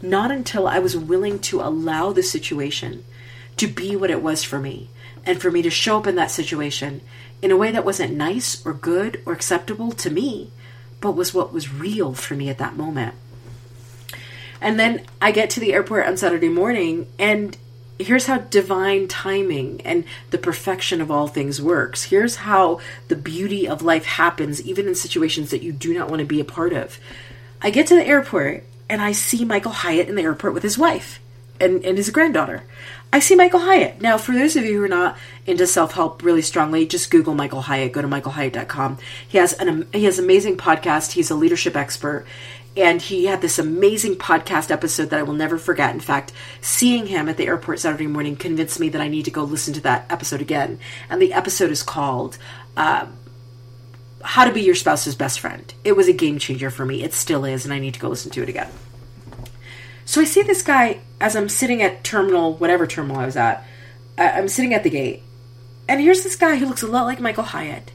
Not 0.02 0.30
until 0.30 0.66
I 0.66 0.78
was 0.78 0.96
willing 0.96 1.38
to 1.40 1.60
allow 1.60 2.12
the 2.12 2.22
situation 2.22 3.04
to 3.56 3.66
be 3.66 3.94
what 3.94 4.10
it 4.10 4.22
was 4.22 4.42
for 4.42 4.58
me 4.58 4.90
and 5.24 5.40
for 5.40 5.50
me 5.50 5.62
to 5.62 5.70
show 5.70 5.98
up 5.98 6.06
in 6.06 6.16
that 6.16 6.30
situation 6.30 7.00
in 7.40 7.50
a 7.50 7.56
way 7.56 7.70
that 7.70 7.84
wasn't 7.84 8.14
nice 8.14 8.64
or 8.66 8.74
good 8.74 9.22
or 9.24 9.32
acceptable 9.32 9.92
to 9.92 10.10
me, 10.10 10.50
but 11.00 11.12
was 11.12 11.32
what 11.32 11.52
was 11.52 11.72
real 11.72 12.14
for 12.14 12.34
me 12.34 12.48
at 12.48 12.58
that 12.58 12.76
moment. 12.76 13.14
And 14.60 14.80
then 14.80 15.02
I 15.20 15.30
get 15.30 15.50
to 15.50 15.60
the 15.60 15.72
airport 15.72 16.06
on 16.06 16.16
Saturday 16.16 16.48
morning 16.48 17.06
and 17.18 17.56
here's 17.98 18.26
how 18.26 18.38
divine 18.38 19.08
timing 19.08 19.80
and 19.84 20.04
the 20.30 20.38
perfection 20.38 21.00
of 21.00 21.10
all 21.10 21.28
things 21.28 21.60
works. 21.62 22.04
Here's 22.04 22.36
how 22.36 22.80
the 23.08 23.16
beauty 23.16 23.68
of 23.68 23.82
life 23.82 24.04
happens, 24.04 24.60
even 24.62 24.88
in 24.88 24.94
situations 24.94 25.50
that 25.50 25.62
you 25.62 25.72
do 25.72 25.94
not 25.94 26.08
want 26.08 26.20
to 26.20 26.26
be 26.26 26.40
a 26.40 26.44
part 26.44 26.72
of. 26.72 26.98
I 27.62 27.70
get 27.70 27.86
to 27.88 27.94
the 27.94 28.06
airport 28.06 28.64
and 28.88 29.00
I 29.00 29.12
see 29.12 29.44
Michael 29.44 29.72
Hyatt 29.72 30.08
in 30.08 30.14
the 30.16 30.22
airport 30.22 30.54
with 30.54 30.62
his 30.62 30.76
wife. 30.78 31.20
and, 31.60 31.84
and 31.84 31.96
his 31.96 32.10
granddaughter. 32.10 32.64
I 33.12 33.20
see 33.20 33.36
Michael 33.36 33.60
Hyatt. 33.60 34.00
Now, 34.02 34.18
for 34.18 34.32
those 34.32 34.56
of 34.56 34.64
you 34.64 34.78
who 34.78 34.82
are 34.82 34.88
not 34.88 35.16
into 35.46 35.68
self 35.68 35.92
help 35.92 36.22
really 36.24 36.42
strongly, 36.42 36.84
just 36.84 37.12
Google 37.12 37.34
Michael 37.34 37.62
Hyatt. 37.62 37.92
Go 37.92 38.02
to 38.02 38.08
michaelhyatt.com. 38.08 38.98
He 39.28 39.38
has 39.38 39.52
an 39.52 39.86
he 39.92 40.04
has 40.04 40.18
amazing 40.18 40.56
podcast. 40.56 41.12
He's 41.12 41.30
a 41.30 41.36
leadership 41.36 41.76
expert, 41.76 42.26
and 42.76 43.00
he 43.00 43.26
had 43.26 43.40
this 43.40 43.58
amazing 43.58 44.16
podcast 44.16 44.70
episode 44.70 45.10
that 45.10 45.18
I 45.18 45.22
will 45.22 45.34
never 45.34 45.58
forget. 45.58 45.94
In 45.94 46.00
fact, 46.00 46.32
seeing 46.60 47.06
him 47.06 47.28
at 47.28 47.36
the 47.36 47.46
airport 47.46 47.80
Saturday 47.80 48.06
morning 48.06 48.36
convinced 48.36 48.80
me 48.80 48.88
that 48.88 49.00
I 49.00 49.08
need 49.08 49.26
to 49.26 49.30
go 49.30 49.44
listen 49.44 49.74
to 49.74 49.80
that 49.82 50.06
episode 50.10 50.40
again. 50.40 50.78
And 51.08 51.22
the 51.22 51.32
episode 51.32 51.70
is 51.70 51.82
called. 51.82 52.38
Uh, 52.76 53.06
how 54.22 54.46
to 54.46 54.52
be 54.52 54.62
your 54.62 54.74
spouse's 54.74 55.14
best 55.14 55.38
friend. 55.38 55.72
It 55.84 55.92
was 55.92 56.08
a 56.08 56.12
game 56.12 56.38
changer 56.38 56.70
for 56.70 56.86
me. 56.86 57.04
It 57.04 57.12
still 57.12 57.44
is, 57.44 57.66
and 57.66 57.74
I 57.74 57.78
need 57.78 57.92
to 57.94 58.00
go 58.00 58.08
listen 58.08 58.30
to 58.32 58.42
it 58.42 58.48
again. 58.48 58.70
So 60.06 60.20
I 60.20 60.24
see 60.24 60.42
this 60.42 60.62
guy 60.62 61.00
as 61.20 61.36
I'm 61.36 61.50
sitting 61.50 61.82
at 61.82 62.04
terminal, 62.04 62.54
whatever 62.54 62.86
terminal 62.86 63.18
I 63.18 63.26
was 63.26 63.36
at. 63.36 63.64
I'm 64.16 64.48
sitting 64.48 64.72
at 64.72 64.82
the 64.82 64.90
gate. 64.90 65.22
And 65.88 66.00
here's 66.00 66.22
this 66.22 66.36
guy 66.36 66.56
who 66.56 66.66
looks 66.66 66.82
a 66.82 66.86
lot 66.86 67.04
like 67.04 67.20
Michael 67.20 67.44
Hyatt. 67.44 67.90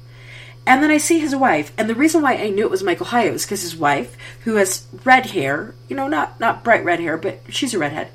And 0.70 0.84
then 0.84 0.92
I 0.92 1.00
see 1.00 1.18
his 1.18 1.36
wife. 1.36 1.74
And 1.80 1.90
the 1.90 1.96
reason 1.96 2.22
why 2.22 2.36
I 2.36 2.52
knew 2.52 2.64
it 2.64 2.70
was 2.70 2.84
Michael 2.84 3.08
Hyatt 3.08 3.34
was 3.34 3.44
because 3.44 3.64
his 3.64 3.76
wife, 3.76 4.16
who 4.42 4.58
has 4.58 4.86
red 5.04 5.26
hair, 5.26 5.74
you 5.88 5.96
know, 5.96 6.08
not, 6.08 6.40
not 6.40 6.64
bright 6.64 6.86
red 6.86 7.00
hair, 7.00 7.18
but 7.18 7.42
she's 7.50 7.74
a 7.74 7.80
redhead. 7.80 8.12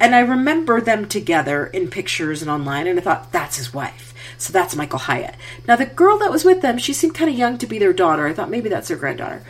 And 0.00 0.12
I 0.12 0.18
remember 0.18 0.80
them 0.80 1.06
together 1.06 1.64
in 1.64 1.86
pictures 1.86 2.42
and 2.42 2.50
online, 2.50 2.88
and 2.88 2.98
I 2.98 3.02
thought, 3.02 3.30
that's 3.30 3.56
his 3.56 3.72
wife. 3.72 4.12
So 4.36 4.52
that's 4.52 4.74
Michael 4.74 4.98
Hyatt. 4.98 5.36
Now, 5.68 5.76
the 5.76 5.86
girl 5.86 6.18
that 6.18 6.32
was 6.32 6.44
with 6.44 6.60
them, 6.60 6.76
she 6.76 6.92
seemed 6.92 7.14
kind 7.14 7.30
of 7.30 7.38
young 7.38 7.56
to 7.58 7.68
be 7.68 7.78
their 7.78 7.92
daughter. 7.92 8.26
I 8.26 8.34
thought 8.34 8.50
maybe 8.50 8.68
that's 8.68 8.88
their 8.88 8.96
granddaughter. 8.96 9.44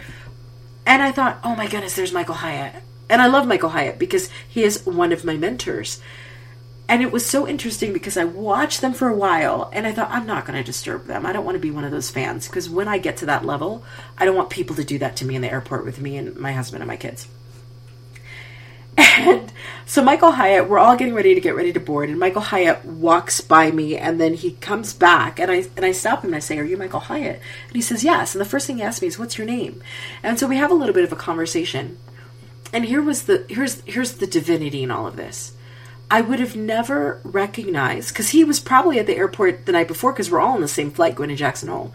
And 0.84 1.02
I 1.02 1.12
thought, 1.12 1.40
oh 1.42 1.56
my 1.56 1.66
goodness, 1.66 1.96
there's 1.96 2.12
Michael 2.12 2.34
Hyatt. 2.34 2.82
And 3.08 3.22
I 3.22 3.28
love 3.28 3.46
Michael 3.46 3.70
Hyatt 3.70 3.98
because 3.98 4.28
he 4.46 4.62
is 4.62 4.84
one 4.84 5.14
of 5.14 5.24
my 5.24 5.38
mentors. 5.38 6.02
And 6.88 7.02
it 7.02 7.10
was 7.10 7.26
so 7.26 7.48
interesting 7.48 7.92
because 7.92 8.16
I 8.16 8.24
watched 8.24 8.80
them 8.80 8.94
for 8.94 9.08
a 9.08 9.16
while 9.16 9.70
and 9.72 9.86
I 9.86 9.92
thought, 9.92 10.10
I'm 10.10 10.26
not 10.26 10.46
going 10.46 10.56
to 10.56 10.64
disturb 10.64 11.06
them. 11.06 11.26
I 11.26 11.32
don't 11.32 11.44
want 11.44 11.56
to 11.56 11.60
be 11.60 11.72
one 11.72 11.84
of 11.84 11.90
those 11.90 12.10
fans 12.10 12.46
because 12.46 12.68
when 12.68 12.86
I 12.86 12.98
get 12.98 13.16
to 13.18 13.26
that 13.26 13.44
level, 13.44 13.84
I 14.16 14.24
don't 14.24 14.36
want 14.36 14.50
people 14.50 14.76
to 14.76 14.84
do 14.84 14.98
that 14.98 15.16
to 15.16 15.24
me 15.24 15.34
in 15.34 15.42
the 15.42 15.50
airport 15.50 15.84
with 15.84 16.00
me 16.00 16.16
and 16.16 16.36
my 16.36 16.52
husband 16.52 16.82
and 16.82 16.88
my 16.88 16.96
kids. 16.96 17.28
And 18.98 19.52
so 19.84 20.02
Michael 20.02 20.32
Hyatt, 20.32 20.68
we're 20.68 20.78
all 20.78 20.96
getting 20.96 21.14
ready 21.14 21.34
to 21.34 21.40
get 21.40 21.56
ready 21.56 21.72
to 21.72 21.80
board, 21.80 22.08
and 22.08 22.18
Michael 22.18 22.42
Hyatt 22.42 22.84
walks 22.84 23.40
by 23.40 23.70
me, 23.70 23.96
and 23.96 24.20
then 24.20 24.34
he 24.34 24.52
comes 24.52 24.94
back, 24.94 25.38
and 25.38 25.50
I 25.50 25.66
and 25.76 25.84
I 25.84 25.92
stop 25.92 26.22
him 26.22 26.30
and 26.30 26.36
I 26.36 26.40
say, 26.40 26.58
"Are 26.58 26.64
you 26.64 26.76
Michael 26.76 27.00
Hyatt?" 27.00 27.40
And 27.66 27.76
he 27.76 27.82
says, 27.82 28.04
"Yes." 28.04 28.34
And 28.34 28.40
the 28.40 28.48
first 28.48 28.66
thing 28.66 28.76
he 28.76 28.82
asks 28.82 29.02
me 29.02 29.08
is, 29.08 29.18
"What's 29.18 29.36
your 29.36 29.46
name?" 29.46 29.82
And 30.22 30.38
so 30.38 30.46
we 30.46 30.56
have 30.56 30.70
a 30.70 30.74
little 30.74 30.94
bit 30.94 31.04
of 31.04 31.12
a 31.12 31.16
conversation 31.16 31.98
and 32.72 32.84
here 32.84 33.02
was 33.02 33.24
the 33.24 33.44
here's 33.48 33.80
here's 33.82 34.14
the 34.14 34.26
divinity 34.26 34.82
in 34.82 34.90
all 34.90 35.06
of 35.06 35.16
this. 35.16 35.52
I 36.10 36.20
would 36.20 36.38
have 36.38 36.54
never 36.54 37.20
recognized 37.24 38.10
because 38.10 38.30
he 38.30 38.44
was 38.44 38.60
probably 38.60 38.98
at 38.98 39.06
the 39.06 39.16
airport 39.16 39.66
the 39.66 39.72
night 39.72 39.88
before 39.88 40.12
because 40.12 40.30
we're 40.30 40.40
all 40.40 40.54
on 40.54 40.60
the 40.60 40.68
same 40.68 40.90
flight 40.90 41.16
going 41.16 41.30
to 41.30 41.36
Jackson 41.36 41.68
Hole. 41.68 41.92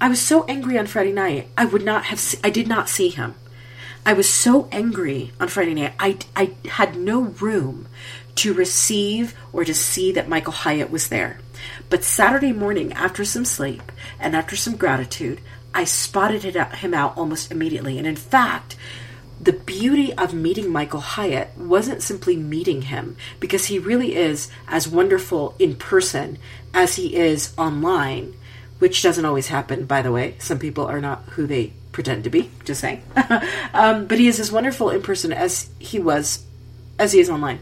I 0.00 0.08
was 0.08 0.20
so 0.20 0.44
angry 0.44 0.78
on 0.78 0.86
Friday 0.86 1.12
night. 1.12 1.48
I 1.56 1.64
would 1.64 1.84
not 1.84 2.06
have. 2.06 2.18
Se- 2.18 2.40
I 2.42 2.50
did 2.50 2.68
not 2.68 2.88
see 2.88 3.08
him. 3.08 3.34
I 4.04 4.12
was 4.12 4.28
so 4.28 4.68
angry 4.72 5.32
on 5.40 5.48
Friday 5.48 5.74
night. 5.74 5.94
I 5.98 6.18
I 6.34 6.54
had 6.68 6.96
no 6.96 7.20
room 7.20 7.88
to 8.36 8.52
receive 8.52 9.34
or 9.52 9.64
to 9.64 9.74
see 9.74 10.12
that 10.12 10.28
Michael 10.28 10.52
Hyatt 10.52 10.90
was 10.90 11.08
there. 11.08 11.38
But 11.88 12.04
Saturday 12.04 12.52
morning, 12.52 12.92
after 12.92 13.24
some 13.24 13.44
sleep 13.44 13.90
and 14.20 14.36
after 14.36 14.56
some 14.56 14.76
gratitude, 14.76 15.40
I 15.72 15.84
spotted 15.84 16.56
uh, 16.56 16.68
him 16.70 16.94
out 16.94 17.16
almost 17.16 17.50
immediately. 17.50 17.96
And 17.98 18.06
in 18.06 18.16
fact, 18.16 18.76
the 19.40 19.52
beauty 19.52 20.12
of 20.14 20.32
meeting 20.32 20.70
Michael 20.70 21.00
Hyatt 21.00 21.56
wasn't 21.56 22.02
simply 22.02 22.36
meeting 22.36 22.82
him, 22.82 23.16
because 23.38 23.66
he 23.66 23.78
really 23.78 24.14
is 24.14 24.50
as 24.66 24.88
wonderful 24.88 25.54
in 25.58 25.76
person 25.76 26.38
as 26.72 26.96
he 26.96 27.16
is 27.16 27.52
online, 27.58 28.34
which 28.78 29.02
doesn't 29.02 29.24
always 29.24 29.48
happen, 29.48 29.84
by 29.84 30.02
the 30.02 30.12
way. 30.12 30.36
Some 30.38 30.58
people 30.58 30.86
are 30.86 31.00
not 31.00 31.22
who 31.30 31.46
they 31.46 31.72
pretend 31.92 32.24
to 32.24 32.30
be, 32.30 32.50
just 32.64 32.80
saying. 32.80 33.02
um, 33.74 34.06
but 34.06 34.18
he 34.18 34.28
is 34.28 34.40
as 34.40 34.52
wonderful 34.52 34.90
in 34.90 35.02
person 35.02 35.32
as 35.32 35.68
he 35.78 35.98
was, 35.98 36.44
as 36.98 37.12
he 37.12 37.20
is 37.20 37.30
online. 37.30 37.60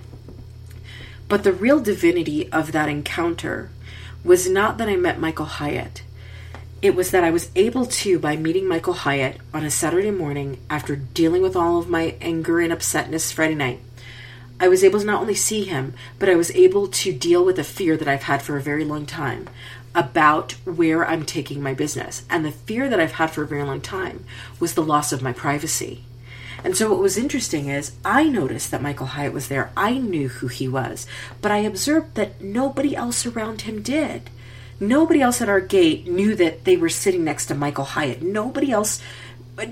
But 1.29 1.43
the 1.43 1.53
real 1.53 1.81
divinity 1.81 2.51
of 2.53 2.73
that 2.73 2.89
encounter 2.89 3.71
was 4.23 4.49
not 4.49 4.79
that 4.79 4.89
I 4.89 4.97
met 4.97 5.21
Michael 5.21 5.47
Hyatt 5.47 6.03
it 6.85 6.95
was 6.95 7.13
that 7.13 7.25
I 7.25 7.31
was 7.31 7.51
able 7.57 7.87
to, 7.87 8.19
by 8.19 8.37
meeting 8.37 8.69
Michael 8.69 8.93
Hyatt 8.93 9.39
on 9.55 9.65
a 9.65 9.71
Saturday 9.71 10.11
morning 10.11 10.59
after 10.69 10.95
dealing 10.95 11.41
with 11.41 11.57
all 11.57 11.79
of 11.79 11.89
my 11.89 12.15
anger 12.21 12.61
and 12.61 12.71
upsetness 12.71 13.33
Friday 13.33 13.55
night, 13.55 13.81
I 14.61 14.69
was 14.69 14.85
able 14.85 15.01
to 15.01 15.07
not 15.07 15.23
only 15.23 15.35
see 15.35 15.65
him, 15.65 15.95
but 16.19 16.29
I 16.29 16.35
was 16.35 16.51
able 16.51 16.89
to 16.89 17.11
deal 17.11 17.43
with 17.43 17.59
a 17.59 17.65
fear 17.65 17.97
that 17.97 18.07
I've 18.07 18.25
had 18.25 18.43
for 18.43 18.59
a 18.59 18.63
very 18.63 18.85
long 18.85 19.07
time 19.07 19.49
about 19.95 20.53
where 20.67 21.07
I'm 21.07 21.25
taking 21.25 21.63
my 21.63 21.73
business. 21.73 22.23
And 22.29 22.45
the 22.45 22.53
fear 22.53 22.91
that 22.91 23.01
I've 23.01 23.13
had 23.13 23.31
for 23.31 23.43
a 23.43 23.49
very 23.49 23.65
long 23.65 23.81
time 23.81 24.27
was 24.61 24.75
the 24.75 24.83
loss 24.83 25.11
of 25.11 25.23
my 25.23 25.33
privacy. 25.33 26.05
And 26.63 26.77
so 26.77 26.91
what 26.91 27.01
was 27.01 27.17
interesting 27.17 27.71
is 27.71 27.93
I 28.05 28.25
noticed 28.25 28.71
that 28.73 28.83
Michael 28.83 29.07
Hyatt 29.07 29.33
was 29.33 29.49
there. 29.49 29.71
I 29.75 29.97
knew 29.97 30.29
who 30.29 30.49
he 30.49 30.69
was, 30.69 31.07
but 31.41 31.51
I 31.51 31.61
observed 31.61 32.15
that 32.17 32.43
nobody 32.43 32.95
else 32.95 33.25
around 33.25 33.63
him 33.63 33.81
did. 33.81 34.29
Nobody 34.81 35.21
else 35.21 35.41
at 35.41 35.49
our 35.49 35.61
gate 35.61 36.07
knew 36.07 36.35
that 36.35 36.65
they 36.65 36.77
were 36.77 36.89
sitting 36.89 37.25
next 37.25 37.47
to 37.47 37.55
Michael 37.55 37.85
Hyatt. 37.85 38.23
Nobody 38.23 38.73
else, 38.73 39.01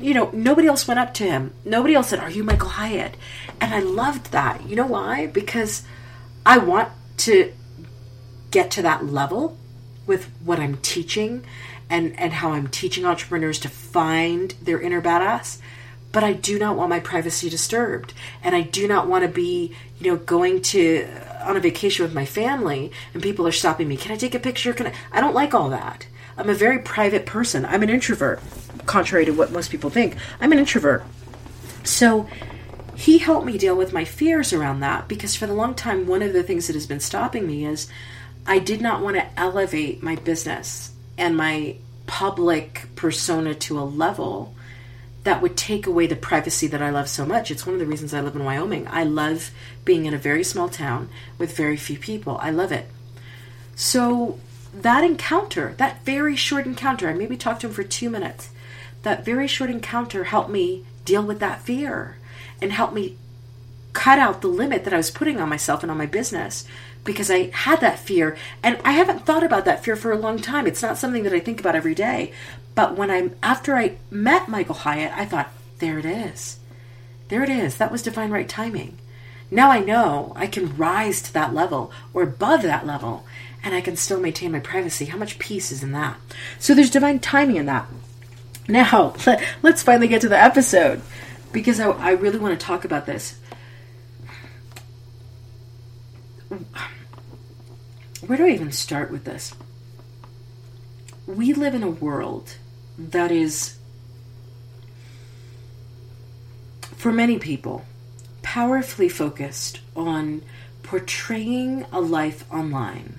you 0.01 0.15
know, 0.15 0.31
nobody 0.33 0.69
else 0.69 0.87
went 0.87 1.01
up 1.01 1.13
to 1.15 1.25
him. 1.25 1.53
Nobody 1.65 1.95
else 1.95 2.09
said, 2.09 2.21
Are 2.21 2.31
you 2.31 2.45
Michael 2.45 2.69
Hyatt? 2.69 3.17
And 3.61 3.75
I 3.75 3.81
loved 3.81 4.33
that. 4.33 4.67
You 4.69 4.77
know 4.77 4.87
why? 4.87 5.27
Because 5.27 5.83
I 6.47 6.59
want 6.59 6.89
to 7.19 7.53
get 8.51 8.71
to 8.73 8.83
that 8.83 9.07
level 9.07 9.57
with 10.07 10.31
what 10.45 10.61
I'm 10.61 10.77
teaching 10.79 11.45
and, 11.91 12.19
and 12.19 12.33
how 12.33 12.53
I'm 12.53 12.69
teaching 12.69 13.05
entrepreneurs 13.05 13.59
to 13.61 13.69
find 13.69 14.55
their 14.63 14.81
inner 14.81 15.03
badass. 15.03 15.59
But 16.13 16.25
I 16.25 16.33
do 16.33 16.59
not 16.59 16.77
want 16.77 16.91
my 16.91 17.01
privacy 17.01 17.49
disturbed. 17.49 18.13
And 18.43 18.55
I 18.55 18.63
do 18.63 18.87
not 18.87 19.09
want 19.09 19.25
to 19.25 19.29
be, 19.29 19.75
you 19.99 20.11
know, 20.11 20.17
going 20.17 20.63
to 20.63 21.09
on 21.43 21.57
a 21.57 21.61
vacation 21.61 22.05
with 22.05 22.15
my 22.15 22.25
family 22.25 22.93
and 23.15 23.23
people 23.23 23.47
are 23.47 23.53
stopping 23.53 23.89
me. 23.89 23.97
Can 23.97 24.13
I 24.13 24.17
take 24.17 24.35
a 24.35 24.39
picture? 24.39 24.73
Can 24.73 24.89
I? 24.89 24.95
I 25.13 25.21
don't 25.21 25.35
like 25.35 25.55
all 25.55 25.71
that. 25.71 26.07
I'm 26.37 26.49
a 26.49 26.55
very 26.55 26.79
private 26.79 27.27
person. 27.27 27.65
I'm 27.65 27.83
an 27.83 27.91
introvert, 27.91 28.41
contrary 28.87 29.25
to 29.27 29.33
what 29.33 29.53
most 29.53 29.71
people 29.71 29.91
think. 29.91 30.17
I'm 30.41 30.53
an 30.53 30.59
introvert. 30.59 31.05
So 31.85 32.29
he 32.95 33.19
helped 33.19 33.47
me 33.47 33.59
deal 33.59 33.77
with 33.77 33.93
my 33.93 34.05
fears 34.05 34.53
around 34.53 34.81
that 34.81 35.09
because 35.09 35.37
for 35.37 35.47
the 35.47 35.55
long 35.55 35.75
time, 35.75 36.07
one 36.07 36.23
of 36.23 36.33
the 36.33 36.43
things 36.43 36.67
that 36.67 36.75
has 36.75 36.87
been 36.87 37.01
stopping 37.01 37.47
me 37.47 37.67
is 37.67 37.89
I 38.47 38.59
did 38.59 38.81
not 38.81 39.03
want 39.03 39.17
to 39.17 39.41
elevate 39.41 40.03
my 40.03 40.17
business 40.17 40.93
and 41.19 41.37
my 41.37 41.77
public 42.07 42.89
persona 42.97 43.55
to 43.55 43.79
a 43.79 43.83
level 43.83 44.55
that 45.25 45.41
would 45.41 45.57
take 45.57 45.87
away 45.87 46.07
the 46.07 46.17
privacy 46.17 46.67
that 46.67 46.83
I 46.83 46.91
love 46.91 47.09
so 47.09 47.25
much. 47.25 47.51
It's 47.51 47.67
one 47.67 47.75
of 47.75 47.81
the 47.81 47.87
reasons 47.87 48.13
I 48.13 48.21
live 48.21 48.35
in 48.35 48.45
Wyoming. 48.45 48.89
I 48.89 49.05
love 49.05 49.51
being 49.85 50.07
in 50.07 50.15
a 50.15 50.19
very 50.19 50.43
small 50.43 50.69
town 50.69 51.09
with 51.39 51.57
very 51.57 51.77
few 51.77 51.97
people. 51.97 52.39
I 52.41 52.51
love 52.51 52.73
it. 52.73 52.89
So 53.77 54.39
that 54.75 55.05
encounter, 55.05 55.75
that 55.79 56.05
very 56.05 56.35
short 56.35 56.67
encounter, 56.67 57.09
I 57.09 57.15
maybe 57.15 57.37
talked 57.37 57.61
to 57.61 57.69
him 57.69 57.73
for 57.73 57.85
two 57.85 58.11
minutes. 58.11 58.51
That 59.03 59.25
very 59.25 59.47
short 59.47 59.71
encounter 59.71 60.25
helped 60.25 60.51
me 60.51 60.85
deal 61.05 61.23
with 61.23 61.41
that 61.41 61.63
fear 61.63 62.17
and 62.61 62.73
helped 62.73 62.95
me 62.95 63.17
cut 63.93 64.19
out 64.19 64.41
the 64.41 64.49
limit 64.49 64.85
that 64.85 64.95
I 64.95 64.97
was 64.97 65.11
putting 65.11 65.41
on 65.41 65.49
myself 65.49 65.83
and 65.83 65.91
on 65.91 65.99
my 65.99 66.07
business 66.07 66.65
because 67.05 67.31
I 67.31 67.51
had 67.51 67.81
that 67.81 67.99
fear 67.99 68.37
and 68.63 68.79
I 68.85 68.93
haven't 68.93 69.27
thought 69.27 69.43
about 69.43 69.65
that 69.65 69.85
fear 69.85 69.97
for 69.97 70.13
a 70.13 70.19
long 70.19 70.39
time. 70.39 70.67
It's 70.67 70.83
not 70.83 70.99
something 70.99 71.25
that 71.25 71.33
I 71.33 71.41
think 71.41 71.61
about 71.61 71.75
every 71.75 71.95
day. 71.95 72.33
But 72.75 72.97
when 72.97 73.11
I 73.11 73.31
after 73.43 73.77
I 73.77 73.97
met 74.11 74.49
Michael 74.49 74.77
Hyatt, 74.77 75.13
I 75.15 75.25
thought, 75.27 75.51
there 75.79 75.99
it 75.99 76.05
is. 76.05 76.59
There 77.29 77.43
it 77.43 77.51
is. 77.51 77.77
That 77.77 77.93
was 77.93 78.03
divine 78.03 78.31
right 78.31 78.49
timing. 78.49 78.99
Now 79.51 79.71
I 79.71 79.81
know 79.81 80.33
I 80.37 80.47
can 80.47 80.77
rise 80.77 81.21
to 81.23 81.33
that 81.35 81.53
level 81.53 81.93
or 82.15 82.23
above 82.23 82.63
that 82.63 82.87
level 82.87 83.27
and 83.63 83.75
I 83.75 83.81
can 83.81 83.97
still 83.97 84.21
maintain 84.21 84.53
my 84.53 84.61
privacy. 84.61 85.07
How 85.07 85.19
much 85.19 85.39
peace 85.39 85.71
is 85.71 85.83
in 85.83 85.93
that? 85.93 86.17
So 86.59 86.75
there's 86.75 86.91
divine 86.91 87.19
timing 87.19 87.57
in 87.57 87.67
that. 87.67 87.87
Now, 88.69 89.15
let's 89.63 89.83
finally 89.83 90.09
get 90.09 90.21
to 90.23 90.29
the 90.29 90.41
episode 90.41 91.03
because 91.53 91.81
I, 91.81 91.91
I 91.91 92.11
really 92.13 92.39
want 92.39 92.59
to 92.59 92.67
talk 92.67 92.85
about 92.85 93.07
this. 93.07 93.39
Where 98.27 98.39
do 98.39 98.47
I 98.47 98.51
even 98.51 98.73
start 98.73 99.11
with 99.11 99.25
this? 99.25 99.55
We 101.27 101.53
live 101.55 101.75
in 101.75 101.83
a 101.83 101.91
world 101.91 102.57
that 102.99 103.33
is, 103.33 103.79
for 106.83 107.13
many 107.13 107.39
people, 107.39 107.85
powerfully 108.43 109.09
focused 109.09 109.81
on 109.97 110.43
portraying 110.83 111.87
a 111.91 112.01
life 112.01 112.45
online, 112.53 113.19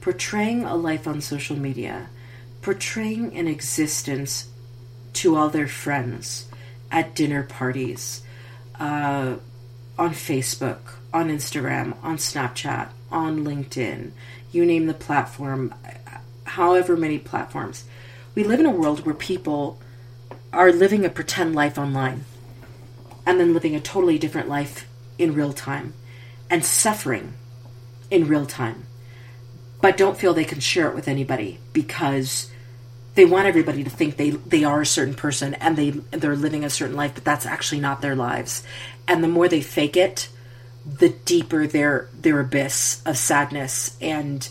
portraying 0.00 0.64
a 0.64 0.74
life 0.74 1.06
on 1.06 1.20
social 1.20 1.56
media, 1.56 2.08
portraying 2.60 3.36
an 3.36 3.46
existence 3.46 4.48
to 5.12 5.36
all 5.36 5.48
their 5.48 5.68
friends 5.68 6.46
at 6.90 7.14
dinner 7.14 7.44
parties, 7.44 8.22
uh, 8.80 9.36
on 9.96 10.10
Facebook, 10.10 10.94
on 11.14 11.28
Instagram, 11.28 11.96
on 12.02 12.16
Snapchat, 12.16 12.88
on 13.10 13.44
LinkedIn, 13.44 14.10
you 14.50 14.66
name 14.66 14.86
the 14.86 14.94
platform, 14.94 15.72
however 16.42 16.96
many 16.96 17.18
platforms. 17.18 17.84
We 18.34 18.42
live 18.42 18.58
in 18.58 18.66
a 18.66 18.70
world 18.70 19.06
where 19.06 19.14
people 19.14 19.80
are 20.52 20.72
living 20.72 21.04
a 21.04 21.08
pretend 21.08 21.54
life 21.54 21.78
online 21.78 22.24
and 23.24 23.38
then 23.38 23.54
living 23.54 23.76
a 23.76 23.80
totally 23.80 24.18
different 24.18 24.48
life 24.48 24.88
in 25.16 25.34
real 25.34 25.52
time 25.52 25.94
and 26.50 26.64
suffering 26.64 27.34
in 28.10 28.26
real 28.26 28.44
time, 28.44 28.84
but 29.80 29.96
don't 29.96 30.18
feel 30.18 30.34
they 30.34 30.44
can 30.44 30.60
share 30.60 30.88
it 30.88 30.96
with 30.96 31.06
anybody 31.06 31.60
because 31.72 32.50
they 33.14 33.24
want 33.24 33.46
everybody 33.46 33.84
to 33.84 33.90
think 33.90 34.16
they, 34.16 34.30
they 34.30 34.64
are 34.64 34.80
a 34.80 34.86
certain 34.86 35.14
person 35.14 35.54
and 35.54 35.76
they 35.76 35.90
they're 35.90 36.34
living 36.34 36.64
a 36.64 36.70
certain 36.70 36.96
life, 36.96 37.14
but 37.14 37.24
that's 37.24 37.46
actually 37.46 37.80
not 37.80 38.02
their 38.02 38.16
lives. 38.16 38.64
And 39.06 39.22
the 39.22 39.28
more 39.28 39.48
they 39.48 39.60
fake 39.60 39.96
it, 39.96 40.28
the 40.86 41.08
deeper 41.08 41.66
their 41.66 42.08
their 42.18 42.40
abyss 42.40 43.02
of 43.06 43.16
sadness 43.16 43.96
and 44.00 44.48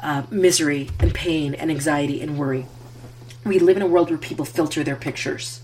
uh, 0.00 0.24
misery 0.30 0.90
and 0.98 1.14
pain 1.14 1.54
and 1.54 1.70
anxiety 1.70 2.20
and 2.20 2.38
worry. 2.38 2.66
We 3.44 3.58
live 3.58 3.76
in 3.76 3.82
a 3.82 3.86
world 3.86 4.10
where 4.10 4.18
people 4.18 4.44
filter 4.44 4.82
their 4.82 4.96
pictures. 4.96 5.60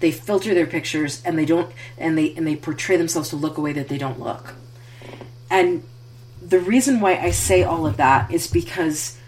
They 0.00 0.10
filter 0.10 0.54
their 0.54 0.66
pictures 0.66 1.22
and 1.24 1.38
they 1.38 1.44
don't 1.44 1.72
and 1.98 2.16
they 2.16 2.34
and 2.34 2.46
they 2.46 2.56
portray 2.56 2.96
themselves 2.96 3.30
to 3.30 3.36
look 3.36 3.58
a 3.58 3.60
way 3.60 3.72
that 3.72 3.88
they 3.88 3.98
don't 3.98 4.20
look. 4.20 4.54
And 5.50 5.84
the 6.40 6.60
reason 6.60 7.00
why 7.00 7.16
I 7.16 7.30
say 7.30 7.62
all 7.62 7.86
of 7.86 7.96
that 7.96 8.30
is 8.30 8.46
because 8.46 9.18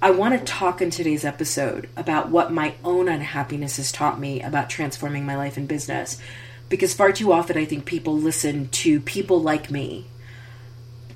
I 0.00 0.10
want 0.10 0.38
to 0.38 0.44
talk 0.44 0.82
in 0.82 0.90
today's 0.90 1.24
episode 1.24 1.88
about 1.96 2.28
what 2.28 2.52
my 2.52 2.74
own 2.82 3.08
unhappiness 3.08 3.76
has 3.76 3.92
taught 3.92 4.18
me 4.18 4.42
about 4.42 4.68
transforming 4.68 5.24
my 5.24 5.36
life 5.36 5.56
and 5.56 5.68
business. 5.68 6.18
Because 6.72 6.94
far 6.94 7.12
too 7.12 7.32
often, 7.32 7.58
I 7.58 7.66
think 7.66 7.84
people 7.84 8.16
listen 8.16 8.70
to 8.70 8.98
people 8.98 9.42
like 9.42 9.70
me 9.70 10.06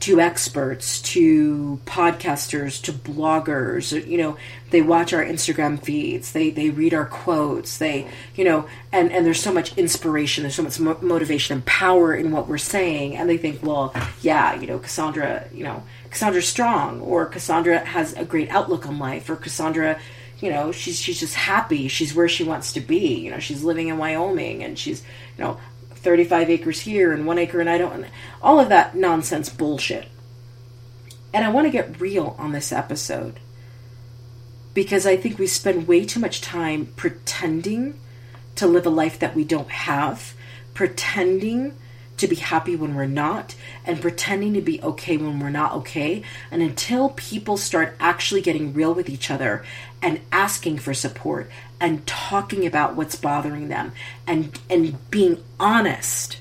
to 0.01 0.21
experts, 0.21 1.01
to 1.01 1.81
podcasters, 1.87 2.83
to 2.83 2.93
bloggers. 2.93 4.07
You 4.07 4.19
know, 4.19 4.37
they 4.69 4.83
watch 4.83 5.15
our 5.15 5.25
Instagram 5.25 5.83
feeds, 5.83 6.33
they 6.33 6.51
they 6.51 6.69
read 6.69 6.93
our 6.93 7.07
quotes, 7.07 7.79
they 7.79 8.07
you 8.35 8.45
know, 8.45 8.69
and 8.93 9.11
and 9.11 9.25
there's 9.25 9.41
so 9.41 9.51
much 9.51 9.75
inspiration, 9.79 10.43
there's 10.43 10.57
so 10.57 10.63
much 10.63 10.79
mo- 10.79 10.99
motivation 11.01 11.55
and 11.55 11.65
power 11.65 12.15
in 12.15 12.33
what 12.33 12.49
we're 12.49 12.59
saying, 12.59 13.17
and 13.17 13.27
they 13.27 13.39
think, 13.39 13.63
well, 13.63 13.95
yeah, 14.21 14.61
you 14.61 14.67
know, 14.67 14.79
Cassandra, 14.79 15.49
you 15.55 15.65
know, 15.65 15.83
Cassandra's 16.11 16.47
strong, 16.47 17.01
or 17.01 17.25
Cassandra 17.25 17.79
has 17.79 18.13
a 18.13 18.27
great 18.27 18.51
outlook 18.51 18.87
on 18.87 18.99
life, 18.99 19.31
or 19.31 19.37
Cassandra. 19.37 19.99
You 20.41 20.51
know, 20.51 20.73
she's 20.73 21.01
she's 21.01 21.19
just 21.19 21.35
happy. 21.35 21.89
She's 21.89 22.15
where 22.15 22.29
she 22.29 22.45
wants 22.45 22.73
to 22.75 22.81
be. 22.81 23.15
You 23.15 23.31
know, 23.31 23.39
she's 23.39 23.65
living 23.65 23.89
in 23.89 23.99
Wyoming, 23.99 24.63
and 24.63 24.79
she's 24.79 25.03
you 25.37 25.45
know 25.45 25.59
35 26.07 26.51
acres 26.51 26.81
here 26.81 27.13
and 27.13 27.27
one 27.27 27.37
acre 27.37 27.59
and 27.59 27.69
I 27.69 27.79
don't 27.79 28.07
all 28.41 28.61
of 28.61 28.69
that 28.69 28.95
nonsense 28.95 29.49
bullshit. 29.49 30.09
And 31.35 31.45
I 31.45 31.51
want 31.51 31.67
to 31.67 31.73
get 31.73 32.01
real 32.01 32.37
on 32.39 32.53
this 32.53 32.71
episode 32.71 33.41
because 34.73 35.07
I 35.07 35.17
think 35.17 35.39
we 35.39 35.47
spend 35.47 35.89
way 35.89 36.05
too 36.05 36.21
much 36.21 36.41
time 36.41 36.93
pretending 36.97 37.99
to 38.55 38.67
live 38.67 38.87
a 38.87 38.91
life 38.91 39.19
that 39.19 39.35
we 39.35 39.43
don't 39.43 39.71
have, 39.71 40.35
pretending 40.75 41.75
to 42.17 42.27
be 42.27 42.37
happy 42.37 42.77
when 42.77 42.95
we're 42.95 43.07
not, 43.07 43.55
and 43.85 44.01
pretending 44.01 44.55
to 44.55 44.61
be 44.61 44.81
okay 44.83 45.17
when 45.17 45.39
we're 45.39 45.51
not 45.51 45.73
okay. 45.73 46.23
And 46.51 46.63
until 46.63 47.11
people 47.11 47.57
start 47.57 47.97
actually 48.01 48.41
getting 48.41 48.73
real 48.73 48.95
with 48.95 49.09
each 49.09 49.31
other 49.31 49.65
and 50.03 50.21
asking 50.33 50.79
for 50.79 50.95
support 50.95 51.51
and 51.81 52.07
talking 52.07 52.67
about 52.67 52.97
what's 52.97 53.17
bothering 53.17 53.69
them 53.69 53.93
and 54.27 54.59
and 54.71 55.11
being 55.11 55.43
honest 55.61 56.39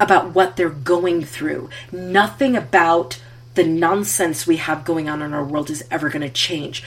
about 0.00 0.34
what 0.34 0.56
they're 0.56 0.70
going 0.70 1.24
through. 1.24 1.68
Nothing 1.92 2.56
about 2.56 3.20
the 3.54 3.64
nonsense 3.64 4.46
we 4.46 4.56
have 4.56 4.84
going 4.84 5.08
on 5.08 5.20
in 5.20 5.34
our 5.34 5.44
world 5.44 5.68
is 5.68 5.84
ever 5.90 6.08
going 6.08 6.22
to 6.22 6.28
change. 6.28 6.84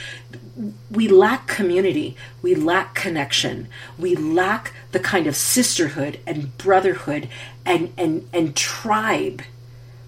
We 0.90 1.08
lack 1.08 1.48
community. 1.48 2.16
We 2.42 2.56
lack 2.56 2.94
connection. 2.94 3.68
We 3.98 4.16
lack 4.16 4.74
the 4.92 5.00
kind 5.00 5.28
of 5.28 5.36
sisterhood 5.36 6.20
and 6.28 6.58
brotherhood 6.58 7.30
and, 7.66 7.94
and, 7.98 8.28
and 8.34 8.56
tribe 8.56 9.42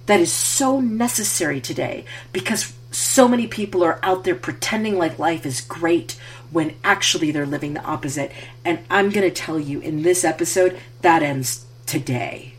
that 0.06 0.20
is 0.20 0.32
so 0.32 0.80
necessary 0.80 1.62
today 1.62 2.06
because 2.32 2.74
so 2.92 3.28
many 3.28 3.48
people 3.48 3.84
are 3.84 4.00
out 4.04 4.24
there 4.24 4.36
pretending 4.36 4.98
like 4.98 5.18
life 5.18 5.46
is 5.46 5.62
great 5.62 6.20
when 6.52 6.76
actually 6.84 7.32
they're 7.32 7.46
living 7.46 7.74
the 7.74 7.84
opposite. 7.84 8.32
And 8.64 8.80
I'm 8.90 9.10
going 9.10 9.28
to 9.28 9.34
tell 9.36 9.60
you 9.60 9.80
in 9.80 10.04
this 10.04 10.24
episode, 10.24 10.78
that 11.02 11.24
ends 11.24 11.66
today. 11.86 12.54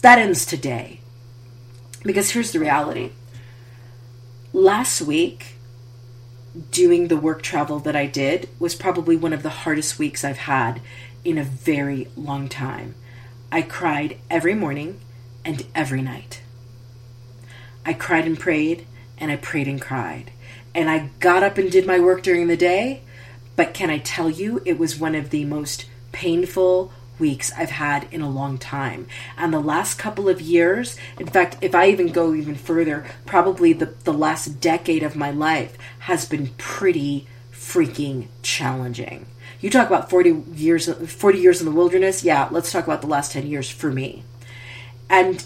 That 0.00 0.18
ends 0.18 0.46
today. 0.46 1.00
Because 2.02 2.30
here's 2.30 2.52
the 2.52 2.60
reality. 2.60 3.10
Last 4.52 5.02
week, 5.02 5.51
doing 6.70 7.08
the 7.08 7.16
work 7.16 7.42
travel 7.42 7.78
that 7.80 7.96
I 7.96 8.06
did 8.06 8.48
was 8.58 8.74
probably 8.74 9.16
one 9.16 9.32
of 9.32 9.42
the 9.42 9.48
hardest 9.48 9.98
weeks 9.98 10.24
I've 10.24 10.38
had 10.38 10.80
in 11.24 11.38
a 11.38 11.44
very 11.44 12.08
long 12.16 12.48
time. 12.48 12.94
I 13.50 13.62
cried 13.62 14.18
every 14.30 14.54
morning 14.54 15.00
and 15.44 15.66
every 15.74 16.02
night. 16.02 16.42
I 17.84 17.92
cried 17.94 18.26
and 18.26 18.38
prayed, 18.38 18.86
and 19.18 19.30
I 19.30 19.36
prayed 19.36 19.68
and 19.68 19.80
cried. 19.80 20.30
And 20.74 20.88
I 20.88 21.10
got 21.20 21.42
up 21.42 21.58
and 21.58 21.70
did 21.70 21.86
my 21.86 21.98
work 21.98 22.22
during 22.22 22.46
the 22.46 22.56
day, 22.56 23.02
but 23.56 23.74
can 23.74 23.90
I 23.90 23.98
tell 23.98 24.30
you, 24.30 24.62
it 24.64 24.78
was 24.78 24.98
one 24.98 25.14
of 25.14 25.30
the 25.30 25.44
most 25.44 25.86
painful 26.12 26.92
weeks 27.18 27.52
I've 27.56 27.70
had 27.70 28.08
in 28.10 28.20
a 28.20 28.28
long 28.28 28.58
time. 28.58 29.06
And 29.36 29.52
the 29.52 29.60
last 29.60 29.98
couple 29.98 30.28
of 30.28 30.40
years, 30.40 30.96
in 31.18 31.26
fact, 31.26 31.56
if 31.60 31.74
I 31.74 31.88
even 31.88 32.08
go 32.08 32.34
even 32.34 32.54
further, 32.54 33.04
probably 33.26 33.72
the, 33.72 33.86
the 34.04 34.12
last 34.12 34.60
decade 34.60 35.02
of 35.02 35.16
my 35.16 35.30
life 35.30 35.76
has 36.00 36.26
been 36.26 36.48
pretty 36.58 37.26
freaking 37.52 38.28
challenging. 38.42 39.26
You 39.60 39.70
talk 39.70 39.86
about 39.86 40.10
40 40.10 40.42
years 40.54 40.88
40 40.88 41.38
years 41.38 41.60
in 41.60 41.66
the 41.66 41.72
wilderness, 41.72 42.24
yeah, 42.24 42.48
let's 42.50 42.72
talk 42.72 42.84
about 42.84 43.00
the 43.00 43.06
last 43.06 43.32
10 43.32 43.46
years 43.46 43.70
for 43.70 43.90
me. 43.90 44.24
And 45.08 45.44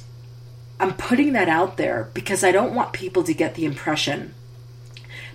I'm 0.81 0.94
putting 0.94 1.33
that 1.35 1.48
out 1.48 1.76
there 1.76 2.11
because 2.14 2.42
I 2.42 2.52
don't 2.52 2.74
want 2.74 2.92
people 2.92 3.22
to 3.24 3.35
get 3.35 3.55
the 3.55 3.64
impression 3.64 4.35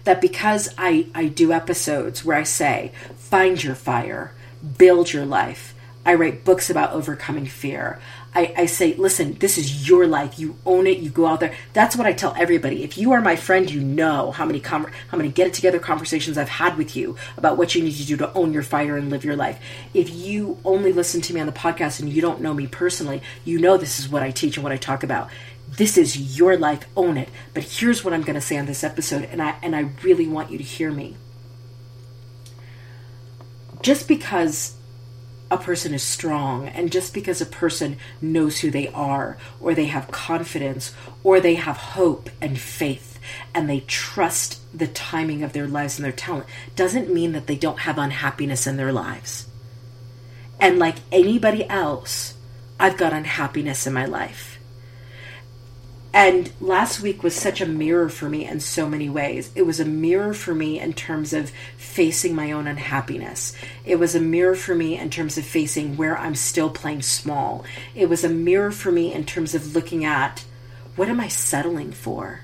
that 0.03 0.21
because 0.21 0.73
I, 0.77 1.07
I 1.13 1.27
do 1.27 1.51
episodes 1.51 2.25
where 2.25 2.37
I 2.37 2.43
say, 2.43 2.91
find 3.17 3.63
your 3.63 3.75
fire, 3.75 4.33
build 4.77 5.13
your 5.13 5.25
life, 5.25 5.70
I 6.03 6.15
write 6.15 6.43
books 6.43 6.69
about 6.69 6.93
overcoming 6.93 7.45
fear. 7.45 7.99
I, 8.33 8.53
I, 8.57 8.65
say, 8.65 8.95
listen, 8.95 9.35
this 9.35 9.57
is 9.57 9.87
your 9.87 10.07
life. 10.07 10.39
You 10.39 10.55
own 10.65 10.87
it. 10.87 10.97
You 10.99 11.09
go 11.09 11.27
out 11.27 11.41
there. 11.41 11.53
That's 11.73 11.95
what 11.95 12.07
I 12.07 12.13
tell 12.13 12.33
everybody. 12.35 12.83
If 12.83 12.97
you 12.97 13.11
are 13.11 13.21
my 13.21 13.35
friend, 13.35 13.69
you 13.69 13.81
know 13.81 14.31
how 14.31 14.45
many 14.45 14.59
com- 14.59 14.89
how 15.09 15.17
many 15.17 15.29
get 15.29 15.47
it 15.47 15.53
together 15.53 15.79
conversations 15.79 16.37
I've 16.37 16.49
had 16.49 16.77
with 16.77 16.95
you 16.95 17.17
about 17.37 17.57
what 17.57 17.75
you 17.75 17.83
need 17.83 17.95
to 17.95 18.05
do 18.05 18.17
to 18.17 18.33
own 18.33 18.51
your 18.51 18.63
fire 18.63 18.97
and 18.97 19.09
live 19.09 19.25
your 19.25 19.35
life. 19.35 19.59
If 19.93 20.09
you 20.09 20.57
only 20.65 20.91
listen 20.91 21.21
to 21.21 21.33
me 21.33 21.41
on 21.41 21.45
the 21.45 21.51
podcast 21.51 21.99
and 21.99 22.09
you 22.11 22.21
don't 22.21 22.41
know 22.41 22.53
me 22.53 22.67
personally, 22.67 23.21
you 23.43 23.59
know 23.59 23.77
this 23.77 23.99
is 23.99 24.09
what 24.09 24.23
I 24.23 24.31
teach 24.31 24.57
and 24.57 24.63
what 24.63 24.73
I 24.73 24.77
talk 24.77 25.03
about. 25.03 25.29
This 25.69 25.97
is 25.97 26.37
your 26.37 26.57
life. 26.57 26.85
Own 26.97 27.17
it. 27.17 27.29
But 27.53 27.63
here's 27.63 28.03
what 28.03 28.13
I'm 28.13 28.23
going 28.23 28.35
to 28.35 28.41
say 28.41 28.57
on 28.57 28.65
this 28.65 28.83
episode, 28.83 29.25
and 29.25 29.41
I 29.41 29.55
and 29.61 29.75
I 29.75 29.91
really 30.01 30.27
want 30.27 30.51
you 30.51 30.57
to 30.57 30.63
hear 30.63 30.91
me. 30.91 31.17
Just 33.81 34.07
because 34.07 34.75
a 35.51 35.57
person 35.57 35.93
is 35.93 36.01
strong 36.01 36.67
and 36.69 36.91
just 36.91 37.13
because 37.13 37.41
a 37.41 37.45
person 37.45 37.97
knows 38.21 38.59
who 38.59 38.71
they 38.71 38.87
are 38.87 39.37
or 39.59 39.75
they 39.75 39.85
have 39.85 40.09
confidence 40.09 40.95
or 41.23 41.41
they 41.41 41.55
have 41.55 41.75
hope 41.75 42.29
and 42.39 42.57
faith 42.57 43.19
and 43.53 43.69
they 43.69 43.81
trust 43.81 44.59
the 44.75 44.87
timing 44.87 45.43
of 45.43 45.51
their 45.53 45.67
lives 45.67 45.97
and 45.97 46.05
their 46.05 46.11
talent 46.11 46.47
doesn't 46.77 47.13
mean 47.13 47.33
that 47.33 47.47
they 47.47 47.57
don't 47.57 47.79
have 47.79 47.97
unhappiness 47.97 48.65
in 48.65 48.77
their 48.77 48.93
lives. 48.93 49.45
And 50.59 50.79
like 50.79 50.95
anybody 51.11 51.67
else, 51.67 52.35
I've 52.79 52.97
got 52.97 53.13
unhappiness 53.13 53.85
in 53.85 53.93
my 53.93 54.05
life. 54.05 54.50
And 56.13 56.51
last 56.59 56.99
week 57.01 57.23
was 57.23 57.35
such 57.35 57.61
a 57.61 57.65
mirror 57.65 58.09
for 58.09 58.29
me 58.29 58.45
in 58.45 58.59
so 58.59 58.89
many 58.89 59.07
ways. 59.09 59.49
It 59.55 59.61
was 59.61 59.79
a 59.79 59.85
mirror 59.85 60.33
for 60.33 60.53
me 60.53 60.77
in 60.79 60.91
terms 60.93 61.31
of 61.31 61.51
facing 61.77 62.35
my 62.35 62.51
own 62.51 62.67
unhappiness. 62.67 63.55
It 63.85 63.97
was 63.97 64.13
a 64.13 64.19
mirror 64.19 64.55
for 64.55 64.75
me 64.75 64.97
in 64.97 65.09
terms 65.09 65.37
of 65.37 65.45
facing 65.45 65.95
where 65.95 66.17
I'm 66.17 66.35
still 66.35 66.69
playing 66.69 67.03
small. 67.03 67.63
It 67.95 68.09
was 68.09 68.25
a 68.25 68.29
mirror 68.29 68.71
for 68.71 68.91
me 68.91 69.13
in 69.13 69.25
terms 69.25 69.55
of 69.55 69.73
looking 69.73 70.03
at 70.03 70.43
what 70.97 71.07
am 71.07 71.21
I 71.21 71.29
settling 71.29 71.93
for? 71.93 72.41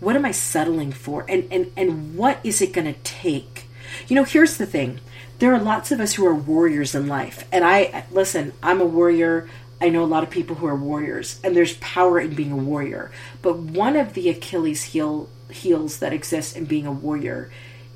What 0.00 0.16
am 0.16 0.24
I 0.24 0.32
settling 0.32 0.92
for? 0.92 1.24
And 1.28 1.46
and 1.52 1.70
and 1.76 2.16
what 2.16 2.40
is 2.42 2.60
it 2.60 2.72
going 2.72 2.92
to 2.92 3.00
take? 3.00 3.66
You 4.08 4.16
know, 4.16 4.24
here's 4.24 4.56
the 4.56 4.66
thing. 4.66 5.00
There 5.38 5.54
are 5.54 5.60
lots 5.60 5.92
of 5.92 6.00
us 6.00 6.14
who 6.14 6.26
are 6.26 6.34
warriors 6.34 6.96
in 6.96 7.06
life. 7.06 7.46
And 7.52 7.64
I 7.64 8.04
listen, 8.10 8.52
I'm 8.62 8.80
a 8.80 8.86
warrior. 8.86 9.48
I 9.80 9.88
know 9.90 10.02
a 10.02 10.06
lot 10.06 10.22
of 10.24 10.30
people 10.30 10.56
who 10.56 10.66
are 10.66 10.76
warriors, 10.76 11.40
and 11.44 11.54
there's 11.54 11.76
power 11.78 12.18
in 12.20 12.34
being 12.34 12.52
a 12.52 12.56
warrior. 12.56 13.10
But 13.42 13.58
one 13.58 13.96
of 13.96 14.14
the 14.14 14.28
Achilles 14.28 14.84
heel 14.84 15.28
heels 15.50 15.98
that 16.00 16.12
exists 16.12 16.54
in 16.56 16.64
being 16.66 16.86
a 16.86 16.92
warrior 16.92 17.50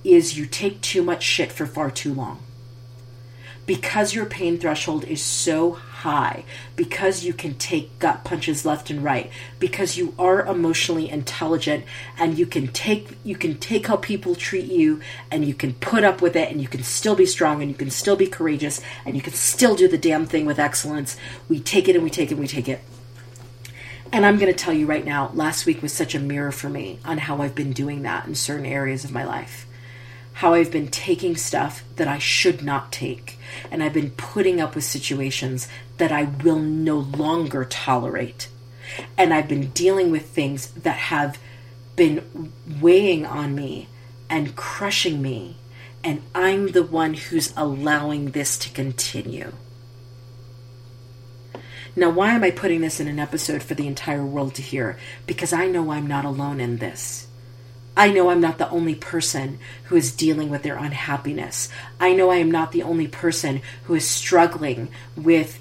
is 0.05 0.39
you 0.39 0.47
take 0.47 0.81
too 0.81 1.03
much 1.03 1.23
shit 1.23 1.53
for 1.53 1.67
far 1.67 1.91
too 1.91 2.15
long. 2.15 2.43
because 3.67 4.15
your 4.15 4.27
pain 4.27 4.59
threshold 4.59 5.05
is 5.05 5.23
so 5.23 5.79
high, 6.03 6.45
because 6.77 7.25
you 7.25 7.33
can 7.33 7.55
take 7.55 7.99
gut 7.99 8.25
punches 8.25 8.65
left 8.65 8.91
and 8.91 9.03
right, 9.03 9.31
because 9.59 9.97
you 9.97 10.15
are 10.19 10.47
emotionally 10.47 11.09
intelligent 11.09 11.85
and 12.19 12.39
you 12.39 12.47
can 12.47 12.69
take 12.69 13.17
you 13.25 13.37
can 13.37 13.59
take 13.59 13.87
how 13.87 13.97
people 13.97 14.35
treat 14.35 14.67
you 14.67 15.01
and 15.31 15.45
you 15.45 15.55
can 15.55 15.75
put 15.75 16.05
up 16.05 16.21
with 16.21 16.37
it 16.37 16.51
and 16.51 16.61
you 16.61 16.69
can 16.69 16.83
still 16.83 17.15
be 17.15 17.27
strong 17.27 17.63
and 17.63 17.71
you 17.71 17.77
can 17.77 17.91
still 17.91 18.17
be 18.17 18.27
courageous 18.27 18.81
and 19.05 19.15
you 19.17 19.23
can 19.23 19.33
still 19.33 19.75
do 19.75 19.89
the 19.89 19.99
damn 19.99 20.27
thing 20.27 20.45
with 20.45 20.59
excellence. 20.59 21.17
We 21.49 21.61
take 21.61 21.89
it 21.89 21.95
and 21.95 22.05
we 22.05 22.11
take 22.11 22.31
it 22.31 22.35
and 22.35 22.41
we 22.41 22.49
take 22.49 22.69
it. 22.69 22.81
And 24.13 24.27
I'm 24.27 24.39
going 24.39 24.53
to 24.53 24.59
tell 24.59 24.75
you 24.75 24.85
right 24.85 25.05
now, 25.05 25.31
last 25.33 25.65
week 25.65 25.81
was 25.81 25.93
such 25.93 26.15
a 26.15 26.21
mirror 26.21 26.53
for 26.53 26.69
me 26.69 26.99
on 27.03 27.17
how 27.17 27.41
I've 27.41 27.55
been 27.55 27.73
doing 27.73 28.03
that 28.03 28.27
in 28.27 28.35
certain 28.35 28.67
areas 28.67 29.05
of 29.05 29.13
my 29.13 29.25
life. 29.25 29.67
How 30.35 30.53
I've 30.53 30.71
been 30.71 30.89
taking 30.89 31.35
stuff 31.35 31.83
that 31.97 32.09
I 32.09 32.19
should 32.19 32.63
not 32.63 32.93
take. 32.93 33.39
And 33.71 33.83
I've 33.83 33.93
been 33.93 34.11
putting 34.11 34.61
up 34.61 34.75
with 34.75 34.85
situations 34.85 35.69
that 35.99 36.13
I 36.13 36.25
will 36.25 36.59
no 36.59 36.97
longer 36.97 37.65
tolerate. 37.65 38.49
And 39.17 39.33
I've 39.33 39.49
been 39.49 39.71
dealing 39.71 40.11
with 40.11 40.29
things 40.29 40.69
that 40.73 40.97
have 40.97 41.39
been 41.97 42.53
weighing 42.81 43.25
on 43.27 43.55
me 43.55 43.89
and 44.29 44.57
crushing 44.57 45.23
me. 45.23 45.57
And 46.05 46.23
I'm 46.35 46.69
the 46.69 46.83
one 46.83 47.15
who's 47.15 47.53
allowing 47.57 48.31
this 48.31 48.59
to 48.59 48.71
continue. 48.71 49.53
Now, 51.95 52.09
why 52.09 52.33
am 52.33 52.43
I 52.43 52.51
putting 52.51 52.81
this 52.81 53.01
in 53.01 53.07
an 53.09 53.19
episode 53.19 53.63
for 53.63 53.75
the 53.75 53.87
entire 53.87 54.25
world 54.25 54.55
to 54.55 54.63
hear? 54.63 54.99
Because 55.27 55.53
I 55.53 55.67
know 55.67 55.93
I'm 55.93 56.07
not 56.07 56.25
alone 56.25 56.59
in 56.59 56.79
this. 56.79 57.29
I 57.97 58.11
know 58.11 58.31
I'm 58.31 58.41
not 58.41 58.59
the 58.59 58.71
only 58.71 58.95
person 58.95 59.59
who 59.85 59.97
is 59.97 60.17
dealing 60.17 60.49
with 60.49 60.63
their 60.63 60.77
unhappiness. 60.77 61.69
I 62.01 62.15
know 62.15 62.31
I 62.31 62.37
am 62.37 62.51
not 62.51 62.73
the 62.73 62.83
only 62.83 63.07
person 63.07 63.61
who 63.85 63.95
is 63.95 64.09
struggling 64.09 64.89
with 65.17 65.61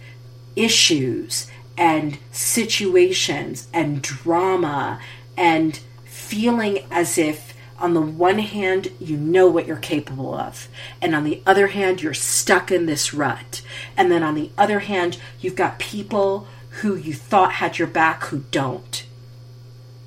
issues 0.56 1.48
and 1.78 2.18
situations 2.32 3.68
and 3.74 4.02
drama 4.02 5.00
and 5.36 5.80
feeling 6.06 6.80
as 6.90 7.18
if 7.18 7.54
on 7.82 7.94
the 7.96 8.02
one 8.02 8.40
hand, 8.40 8.92
you 9.00 9.18
know 9.18 9.48
what 9.48 9.66
you're 9.66 9.76
capable 9.76 10.36
of. 10.36 10.70
And 11.02 11.16
on 11.16 11.24
the 11.24 11.42
other 11.46 11.68
hand, 11.68 12.02
you're 12.02 12.14
stuck 12.14 12.72
in 12.72 12.86
this 12.86 13.14
rut. 13.14 13.62
And 13.98 14.12
then 14.12 14.22
on 14.22 14.36
the 14.36 14.52
other 14.58 14.80
hand, 14.80 15.18
you've 15.40 15.56
got 15.56 15.80
people 15.80 16.48
who 16.82 16.96
you 16.96 17.14
thought 17.14 17.54
had 17.54 17.80
your 17.80 17.88
back 17.88 18.26
who 18.26 18.44
don't. 18.52 19.04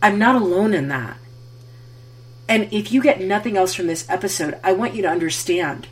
I'm 0.00 0.18
not 0.18 0.40
alone 0.40 0.72
in 0.72 0.88
that. 0.88 1.16
And 2.48 2.72
if 2.72 2.92
you 2.92 3.02
get 3.02 3.20
nothing 3.20 3.56
else 3.56 3.74
from 3.74 3.86
this 3.86 4.08
episode, 4.08 4.58
I 4.62 4.72
want 4.72 4.94
you 4.94 5.02
to 5.02 5.08
understand 5.08 5.88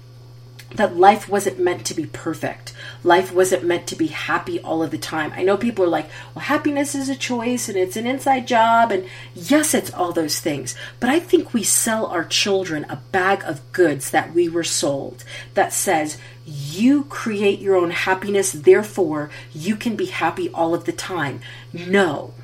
that 0.74 0.96
life 0.96 1.28
wasn't 1.28 1.58
meant 1.58 1.84
to 1.86 1.94
be 1.94 2.06
perfect. 2.06 2.72
Life 3.04 3.32
wasn't 3.32 3.64
meant 3.64 3.86
to 3.88 3.96
be 3.96 4.06
happy 4.06 4.60
all 4.60 4.82
of 4.82 4.90
the 4.90 4.98
time. 4.98 5.32
I 5.34 5.42
know 5.42 5.56
people 5.56 5.84
are 5.84 5.88
like, 5.88 6.08
well, 6.34 6.44
happiness 6.44 6.94
is 6.94 7.08
a 7.08 7.16
choice 7.16 7.68
and 7.68 7.76
it's 7.76 7.96
an 7.96 8.06
inside 8.06 8.46
job. 8.46 8.90
And 8.90 9.06
yes, 9.34 9.74
it's 9.74 9.92
all 9.92 10.12
those 10.12 10.40
things. 10.40 10.74
But 11.00 11.10
I 11.10 11.20
think 11.20 11.52
we 11.52 11.62
sell 11.62 12.06
our 12.06 12.24
children 12.24 12.86
a 12.88 12.96
bag 12.96 13.42
of 13.44 13.72
goods 13.72 14.10
that 14.10 14.32
we 14.32 14.48
were 14.48 14.64
sold 14.64 15.24
that 15.54 15.72
says, 15.72 16.16
you 16.46 17.04
create 17.04 17.60
your 17.60 17.76
own 17.76 17.90
happiness, 17.90 18.52
therefore, 18.52 19.30
you 19.52 19.76
can 19.76 19.94
be 19.94 20.06
happy 20.06 20.48
all 20.50 20.74
of 20.74 20.86
the 20.86 20.92
time. 20.92 21.40
No, 21.72 22.34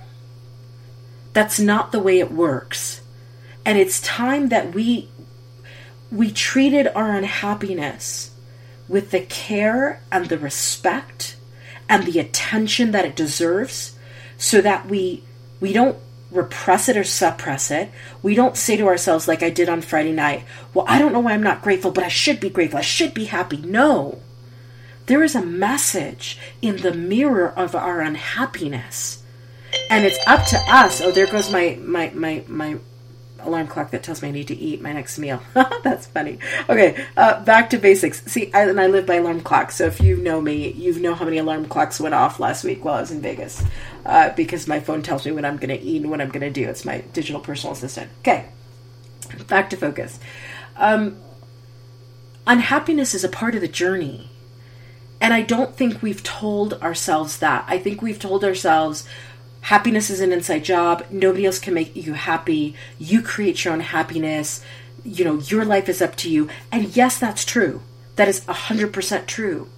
that's 1.32 1.58
not 1.58 1.92
the 1.92 2.00
way 2.00 2.18
it 2.18 2.30
works. 2.30 3.00
And 3.68 3.76
it's 3.76 4.00
time 4.00 4.48
that 4.48 4.72
we 4.72 5.10
we 6.10 6.30
treated 6.30 6.88
our 6.88 7.10
unhappiness 7.14 8.30
with 8.88 9.10
the 9.10 9.20
care 9.20 10.02
and 10.10 10.24
the 10.24 10.38
respect 10.38 11.36
and 11.86 12.04
the 12.04 12.18
attention 12.18 12.92
that 12.92 13.04
it 13.04 13.14
deserves 13.14 13.94
so 14.38 14.62
that 14.62 14.86
we 14.88 15.22
we 15.60 15.74
don't 15.74 15.98
repress 16.30 16.88
it 16.88 16.96
or 16.96 17.04
suppress 17.04 17.70
it. 17.70 17.90
We 18.22 18.34
don't 18.34 18.56
say 18.56 18.78
to 18.78 18.86
ourselves 18.86 19.28
like 19.28 19.42
I 19.42 19.50
did 19.50 19.68
on 19.68 19.82
Friday 19.82 20.12
night, 20.12 20.44
"Well, 20.72 20.86
I 20.88 20.98
don't 20.98 21.12
know 21.12 21.20
why 21.20 21.34
I'm 21.34 21.42
not 21.42 21.60
grateful, 21.60 21.90
but 21.90 22.04
I 22.04 22.08
should 22.08 22.40
be 22.40 22.48
grateful. 22.48 22.78
I 22.78 22.92
should 22.96 23.12
be 23.12 23.26
happy." 23.26 23.58
No. 23.58 24.22
There 25.04 25.22
is 25.22 25.34
a 25.34 25.44
message 25.44 26.38
in 26.62 26.78
the 26.78 26.94
mirror 26.94 27.52
of 27.54 27.74
our 27.74 28.00
unhappiness. 28.00 29.18
And 29.90 30.06
it's 30.06 30.26
up 30.26 30.46
to 30.46 30.58
us. 30.72 31.02
Oh, 31.02 31.10
there 31.10 31.26
goes 31.26 31.52
my 31.52 31.76
my 31.82 32.10
my 32.14 32.44
my 32.48 32.78
alarm 33.40 33.66
clock 33.66 33.90
that 33.90 34.02
tells 34.02 34.22
me 34.22 34.28
I 34.28 34.32
need 34.32 34.48
to 34.48 34.56
eat 34.56 34.80
my 34.80 34.92
next 34.92 35.18
meal. 35.18 35.42
That's 35.82 36.06
funny. 36.06 36.38
Okay, 36.68 37.06
uh, 37.16 37.42
back 37.44 37.70
to 37.70 37.78
basics. 37.78 38.24
See, 38.26 38.52
I, 38.52 38.68
and 38.68 38.80
I 38.80 38.86
live 38.86 39.06
by 39.06 39.14
alarm 39.14 39.40
clocks. 39.40 39.76
So 39.76 39.86
if 39.86 40.00
you 40.00 40.16
know 40.16 40.40
me, 40.40 40.72
you 40.72 40.98
know 40.98 41.14
how 41.14 41.24
many 41.24 41.38
alarm 41.38 41.66
clocks 41.66 42.00
went 42.00 42.14
off 42.14 42.40
last 42.40 42.64
week 42.64 42.84
while 42.84 42.94
I 42.96 43.00
was 43.00 43.10
in 43.10 43.20
Vegas, 43.20 43.64
uh, 44.04 44.30
because 44.30 44.66
my 44.66 44.80
phone 44.80 45.02
tells 45.02 45.24
me 45.24 45.32
when 45.32 45.44
I'm 45.44 45.56
going 45.56 45.76
to 45.76 45.82
eat 45.82 46.02
and 46.02 46.10
what 46.10 46.20
I'm 46.20 46.30
going 46.30 46.40
to 46.40 46.50
do. 46.50 46.68
It's 46.68 46.84
my 46.84 47.00
digital 47.12 47.40
personal 47.40 47.72
assistant. 47.72 48.10
Okay, 48.20 48.48
back 49.46 49.70
to 49.70 49.76
focus. 49.76 50.18
Um, 50.76 51.16
unhappiness 52.46 53.14
is 53.14 53.24
a 53.24 53.28
part 53.28 53.54
of 53.54 53.60
the 53.60 53.68
journey. 53.68 54.30
And 55.20 55.34
I 55.34 55.42
don't 55.42 55.74
think 55.76 56.00
we've 56.00 56.22
told 56.22 56.74
ourselves 56.74 57.38
that. 57.38 57.64
I 57.66 57.78
think 57.78 58.00
we've 58.00 58.20
told 58.20 58.44
ourselves, 58.44 59.06
happiness 59.62 60.10
is 60.10 60.20
an 60.20 60.32
inside 60.32 60.64
job. 60.64 61.04
Nobody 61.10 61.46
else 61.46 61.58
can 61.58 61.74
make 61.74 61.94
you 61.94 62.14
happy. 62.14 62.74
You 62.98 63.22
create 63.22 63.64
your 63.64 63.74
own 63.74 63.80
happiness. 63.80 64.64
You 65.04 65.24
know, 65.24 65.38
your 65.38 65.64
life 65.64 65.88
is 65.88 66.02
up 66.02 66.16
to 66.16 66.30
you. 66.30 66.48
And 66.72 66.96
yes, 66.96 67.18
that's 67.18 67.44
true. 67.44 67.82
That 68.16 68.28
is 68.28 68.40
100% 68.42 69.26
true. 69.26 69.68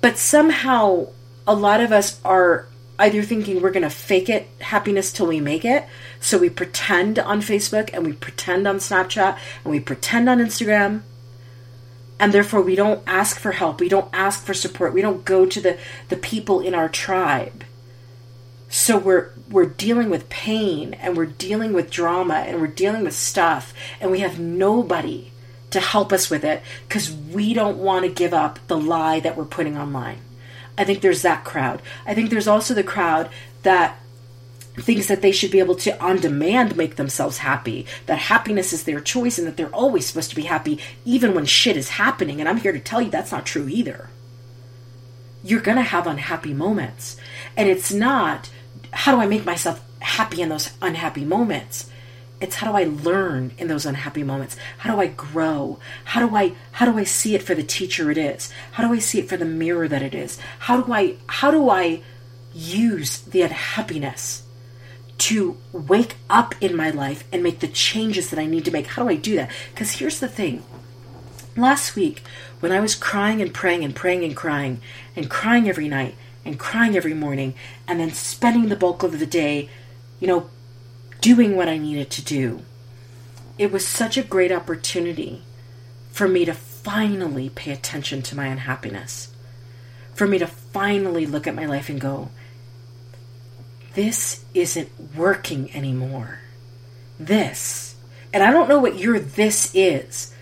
But 0.00 0.18
somehow, 0.18 1.08
a 1.46 1.54
lot 1.54 1.80
of 1.80 1.92
us 1.92 2.20
are 2.24 2.66
either 2.98 3.22
thinking 3.22 3.60
we're 3.60 3.70
going 3.70 3.82
to 3.82 3.90
fake 3.90 4.28
it 4.28 4.48
happiness 4.60 5.12
till 5.12 5.26
we 5.26 5.40
make 5.40 5.64
it. 5.64 5.86
So 6.20 6.38
we 6.38 6.50
pretend 6.50 7.18
on 7.18 7.40
Facebook 7.40 7.90
and 7.92 8.04
we 8.06 8.12
pretend 8.12 8.68
on 8.68 8.76
Snapchat 8.76 9.38
and 9.64 9.72
we 9.72 9.80
pretend 9.80 10.28
on 10.28 10.38
Instagram. 10.38 11.02
And 12.20 12.32
therefore, 12.32 12.60
we 12.60 12.76
don't 12.76 13.02
ask 13.06 13.38
for 13.38 13.52
help. 13.52 13.80
We 13.80 13.88
don't 13.88 14.08
ask 14.12 14.44
for 14.44 14.54
support. 14.54 14.94
We 14.94 15.02
don't 15.02 15.24
go 15.24 15.46
to 15.46 15.60
the, 15.60 15.78
the 16.08 16.16
people 16.16 16.60
in 16.60 16.74
our 16.74 16.88
tribe 16.88 17.63
so 18.74 18.98
we're 18.98 19.30
we're 19.48 19.66
dealing 19.66 20.10
with 20.10 20.28
pain 20.28 20.94
and 20.94 21.16
we're 21.16 21.26
dealing 21.26 21.72
with 21.72 21.92
drama 21.92 22.34
and 22.34 22.60
we're 22.60 22.66
dealing 22.66 23.04
with 23.04 23.14
stuff 23.14 23.72
and 24.00 24.10
we 24.10 24.18
have 24.18 24.40
nobody 24.40 25.30
to 25.70 25.78
help 25.78 26.12
us 26.12 26.28
with 26.28 26.42
it 26.42 26.60
because 26.88 27.12
we 27.12 27.54
don't 27.54 27.78
want 27.78 28.04
to 28.04 28.10
give 28.10 28.34
up 28.34 28.58
the 28.66 28.76
lie 28.76 29.20
that 29.20 29.36
we're 29.36 29.44
putting 29.44 29.78
online. 29.78 30.18
I 30.76 30.82
think 30.82 31.02
there's 31.02 31.22
that 31.22 31.44
crowd. 31.44 31.82
I 32.04 32.14
think 32.14 32.30
there's 32.30 32.48
also 32.48 32.74
the 32.74 32.82
crowd 32.82 33.30
that 33.62 33.96
thinks 34.76 35.06
that 35.06 35.22
they 35.22 35.30
should 35.30 35.52
be 35.52 35.60
able 35.60 35.76
to 35.76 35.96
on 36.02 36.16
demand 36.16 36.76
make 36.76 36.96
themselves 36.96 37.38
happy 37.38 37.86
that 38.06 38.18
happiness 38.18 38.72
is 38.72 38.82
their 38.82 39.00
choice 39.00 39.38
and 39.38 39.46
that 39.46 39.56
they're 39.56 39.68
always 39.68 40.04
supposed 40.04 40.30
to 40.30 40.36
be 40.36 40.42
happy 40.42 40.80
even 41.04 41.32
when 41.32 41.44
shit 41.44 41.76
is 41.76 41.90
happening 41.90 42.40
and 42.40 42.48
i'm 42.48 42.56
here 42.56 42.72
to 42.72 42.80
tell 42.80 43.00
you 43.00 43.08
that's 43.08 43.30
not 43.30 43.46
true 43.46 43.68
either 43.68 44.08
you're 45.44 45.60
going 45.60 45.76
to 45.76 45.82
have 45.82 46.08
unhappy 46.08 46.52
moments 46.52 47.16
and 47.56 47.68
it's 47.68 47.92
not 47.92 48.50
how 48.94 49.14
do 49.14 49.20
I 49.20 49.26
make 49.26 49.44
myself 49.44 49.84
happy 50.00 50.40
in 50.40 50.48
those 50.48 50.70
unhappy 50.80 51.24
moments? 51.24 51.90
It's 52.40 52.56
how 52.56 52.70
do 52.70 52.76
I 52.76 52.84
learn 52.84 53.52
in 53.58 53.68
those 53.68 53.86
unhappy 53.86 54.22
moments? 54.22 54.56
How 54.78 54.94
do 54.94 55.00
I 55.00 55.08
grow? 55.08 55.78
How 56.04 56.26
do 56.26 56.34
I 56.36 56.54
how 56.72 56.86
do 56.86 56.98
I 56.98 57.04
see 57.04 57.34
it 57.34 57.42
for 57.42 57.54
the 57.54 57.62
teacher 57.62 58.10
it 58.10 58.18
is? 58.18 58.52
How 58.72 58.86
do 58.86 58.94
I 58.94 58.98
see 58.98 59.18
it 59.18 59.28
for 59.28 59.36
the 59.36 59.44
mirror 59.44 59.88
that 59.88 60.02
it 60.02 60.14
is? 60.14 60.38
How 60.60 60.80
do 60.80 60.92
I 60.92 61.16
how 61.26 61.50
do 61.50 61.70
I 61.70 62.02
use 62.54 63.20
the 63.20 63.42
unhappiness 63.42 64.42
to 65.16 65.56
wake 65.72 66.16
up 66.30 66.54
in 66.60 66.76
my 66.76 66.90
life 66.90 67.24
and 67.32 67.42
make 67.42 67.60
the 67.60 67.68
changes 67.68 68.30
that 68.30 68.38
I 68.38 68.46
need 68.46 68.64
to 68.64 68.70
make? 68.70 68.86
How 68.88 69.02
do 69.02 69.08
I 69.08 69.16
do 69.16 69.34
that? 69.36 69.50
Because 69.72 69.92
here's 69.92 70.20
the 70.20 70.28
thing. 70.28 70.62
Last 71.56 71.94
week, 71.94 72.22
when 72.60 72.72
I 72.72 72.80
was 72.80 72.94
crying 72.94 73.40
and 73.40 73.54
praying 73.54 73.84
and 73.84 73.94
praying 73.94 74.24
and 74.24 74.36
crying 74.36 74.80
and 75.14 75.30
crying 75.30 75.68
every 75.68 75.88
night, 75.88 76.16
and 76.44 76.58
crying 76.58 76.96
every 76.96 77.14
morning 77.14 77.54
and 77.88 78.00
then 78.00 78.12
spending 78.12 78.68
the 78.68 78.76
bulk 78.76 79.02
of 79.02 79.18
the 79.18 79.26
day, 79.26 79.68
you 80.20 80.26
know, 80.26 80.50
doing 81.20 81.56
what 81.56 81.68
I 81.68 81.78
needed 81.78 82.10
to 82.10 82.24
do. 82.24 82.62
It 83.58 83.72
was 83.72 83.86
such 83.86 84.16
a 84.16 84.22
great 84.22 84.52
opportunity 84.52 85.42
for 86.10 86.28
me 86.28 86.44
to 86.44 86.54
finally 86.54 87.48
pay 87.48 87.72
attention 87.72 88.22
to 88.22 88.36
my 88.36 88.46
unhappiness. 88.46 89.32
For 90.14 90.26
me 90.26 90.38
to 90.38 90.46
finally 90.46 91.26
look 91.26 91.46
at 91.46 91.54
my 91.54 91.66
life 91.66 91.88
and 91.88 92.00
go, 92.00 92.30
this 93.94 94.44
isn't 94.54 94.90
working 95.16 95.74
anymore. 95.74 96.40
This. 97.18 97.94
And 98.32 98.42
I 98.42 98.50
don't 98.50 98.68
know 98.68 98.80
what 98.80 98.98
your 98.98 99.18
this 99.18 99.72
is. 99.74 100.33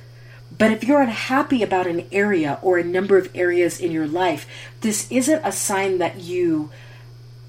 But 0.62 0.70
if 0.70 0.84
you're 0.84 1.02
unhappy 1.02 1.64
about 1.64 1.88
an 1.88 2.06
area 2.12 2.60
or 2.62 2.78
a 2.78 2.84
number 2.84 3.18
of 3.18 3.28
areas 3.34 3.80
in 3.80 3.90
your 3.90 4.06
life, 4.06 4.46
this 4.80 5.10
isn't 5.10 5.44
a 5.44 5.50
sign 5.50 5.98
that 5.98 6.20
you 6.20 6.70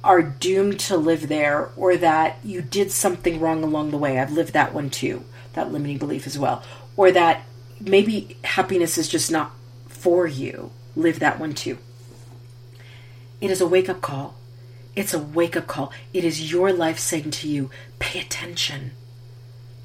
are 0.03 0.23
doomed 0.23 0.79
to 0.79 0.97
live 0.97 1.27
there 1.27 1.69
or 1.77 1.95
that 1.95 2.39
you 2.43 2.63
did 2.63 2.89
something 2.89 3.39
wrong 3.39 3.63
along 3.63 3.91
the 3.91 3.99
way. 3.99 4.17
I've 4.17 4.31
lived 4.31 4.53
that 4.53 4.73
one 4.73 4.89
too, 4.89 5.23
that 5.53 5.71
limiting 5.71 5.99
belief 5.99 6.25
as 6.25 6.39
well. 6.39 6.63
Or 6.97 7.11
that 7.11 7.43
maybe 7.79 8.35
happiness 8.43 8.97
is 8.97 9.07
just 9.07 9.29
not 9.29 9.51
for 9.85 10.25
you. 10.25 10.71
Live 10.95 11.19
that 11.19 11.39
one 11.39 11.53
too. 11.53 11.77
It 13.39 13.51
is 13.51 13.61
a 13.61 13.67
wake 13.67 13.89
up 13.89 14.01
call. 14.01 14.33
It's 14.95 15.13
a 15.13 15.19
wake 15.19 15.55
up 15.55 15.67
call. 15.67 15.93
It 16.15 16.25
is 16.25 16.51
your 16.51 16.73
life 16.73 16.97
saying 16.97 17.29
to 17.29 17.47
you, 17.47 17.69
pay 17.99 18.21
attention. 18.21 18.93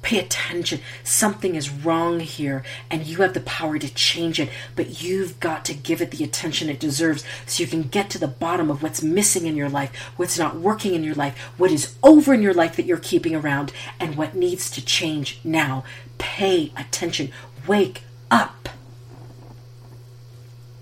Pay 0.01 0.19
attention. 0.19 0.79
Something 1.03 1.55
is 1.55 1.69
wrong 1.69 2.21
here, 2.21 2.63
and 2.89 3.05
you 3.05 3.17
have 3.17 3.33
the 3.33 3.41
power 3.41 3.77
to 3.77 3.93
change 3.93 4.39
it, 4.39 4.49
but 4.75 5.03
you've 5.03 5.39
got 5.41 5.65
to 5.65 5.73
give 5.73 6.01
it 6.01 6.11
the 6.11 6.23
attention 6.23 6.69
it 6.69 6.79
deserves 6.79 7.25
so 7.45 7.61
you 7.61 7.67
can 7.67 7.83
get 7.83 8.09
to 8.11 8.17
the 8.17 8.27
bottom 8.27 8.71
of 8.71 8.81
what's 8.81 9.03
missing 9.03 9.45
in 9.45 9.57
your 9.57 9.69
life, 9.69 9.93
what's 10.15 10.39
not 10.39 10.55
working 10.55 10.93
in 10.93 11.03
your 11.03 11.15
life, 11.15 11.37
what 11.57 11.71
is 11.71 11.95
over 12.01 12.33
in 12.33 12.41
your 12.41 12.53
life 12.53 12.77
that 12.77 12.85
you're 12.85 12.97
keeping 12.97 13.35
around, 13.35 13.73
and 13.99 14.15
what 14.15 14.35
needs 14.35 14.69
to 14.71 14.83
change 14.83 15.39
now. 15.43 15.83
Pay 16.17 16.71
attention. 16.77 17.31
Wake 17.67 18.03
up. 18.31 18.69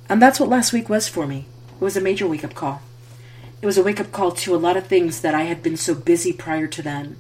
And 0.08 0.22
that's 0.22 0.40
what 0.40 0.50
last 0.50 0.72
week 0.72 0.90
was 0.90 1.08
for 1.08 1.26
me. 1.26 1.48
It 1.76 1.84
was 1.84 1.98
a 1.98 2.02
major 2.02 2.28
wake 2.28 2.44
up 2.44 2.54
call. 2.54 2.82
It 3.62 3.66
was 3.66 3.78
a 3.78 3.84
wake 3.84 4.00
up 4.00 4.12
call 4.12 4.32
to 4.32 4.56
a 4.56 4.58
lot 4.58 4.78
of 4.78 4.86
things 4.86 5.22
that 5.22 5.34
I 5.34 5.44
had 5.44 5.64
been 5.64 5.78
so 5.78 5.96
busy 5.96 6.32
prior 6.32 6.68
to 6.68 6.82
then. 6.84 7.18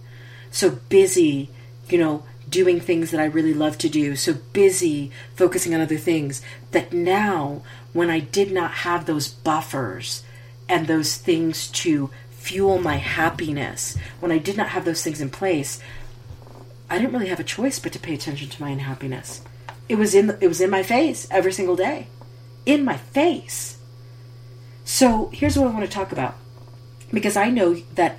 So 0.51 0.69
busy 0.69 1.49
you 1.91 1.97
know, 1.97 2.23
doing 2.49 2.79
things 2.79 3.11
that 3.11 3.19
I 3.19 3.25
really 3.25 3.53
love 3.53 3.77
to 3.79 3.89
do, 3.89 4.15
so 4.15 4.33
busy 4.53 5.11
focusing 5.35 5.73
on 5.73 5.81
other 5.81 5.97
things 5.97 6.41
that 6.71 6.93
now, 6.93 7.61
when 7.93 8.09
I 8.09 8.19
did 8.19 8.51
not 8.51 8.71
have 8.71 9.05
those 9.05 9.27
buffers 9.27 10.23
and 10.69 10.87
those 10.87 11.17
things 11.17 11.67
to 11.71 12.09
fuel 12.31 12.79
my 12.79 12.95
happiness, 12.95 13.97
when 14.19 14.31
I 14.31 14.37
did 14.37 14.55
not 14.55 14.69
have 14.69 14.85
those 14.85 15.03
things 15.03 15.19
in 15.19 15.29
place, 15.29 15.81
I 16.89 16.97
didn't 16.97 17.13
really 17.13 17.27
have 17.27 17.39
a 17.39 17.43
choice 17.43 17.79
but 17.79 17.91
to 17.93 17.99
pay 17.99 18.13
attention 18.13 18.49
to 18.49 18.61
my 18.61 18.69
unhappiness. 18.69 19.41
It 19.89 19.95
was 19.95 20.15
in 20.15 20.27
the, 20.27 20.37
it 20.43 20.47
was 20.47 20.61
in 20.61 20.69
my 20.69 20.83
face 20.83 21.27
every 21.29 21.51
single 21.51 21.75
day. 21.75 22.07
In 22.65 22.85
my 22.85 22.97
face. 22.97 23.77
So, 24.85 25.29
here's 25.33 25.57
what 25.57 25.67
I 25.67 25.73
want 25.73 25.85
to 25.85 25.91
talk 25.91 26.11
about. 26.11 26.35
Because 27.11 27.35
I 27.35 27.49
know 27.49 27.75
that 27.95 28.17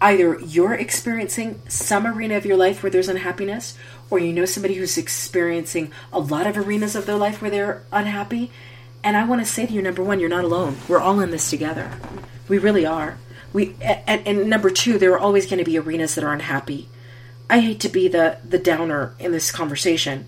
either 0.00 0.38
you're 0.40 0.74
experiencing 0.74 1.60
some 1.68 2.06
arena 2.06 2.36
of 2.36 2.46
your 2.46 2.56
life 2.56 2.82
where 2.82 2.90
there's 2.90 3.08
unhappiness, 3.08 3.76
or 4.10 4.18
you 4.18 4.32
know 4.32 4.44
somebody 4.44 4.74
who's 4.74 4.96
experiencing 4.96 5.92
a 6.12 6.20
lot 6.20 6.46
of 6.46 6.56
arenas 6.56 6.94
of 6.94 7.06
their 7.06 7.16
life 7.16 7.42
where 7.42 7.50
they're 7.50 7.82
unhappy. 7.92 8.50
And 9.02 9.16
I 9.16 9.24
want 9.24 9.40
to 9.40 9.50
say 9.50 9.66
to 9.66 9.72
you, 9.72 9.82
number 9.82 10.02
one, 10.02 10.20
you're 10.20 10.28
not 10.28 10.44
alone. 10.44 10.76
We're 10.88 11.00
all 11.00 11.20
in 11.20 11.30
this 11.30 11.50
together. 11.50 11.92
We 12.48 12.58
really 12.58 12.86
are. 12.86 13.18
We 13.52 13.74
and, 13.80 14.26
and 14.26 14.50
number 14.50 14.70
two, 14.70 14.98
there 14.98 15.12
are 15.12 15.18
always 15.18 15.46
going 15.46 15.58
to 15.58 15.64
be 15.64 15.78
arenas 15.78 16.14
that 16.14 16.24
are 16.24 16.32
unhappy. 16.32 16.88
I 17.50 17.60
hate 17.60 17.80
to 17.80 17.88
be 17.88 18.08
the 18.08 18.38
the 18.44 18.58
downer 18.58 19.14
in 19.18 19.32
this 19.32 19.50
conversation, 19.50 20.26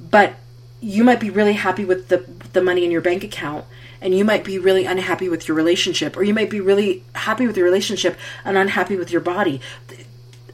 but 0.00 0.34
you 0.80 1.04
might 1.04 1.20
be 1.20 1.30
really 1.30 1.52
happy 1.52 1.84
with 1.84 2.08
the 2.08 2.26
the 2.52 2.62
money 2.62 2.84
in 2.84 2.90
your 2.90 3.00
bank 3.00 3.22
account 3.22 3.64
and 4.02 4.14
you 4.14 4.24
might 4.24 4.44
be 4.44 4.58
really 4.58 4.84
unhappy 4.84 5.28
with 5.28 5.46
your 5.46 5.56
relationship 5.56 6.16
or 6.16 6.22
you 6.22 6.34
might 6.34 6.50
be 6.50 6.60
really 6.60 7.04
happy 7.14 7.46
with 7.46 7.56
your 7.56 7.64
relationship 7.64 8.18
and 8.44 8.58
unhappy 8.58 8.96
with 8.96 9.10
your 9.10 9.20
body. 9.20 9.60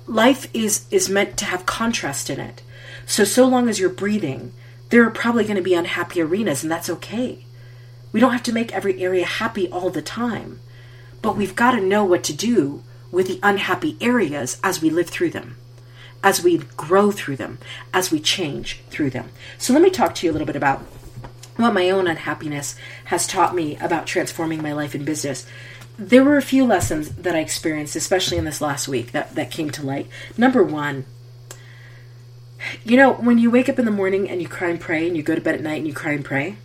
Life 0.06 0.48
is 0.54 0.86
is 0.90 1.08
meant 1.08 1.36
to 1.38 1.46
have 1.46 1.66
contrast 1.66 2.30
in 2.30 2.38
it. 2.38 2.62
So 3.06 3.24
so 3.24 3.46
long 3.46 3.68
as 3.68 3.80
you're 3.80 3.88
breathing 3.88 4.52
there 4.90 5.04
are 5.04 5.10
probably 5.10 5.44
going 5.44 5.56
to 5.56 5.62
be 5.62 5.74
unhappy 5.74 6.20
arenas 6.20 6.62
and 6.62 6.70
that's 6.70 6.88
okay. 6.88 7.44
We 8.12 8.20
don't 8.20 8.32
have 8.32 8.42
to 8.44 8.52
make 8.52 8.72
every 8.72 9.02
area 9.02 9.24
happy 9.24 9.68
all 9.70 9.90
the 9.90 10.02
time 10.02 10.60
but 11.22 11.36
we've 11.36 11.56
got 11.56 11.72
to 11.72 11.80
know 11.80 12.04
what 12.04 12.22
to 12.24 12.32
do 12.32 12.82
with 13.10 13.26
the 13.26 13.40
unhappy 13.42 13.96
areas 14.00 14.60
as 14.62 14.80
we 14.80 14.90
live 14.90 15.08
through 15.08 15.30
them 15.30 15.56
as 16.22 16.42
we 16.42 16.58
grow 16.76 17.10
through 17.10 17.36
them 17.36 17.58
as 17.94 18.10
we 18.10 18.20
change 18.20 18.80
through 18.90 19.10
them. 19.10 19.30
So 19.56 19.72
let 19.72 19.82
me 19.82 19.90
talk 19.90 20.14
to 20.16 20.26
you 20.26 20.32
a 20.32 20.34
little 20.34 20.46
bit 20.46 20.56
about 20.56 20.84
what 21.58 21.74
my 21.74 21.90
own 21.90 22.06
unhappiness 22.06 22.76
has 23.06 23.26
taught 23.26 23.54
me 23.54 23.76
about 23.78 24.06
transforming 24.06 24.62
my 24.62 24.72
life 24.72 24.94
and 24.94 25.04
business. 25.04 25.46
There 25.98 26.24
were 26.24 26.36
a 26.36 26.42
few 26.42 26.64
lessons 26.64 27.10
that 27.16 27.34
I 27.34 27.40
experienced, 27.40 27.96
especially 27.96 28.38
in 28.38 28.44
this 28.44 28.60
last 28.60 28.86
week, 28.86 29.12
that, 29.12 29.34
that 29.34 29.50
came 29.50 29.70
to 29.70 29.84
light. 29.84 30.06
Number 30.36 30.62
one, 30.62 31.04
you 32.84 32.96
know, 32.96 33.12
when 33.12 33.38
you 33.38 33.50
wake 33.50 33.68
up 33.68 33.78
in 33.78 33.84
the 33.84 33.90
morning 33.90 34.30
and 34.30 34.40
you 34.40 34.48
cry 34.48 34.68
and 34.68 34.80
pray, 34.80 35.06
and 35.06 35.16
you 35.16 35.22
go 35.22 35.34
to 35.34 35.40
bed 35.40 35.56
at 35.56 35.60
night 35.62 35.78
and 35.78 35.86
you 35.86 35.92
cry 35.92 36.12
and 36.12 36.24
pray, 36.24 36.56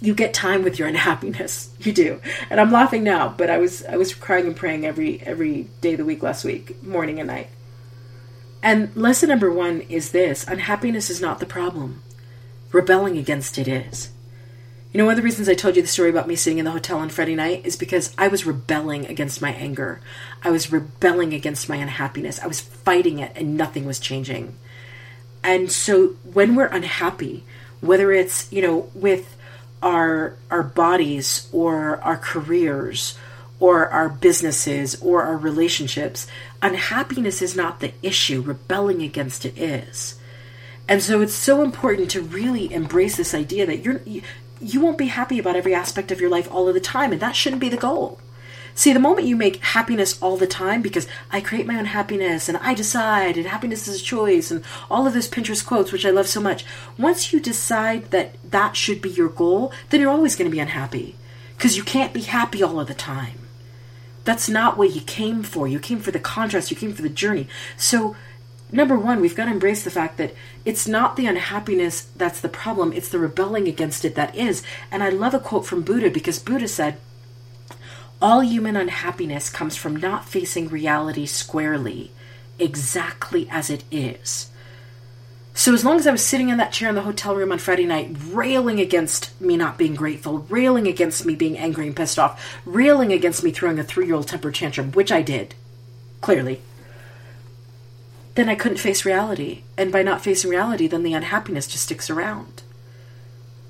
you 0.00 0.14
get 0.14 0.34
time 0.34 0.64
with 0.64 0.78
your 0.78 0.88
unhappiness. 0.94 1.72
You 1.78 1.92
do. 1.92 2.20
And 2.50 2.60
I'm 2.60 2.72
laughing 2.72 3.04
now, 3.04 3.28
but 3.28 3.48
I 3.48 3.58
was 3.58 3.84
I 3.84 3.96
was 3.96 4.14
crying 4.14 4.46
and 4.46 4.56
praying 4.56 4.84
every 4.84 5.20
every 5.20 5.68
day 5.80 5.92
of 5.92 5.98
the 5.98 6.04
week 6.04 6.22
last 6.22 6.44
week, 6.44 6.82
morning 6.82 7.20
and 7.20 7.28
night. 7.28 7.48
And 8.64 8.94
lesson 8.96 9.28
number 9.28 9.50
1 9.50 9.80
is 9.82 10.12
this, 10.12 10.46
unhappiness 10.46 11.10
is 11.10 11.20
not 11.20 11.40
the 11.40 11.46
problem 11.46 12.00
rebelling 12.72 13.18
against 13.18 13.58
it 13.58 13.68
is. 13.68 14.10
You 14.92 14.98
know, 14.98 15.06
one 15.06 15.12
of 15.12 15.16
the 15.16 15.22
reasons 15.22 15.48
I 15.48 15.54
told 15.54 15.76
you 15.76 15.82
the 15.82 15.88
story 15.88 16.10
about 16.10 16.28
me 16.28 16.36
sitting 16.36 16.58
in 16.58 16.66
the 16.66 16.70
hotel 16.70 16.98
on 16.98 17.08
Friday 17.08 17.34
night 17.34 17.64
is 17.64 17.76
because 17.76 18.14
I 18.18 18.28
was 18.28 18.44
rebelling 18.44 19.06
against 19.06 19.40
my 19.40 19.50
anger. 19.52 20.00
I 20.42 20.50
was 20.50 20.70
rebelling 20.70 21.32
against 21.32 21.68
my 21.68 21.76
unhappiness. 21.76 22.40
I 22.40 22.46
was 22.46 22.60
fighting 22.60 23.18
it 23.18 23.32
and 23.34 23.56
nothing 23.56 23.86
was 23.86 23.98
changing. 23.98 24.58
And 25.42 25.72
so 25.72 26.08
when 26.30 26.54
we're 26.54 26.66
unhappy, 26.66 27.44
whether 27.80 28.12
it's, 28.12 28.52
you 28.52 28.60
know, 28.60 28.90
with 28.94 29.36
our 29.82 30.36
our 30.50 30.62
bodies 30.62 31.48
or 31.52 32.00
our 32.02 32.16
careers 32.16 33.18
or 33.58 33.88
our 33.88 34.08
businesses 34.08 35.00
or 35.00 35.22
our 35.22 35.36
relationships, 35.36 36.26
unhappiness 36.60 37.40
is 37.40 37.56
not 37.56 37.80
the 37.80 37.92
issue. 38.02 38.42
Rebelling 38.42 39.02
against 39.02 39.46
it 39.46 39.56
is. 39.56 40.20
And 40.88 41.02
so 41.02 41.20
it's 41.20 41.34
so 41.34 41.62
important 41.62 42.10
to 42.10 42.20
really 42.20 42.72
embrace 42.72 43.16
this 43.16 43.34
idea 43.34 43.66
that 43.66 43.84
you're 43.84 44.02
you, 44.04 44.22
you 44.60 44.80
won't 44.80 44.98
be 44.98 45.06
happy 45.06 45.38
about 45.38 45.56
every 45.56 45.74
aspect 45.74 46.12
of 46.12 46.20
your 46.20 46.30
life 46.30 46.48
all 46.52 46.68
of 46.68 46.74
the 46.74 46.80
time 46.80 47.12
and 47.12 47.20
that 47.20 47.34
shouldn't 47.34 47.60
be 47.60 47.68
the 47.68 47.76
goal. 47.76 48.18
See, 48.74 48.92
the 48.92 49.00
moment 49.00 49.26
you 49.26 49.36
make 49.36 49.56
happiness 49.56 50.20
all 50.22 50.36
the 50.36 50.46
time 50.46 50.80
because 50.80 51.06
I 51.30 51.40
create 51.40 51.66
my 51.66 51.78
own 51.78 51.84
happiness 51.84 52.48
and 52.48 52.56
I 52.58 52.72
decide 52.72 53.36
and 53.36 53.46
happiness 53.46 53.86
is 53.86 54.00
a 54.00 54.04
choice 54.04 54.50
and 54.50 54.64
all 54.90 55.06
of 55.06 55.12
those 55.12 55.28
Pinterest 55.28 55.66
quotes, 55.66 55.92
which 55.92 56.06
I 56.06 56.10
love 56.10 56.28
so 56.28 56.40
much, 56.40 56.64
once 56.96 57.32
you 57.32 57.40
decide 57.40 58.10
that 58.12 58.36
that 58.50 58.76
should 58.76 59.02
be 59.02 59.10
your 59.10 59.28
goal, 59.28 59.72
then 59.90 60.00
you're 60.00 60.10
always 60.10 60.36
going 60.36 60.50
to 60.50 60.54
be 60.54 60.60
unhappy 60.60 61.16
because 61.56 61.76
you 61.76 61.82
can't 61.82 62.14
be 62.14 62.22
happy 62.22 62.62
all 62.62 62.80
of 62.80 62.88
the 62.88 62.94
time. 62.94 63.38
That's 64.24 64.48
not 64.48 64.78
what 64.78 64.94
you 64.94 65.00
came 65.00 65.42
for. 65.42 65.66
You 65.68 65.78
came 65.78 66.00
for 66.00 66.12
the 66.12 66.20
contrast, 66.20 66.70
you 66.70 66.76
came 66.76 66.94
for 66.94 67.02
the 67.02 67.08
journey. 67.08 67.48
So 67.76 68.16
number 68.72 68.98
one, 68.98 69.20
we've 69.20 69.36
got 69.36 69.44
to 69.44 69.50
embrace 69.50 69.84
the 69.84 69.90
fact 69.90 70.16
that 70.16 70.34
it's 70.64 70.88
not 70.88 71.16
the 71.16 71.26
unhappiness 71.26 72.08
that's 72.16 72.40
the 72.40 72.48
problem, 72.48 72.92
it's 72.92 73.10
the 73.10 73.18
rebelling 73.18 73.68
against 73.68 74.04
it 74.04 74.14
that 74.14 74.34
is. 74.34 74.62
And 74.90 75.02
I 75.02 75.10
love 75.10 75.34
a 75.34 75.38
quote 75.38 75.66
from 75.66 75.82
Buddha 75.82 76.10
because 76.10 76.38
Buddha 76.38 76.66
said, 76.66 76.98
All 78.20 78.40
human 78.40 78.76
unhappiness 78.76 79.50
comes 79.50 79.76
from 79.76 79.96
not 79.96 80.24
facing 80.24 80.68
reality 80.68 81.26
squarely, 81.26 82.10
exactly 82.58 83.46
as 83.50 83.70
it 83.70 83.84
is. 83.90 84.48
So, 85.54 85.74
as 85.74 85.84
long 85.84 85.98
as 85.98 86.06
I 86.06 86.12
was 86.12 86.24
sitting 86.24 86.48
in 86.48 86.56
that 86.56 86.72
chair 86.72 86.88
in 86.88 86.94
the 86.94 87.02
hotel 87.02 87.36
room 87.36 87.52
on 87.52 87.58
Friday 87.58 87.84
night, 87.84 88.16
railing 88.30 88.80
against 88.80 89.38
me 89.38 89.58
not 89.58 89.76
being 89.76 89.94
grateful, 89.94 90.38
railing 90.48 90.86
against 90.86 91.26
me 91.26 91.34
being 91.34 91.58
angry 91.58 91.86
and 91.86 91.94
pissed 91.94 92.18
off, 92.18 92.58
railing 92.64 93.12
against 93.12 93.44
me 93.44 93.50
throwing 93.50 93.78
a 93.78 93.84
three 93.84 94.06
year 94.06 94.14
old 94.14 94.28
temper 94.28 94.50
tantrum, 94.50 94.92
which 94.92 95.12
I 95.12 95.20
did, 95.20 95.54
clearly, 96.22 96.62
then 98.34 98.48
I 98.48 98.54
couldn't 98.54 98.78
face 98.78 99.04
reality. 99.04 99.62
And 99.76 99.92
by 99.92 100.02
not 100.02 100.22
facing 100.22 100.50
reality, 100.50 100.86
then 100.86 101.02
the 101.02 101.14
unhappiness 101.14 101.66
just 101.66 101.84
sticks 101.84 102.10
around. 102.10 102.62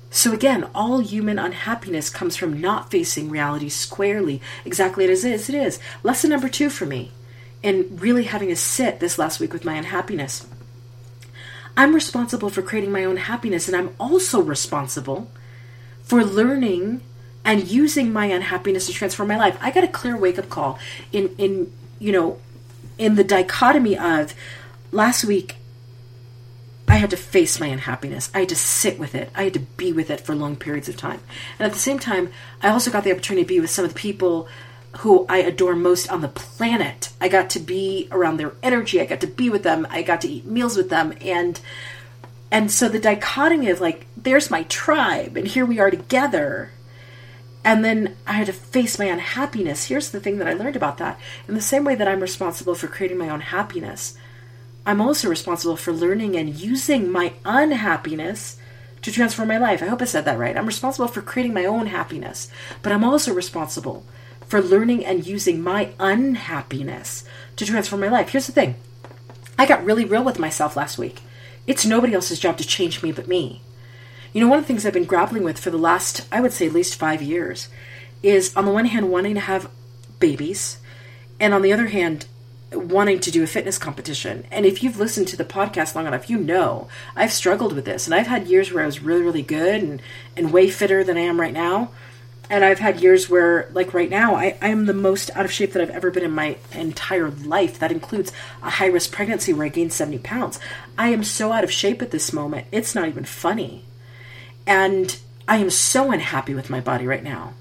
So 0.09 0.31
again, 0.31 0.67
all 0.75 0.99
human 0.99 1.39
unhappiness 1.39 2.09
comes 2.09 2.37
from 2.37 2.61
not 2.61 2.91
facing 2.91 3.29
reality 3.29 3.67
squarely, 3.69 4.41
exactly 4.63 5.09
as 5.09 5.25
it 5.25 5.33
is. 5.33 5.49
It 5.49 5.55
is. 5.55 5.79
Lesson 6.03 6.29
number 6.29 6.49
two 6.49 6.69
for 6.69 6.85
me, 6.85 7.11
in 7.63 7.97
really 7.97 8.25
having 8.25 8.51
a 8.51 8.55
sit 8.55 8.99
this 8.99 9.17
last 9.17 9.39
week 9.39 9.53
with 9.53 9.65
my 9.65 9.73
unhappiness. 9.73 10.45
I'm 11.75 11.95
responsible 11.95 12.49
for 12.49 12.61
creating 12.61 12.91
my 12.91 13.03
own 13.03 13.17
happiness, 13.17 13.67
and 13.67 13.75
I'm 13.75 13.95
also 13.99 14.39
responsible 14.39 15.31
for 16.03 16.23
learning 16.23 17.01
and 17.43 17.67
using 17.67 18.13
my 18.13 18.27
unhappiness 18.27 18.85
to 18.85 18.93
transform 18.93 19.29
my 19.29 19.37
life. 19.37 19.57
I 19.61 19.71
got 19.71 19.83
a 19.83 19.87
clear 19.87 20.15
wake 20.15 20.37
up 20.37 20.49
call 20.49 20.77
in 21.11 21.33
in 21.37 21.73
you 21.99 22.11
know 22.11 22.39
in 22.97 23.15
the 23.15 23.23
dichotomy 23.23 23.97
of 23.97 24.33
last 24.91 25.25
week 25.25 25.57
I 26.87 26.95
had 26.95 27.09
to 27.11 27.17
face 27.17 27.59
my 27.59 27.67
unhappiness. 27.67 28.29
I 28.33 28.41
had 28.41 28.49
to 28.49 28.55
sit 28.55 28.99
with 28.99 29.15
it. 29.15 29.31
I 29.33 29.43
had 29.43 29.53
to 29.53 29.59
be 29.59 29.93
with 29.93 30.09
it 30.09 30.21
for 30.21 30.35
long 30.35 30.55
periods 30.55 30.89
of 30.89 30.97
time. 30.97 31.21
And 31.57 31.65
at 31.65 31.73
the 31.73 31.79
same 31.79 31.97
time, 31.97 32.31
I 32.61 32.69
also 32.69 32.91
got 32.91 33.03
the 33.03 33.11
opportunity 33.11 33.43
to 33.43 33.47
be 33.47 33.59
with 33.59 33.69
some 33.69 33.85
of 33.85 33.93
the 33.93 33.99
people 33.99 34.47
who 34.97 35.25
I 35.27 35.37
adore 35.37 35.75
most 35.75 36.11
on 36.11 36.21
the 36.21 36.27
planet. 36.27 37.09
I 37.19 37.29
got 37.29 37.49
to 37.51 37.59
be 37.59 38.07
around 38.11 38.37
their 38.37 38.53
energy. 38.61 39.01
I 39.01 39.05
got 39.05 39.21
to 39.21 39.27
be 39.27 39.49
with 39.49 39.63
them. 39.63 39.87
I 39.89 40.03
got 40.03 40.21
to 40.21 40.27
eat 40.27 40.45
meals 40.45 40.77
with 40.77 40.89
them. 40.89 41.13
And 41.21 41.59
and 42.51 42.69
so 42.69 42.87
the 42.87 42.99
dichotomy 42.99 43.71
of 43.71 43.81
like, 43.81 44.05
there's 44.15 44.51
my 44.51 44.61
tribe, 44.63 45.35
and 45.35 45.47
here 45.47 45.65
we 45.65 45.79
are 45.79 45.89
together 45.89 46.71
and 47.63 47.83
then 47.83 48.17
I 48.27 48.33
had 48.33 48.47
to 48.47 48.53
face 48.53 48.99
my 48.99 49.05
unhappiness. 49.05 49.85
Here's 49.85 50.11
the 50.11 50.19
thing 50.19 50.37
that 50.37 50.47
I 50.47 50.53
learned 50.53 50.75
about 50.75 50.97
that. 50.97 51.19
In 51.47 51.55
the 51.55 51.61
same 51.61 51.83
way 51.83 51.95
that 51.95 52.07
I'm 52.07 52.19
responsible 52.19 52.75
for 52.75 52.87
creating 52.87 53.17
my 53.17 53.29
own 53.29 53.41
happiness, 53.41 54.17
I'm 54.85 54.99
also 54.99 55.29
responsible 55.29 55.77
for 55.77 55.93
learning 55.93 56.35
and 56.35 56.53
using 56.53 57.09
my 57.09 57.33
unhappiness 57.45 58.57
to 59.01 59.11
transform 59.11 59.47
my 59.47 59.57
life. 59.57 59.81
I 59.81 59.87
hope 59.87 60.01
I 60.01 60.05
said 60.05 60.25
that 60.25 60.37
right. 60.37 60.57
I'm 60.57 60.65
responsible 60.65 61.07
for 61.07 61.21
creating 61.21 61.53
my 61.53 61.65
own 61.65 61.87
happiness, 61.87 62.49
but 62.81 62.91
I'm 62.91 63.03
also 63.03 63.33
responsible 63.33 64.05
for 64.45 64.61
learning 64.61 65.05
and 65.05 65.25
using 65.25 65.61
my 65.61 65.93
unhappiness 65.99 67.23
to 67.55 67.65
transform 67.65 68.01
my 68.01 68.09
life. 68.09 68.29
Here's 68.29 68.47
the 68.47 68.53
thing 68.53 68.75
I 69.57 69.65
got 69.65 69.85
really 69.85 70.05
real 70.05 70.23
with 70.23 70.39
myself 70.39 70.75
last 70.75 70.97
week. 70.97 71.21
It's 71.65 71.85
nobody 71.85 72.13
else's 72.13 72.39
job 72.39 72.57
to 72.57 72.67
change 72.67 73.01
me 73.01 73.13
but 73.13 73.27
me. 73.27 73.61
You 74.33 74.41
know, 74.41 74.47
one 74.47 74.57
of 74.57 74.65
the 74.65 74.67
things 74.67 74.83
I've 74.83 74.93
been 74.93 75.05
grappling 75.05 75.43
with 75.43 75.59
for 75.59 75.69
the 75.69 75.77
last, 75.77 76.27
I 76.31 76.41
would 76.41 76.53
say, 76.53 76.65
at 76.65 76.73
least 76.73 76.95
five 76.95 77.21
years 77.21 77.69
is 78.23 78.55
on 78.55 78.65
the 78.65 78.71
one 78.71 78.85
hand, 78.85 79.11
wanting 79.11 79.35
to 79.35 79.41
have 79.41 79.69
babies, 80.19 80.79
and 81.39 81.53
on 81.53 81.61
the 81.61 81.71
other 81.71 81.87
hand, 81.87 82.25
wanting 82.71 83.19
to 83.19 83.29
do 83.29 83.43
a 83.43 83.47
fitness 83.47 83.77
competition. 83.77 84.47
And 84.49 84.65
if 84.65 84.81
you've 84.81 84.97
listened 84.97 85.27
to 85.27 85.37
the 85.37 85.45
podcast 85.45 85.93
long 85.93 86.07
enough, 86.07 86.31
you 86.31 86.37
know 86.37 86.87
I've 87.15 87.31
struggled 87.31 87.73
with 87.73 87.85
this. 87.85 88.07
And 88.07 88.15
I've 88.15 88.25
had 88.25 88.47
years 88.47 88.71
where 88.71 88.81
I 88.81 88.87
was 88.87 89.01
really, 89.01 89.21
really 89.21 89.43
good 89.43 89.83
and, 89.83 90.01
and 90.35 90.51
way 90.51 90.67
fitter 90.69 91.03
than 91.03 91.15
I 91.15 91.21
am 91.21 91.39
right 91.39 91.53
now. 91.53 91.91
And 92.49 92.65
I've 92.65 92.79
had 92.79 93.01
years 93.01 93.29
where, 93.29 93.69
like 93.73 93.93
right 93.93 94.09
now, 94.09 94.35
I, 94.35 94.57
I 94.61 94.69
am 94.69 94.87
the 94.87 94.93
most 94.93 95.29
out 95.35 95.45
of 95.45 95.51
shape 95.51 95.73
that 95.73 95.81
I've 95.81 95.89
ever 95.91 96.09
been 96.09 96.23
in 96.23 96.31
my 96.31 96.57
entire 96.73 97.29
life. 97.29 97.77
That 97.77 97.91
includes 97.91 98.31
a 98.63 98.69
high 98.71 98.87
risk 98.87 99.11
pregnancy 99.11 99.53
where 99.53 99.65
I 99.65 99.69
gained 99.69 99.93
70 99.93 100.19
pounds. 100.19 100.59
I 100.97 101.09
am 101.09 101.23
so 101.23 101.51
out 101.51 101.63
of 101.63 101.71
shape 101.71 102.01
at 102.01 102.11
this 102.11 102.33
moment, 102.33 102.67
it's 102.71 102.95
not 102.95 103.07
even 103.07 103.25
funny. 103.25 103.85
And 104.65 105.17
I 105.47 105.57
am 105.57 105.69
so 105.69 106.11
unhappy 106.11 106.53
with 106.53 106.69
my 106.69 106.79
body 106.79 107.05
right 107.05 107.23
now 107.23 107.53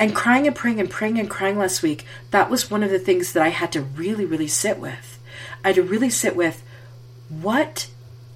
and 0.00 0.16
crying 0.16 0.46
and 0.46 0.56
praying 0.56 0.80
and 0.80 0.88
praying 0.88 1.18
and 1.18 1.28
crying 1.28 1.58
last 1.58 1.82
week, 1.82 2.06
that 2.30 2.48
was 2.48 2.70
one 2.70 2.82
of 2.82 2.90
the 2.90 2.98
things 2.98 3.34
that 3.34 3.42
I 3.42 3.50
had 3.50 3.70
to 3.72 3.82
really, 3.82 4.24
really 4.24 4.48
sit 4.48 4.78
with. 4.78 5.18
I 5.62 5.68
had 5.68 5.74
to 5.74 5.82
really 5.82 6.08
sit 6.08 6.34
with 6.34 6.62
what 7.28 7.90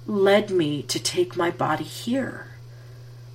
led 0.05 0.51
me 0.51 0.83
to 0.83 0.99
take 0.99 1.35
my 1.35 1.49
body 1.49 1.83
here? 1.83 2.51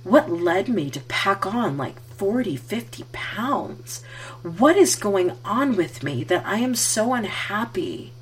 What 0.03 0.31
led 0.31 0.69
me 0.69 0.89
to 0.91 1.01
pack 1.01 1.45
on 1.45 1.75
like 1.75 2.01
40, 2.15 2.55
50 2.55 3.03
pounds? 3.11 4.01
What 4.43 4.77
is 4.77 4.95
going 4.95 5.33
on 5.43 5.75
with 5.75 6.01
me 6.01 6.23
that 6.23 6.45
I 6.45 6.59
am 6.59 6.73
so 6.73 7.13
unhappy? 7.13 8.13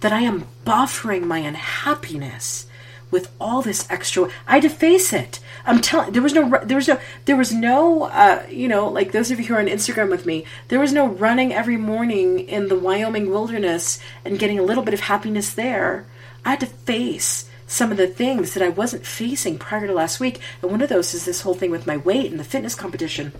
That 0.00 0.12
I 0.12 0.22
am 0.22 0.48
buffering 0.66 1.22
my 1.22 1.38
unhappiness 1.38 2.66
with 3.12 3.30
all 3.40 3.62
this 3.62 3.88
extra. 3.88 4.28
I 4.48 4.54
had 4.54 4.62
to 4.62 4.68
face 4.68 5.12
it. 5.12 5.38
I'm 5.64 5.80
telling. 5.80 6.12
There 6.12 6.22
was 6.22 6.34
no. 6.34 6.58
There 6.64 6.76
was 6.76 6.88
no. 6.88 6.98
There 7.26 7.36
was 7.36 7.52
no. 7.52 8.04
Uh, 8.04 8.44
you 8.50 8.66
know, 8.66 8.88
like 8.88 9.12
those 9.12 9.30
of 9.30 9.38
you 9.38 9.46
who 9.46 9.54
are 9.54 9.60
on 9.60 9.66
Instagram 9.66 10.10
with 10.10 10.26
me, 10.26 10.44
there 10.66 10.80
was 10.80 10.92
no 10.92 11.06
running 11.06 11.52
every 11.52 11.76
morning 11.76 12.40
in 12.40 12.66
the 12.66 12.78
Wyoming 12.78 13.30
wilderness 13.30 14.00
and 14.24 14.40
getting 14.40 14.58
a 14.58 14.64
little 14.64 14.82
bit 14.82 14.94
of 14.94 15.00
happiness 15.00 15.54
there. 15.54 16.06
I 16.44 16.50
had 16.50 16.60
to 16.60 16.66
face 16.66 17.48
some 17.68 17.92
of 17.92 17.98
the 17.98 18.08
things 18.08 18.54
that 18.54 18.62
I 18.62 18.68
wasn't 18.70 19.06
facing 19.06 19.58
prior 19.58 19.86
to 19.86 19.92
last 19.92 20.18
week, 20.18 20.40
and 20.60 20.70
one 20.70 20.82
of 20.82 20.88
those 20.88 21.14
is 21.14 21.24
this 21.24 21.42
whole 21.42 21.54
thing 21.54 21.70
with 21.70 21.86
my 21.86 21.96
weight 21.96 22.30
and 22.30 22.40
the 22.40 22.44
fitness 22.44 22.74
competition. 22.74 23.32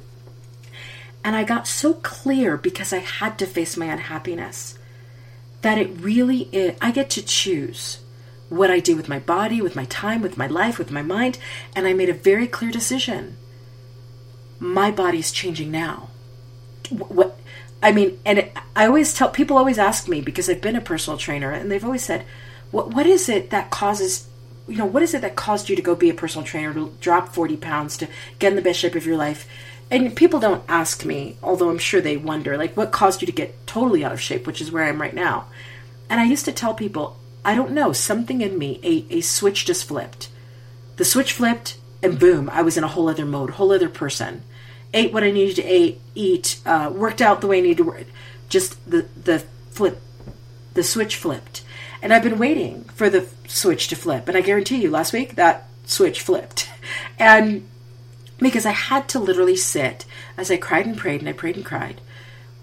And 1.24 1.34
I 1.34 1.44
got 1.44 1.66
so 1.66 1.94
clear 1.94 2.56
because 2.56 2.92
I 2.92 2.98
had 2.98 3.38
to 3.38 3.46
face 3.46 3.76
my 3.76 3.86
unhappiness 3.86 4.78
that 5.62 5.78
it 5.78 5.90
really 6.00 6.48
is, 6.52 6.76
I 6.80 6.90
get 6.90 7.10
to 7.10 7.22
choose 7.22 8.01
what 8.52 8.70
I 8.70 8.80
do 8.80 8.96
with 8.96 9.08
my 9.08 9.18
body, 9.18 9.62
with 9.62 9.74
my 9.74 9.86
time, 9.86 10.20
with 10.20 10.36
my 10.36 10.46
life, 10.46 10.78
with 10.78 10.90
my 10.90 11.02
mind, 11.02 11.38
and 11.74 11.86
I 11.86 11.94
made 11.94 12.10
a 12.10 12.14
very 12.14 12.46
clear 12.46 12.70
decision. 12.70 13.38
My 14.58 14.90
body's 14.90 15.32
changing 15.32 15.70
now. 15.70 16.10
What 16.90 17.38
I 17.82 17.92
mean, 17.92 18.20
and 18.26 18.38
it, 18.38 18.56
I 18.76 18.86
always 18.86 19.14
tell 19.14 19.30
people 19.30 19.56
always 19.56 19.78
ask 19.78 20.06
me 20.06 20.20
because 20.20 20.50
I've 20.50 20.60
been 20.60 20.76
a 20.76 20.82
personal 20.82 21.18
trainer, 21.18 21.50
and 21.50 21.70
they've 21.70 21.84
always 21.84 22.04
said, 22.04 22.26
"What 22.70 22.94
what 22.94 23.06
is 23.06 23.28
it 23.28 23.48
that 23.50 23.70
causes?" 23.70 24.28
You 24.68 24.76
know, 24.76 24.86
what 24.86 25.02
is 25.02 25.14
it 25.14 25.22
that 25.22 25.34
caused 25.34 25.70
you 25.70 25.74
to 25.74 25.82
go 25.82 25.94
be 25.94 26.10
a 26.10 26.14
personal 26.14 26.46
trainer, 26.46 26.72
to 26.74 26.92
drop 27.00 27.34
40 27.34 27.56
pounds, 27.56 27.96
to 27.96 28.08
get 28.38 28.50
in 28.50 28.56
the 28.56 28.62
best 28.62 28.78
shape 28.78 28.94
of 28.94 29.06
your 29.06 29.16
life? 29.16 29.48
And 29.90 30.14
people 30.14 30.40
don't 30.40 30.62
ask 30.68 31.04
me, 31.04 31.36
although 31.42 31.68
I'm 31.68 31.78
sure 31.78 32.00
they 32.00 32.16
wonder, 32.16 32.56
like, 32.56 32.76
what 32.76 32.92
caused 32.92 33.20
you 33.20 33.26
to 33.26 33.32
get 33.32 33.66
totally 33.66 34.04
out 34.04 34.12
of 34.12 34.20
shape, 34.20 34.46
which 34.46 34.60
is 34.60 34.70
where 34.70 34.84
I 34.84 34.88
am 34.88 35.00
right 35.00 35.14
now. 35.14 35.46
And 36.08 36.20
I 36.20 36.24
used 36.24 36.44
to 36.44 36.52
tell 36.52 36.74
people, 36.74 37.18
I 37.44 37.54
don't 37.54 37.72
know, 37.72 37.92
something 37.92 38.40
in 38.40 38.58
me, 38.58 38.78
a, 38.82 39.16
a 39.16 39.20
switch 39.20 39.64
just 39.64 39.84
flipped. 39.84 40.28
The 40.96 41.04
switch 41.04 41.32
flipped, 41.32 41.78
and 42.02 42.18
boom, 42.18 42.48
I 42.50 42.62
was 42.62 42.76
in 42.76 42.84
a 42.84 42.88
whole 42.88 43.08
other 43.08 43.26
mode, 43.26 43.50
whole 43.50 43.72
other 43.72 43.88
person. 43.88 44.42
Ate 44.94 45.12
what 45.12 45.24
I 45.24 45.30
needed 45.30 45.56
to 45.56 45.74
eat, 45.74 46.00
eat 46.14 46.60
uh, 46.66 46.90
worked 46.94 47.20
out 47.20 47.40
the 47.40 47.46
way 47.46 47.58
I 47.58 47.62
needed 47.62 47.78
to 47.78 47.84
work. 47.84 48.06
Just 48.48 48.88
the, 48.88 49.06
the 49.24 49.40
flip, 49.70 50.00
the 50.74 50.84
switch 50.84 51.16
flipped. 51.16 51.64
And 52.02 52.12
I've 52.12 52.22
been 52.22 52.38
waiting 52.38 52.84
for 52.94 53.08
the 53.08 53.26
switch 53.46 53.88
to 53.88 53.96
flip. 53.96 54.28
And 54.28 54.36
I 54.36 54.40
guarantee 54.40 54.82
you, 54.82 54.90
last 54.90 55.12
week, 55.12 55.36
that 55.36 55.68
switch 55.84 56.20
flipped. 56.20 56.68
And 57.18 57.68
because 58.38 58.66
I 58.66 58.72
had 58.72 59.08
to 59.10 59.20
literally 59.20 59.56
sit 59.56 60.04
as 60.36 60.50
I 60.50 60.56
cried 60.56 60.86
and 60.86 60.96
prayed 60.96 61.20
and 61.20 61.28
I 61.28 61.32
prayed 61.32 61.54
and 61.54 61.64
cried 61.64 62.00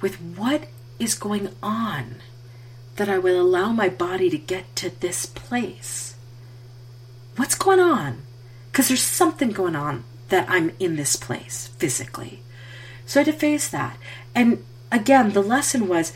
with 0.01 0.15
what 0.15 0.67
is 0.99 1.15
going 1.15 1.49
on 1.63 2.15
that 3.00 3.10
I 3.10 3.18
will 3.18 3.39
allow 3.39 3.72
my 3.72 3.88
body 3.88 4.30
to 4.30 4.38
get 4.38 4.76
to 4.76 4.89
this 4.89 5.26
place. 5.26 6.16
What's 7.38 7.56
going 7.56 7.80
on? 7.80 8.24
Because 8.70 8.89
there's 8.89 9.02
something 9.02 9.52
going 9.52 9.76
on 9.76 10.04
that 10.28 10.50
I'm 10.50 10.74
in 10.80 10.97
this 10.97 11.16
place 11.16 11.68
physically. 11.78 12.41
So 13.06 13.22
I 13.22 13.24
had 13.24 13.34
to 13.34 13.39
face 13.39 13.70
that. 13.70 13.97
And 14.36 14.66
again, 14.91 15.32
the 15.32 15.41
lesson 15.41 15.88
was 15.88 16.12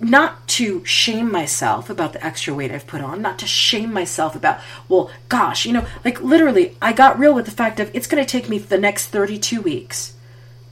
not 0.00 0.46
to 0.46 0.84
shame 0.84 1.32
myself 1.32 1.90
about 1.90 2.12
the 2.12 2.24
extra 2.24 2.54
weight 2.54 2.70
I've 2.70 2.86
put 2.86 3.00
on, 3.00 3.20
not 3.20 3.40
to 3.40 3.46
shame 3.48 3.92
myself 3.92 4.36
about, 4.36 4.60
well, 4.88 5.10
gosh, 5.28 5.66
you 5.66 5.72
know, 5.72 5.84
like 6.04 6.22
literally, 6.22 6.76
I 6.80 6.92
got 6.92 7.18
real 7.18 7.34
with 7.34 7.46
the 7.46 7.50
fact 7.50 7.80
of 7.80 7.90
it's 7.92 8.06
going 8.06 8.24
to 8.24 8.30
take 8.30 8.48
me 8.48 8.58
the 8.58 8.78
next 8.78 9.08
32 9.08 9.60
weeks 9.60 10.14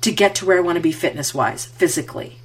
to 0.02 0.12
get 0.12 0.36
to 0.36 0.46
where 0.46 0.58
I 0.58 0.60
want 0.60 0.76
to 0.76 0.80
be 0.80 0.92
fitness 0.92 1.34
wise, 1.34 1.64
physically. 1.64 2.38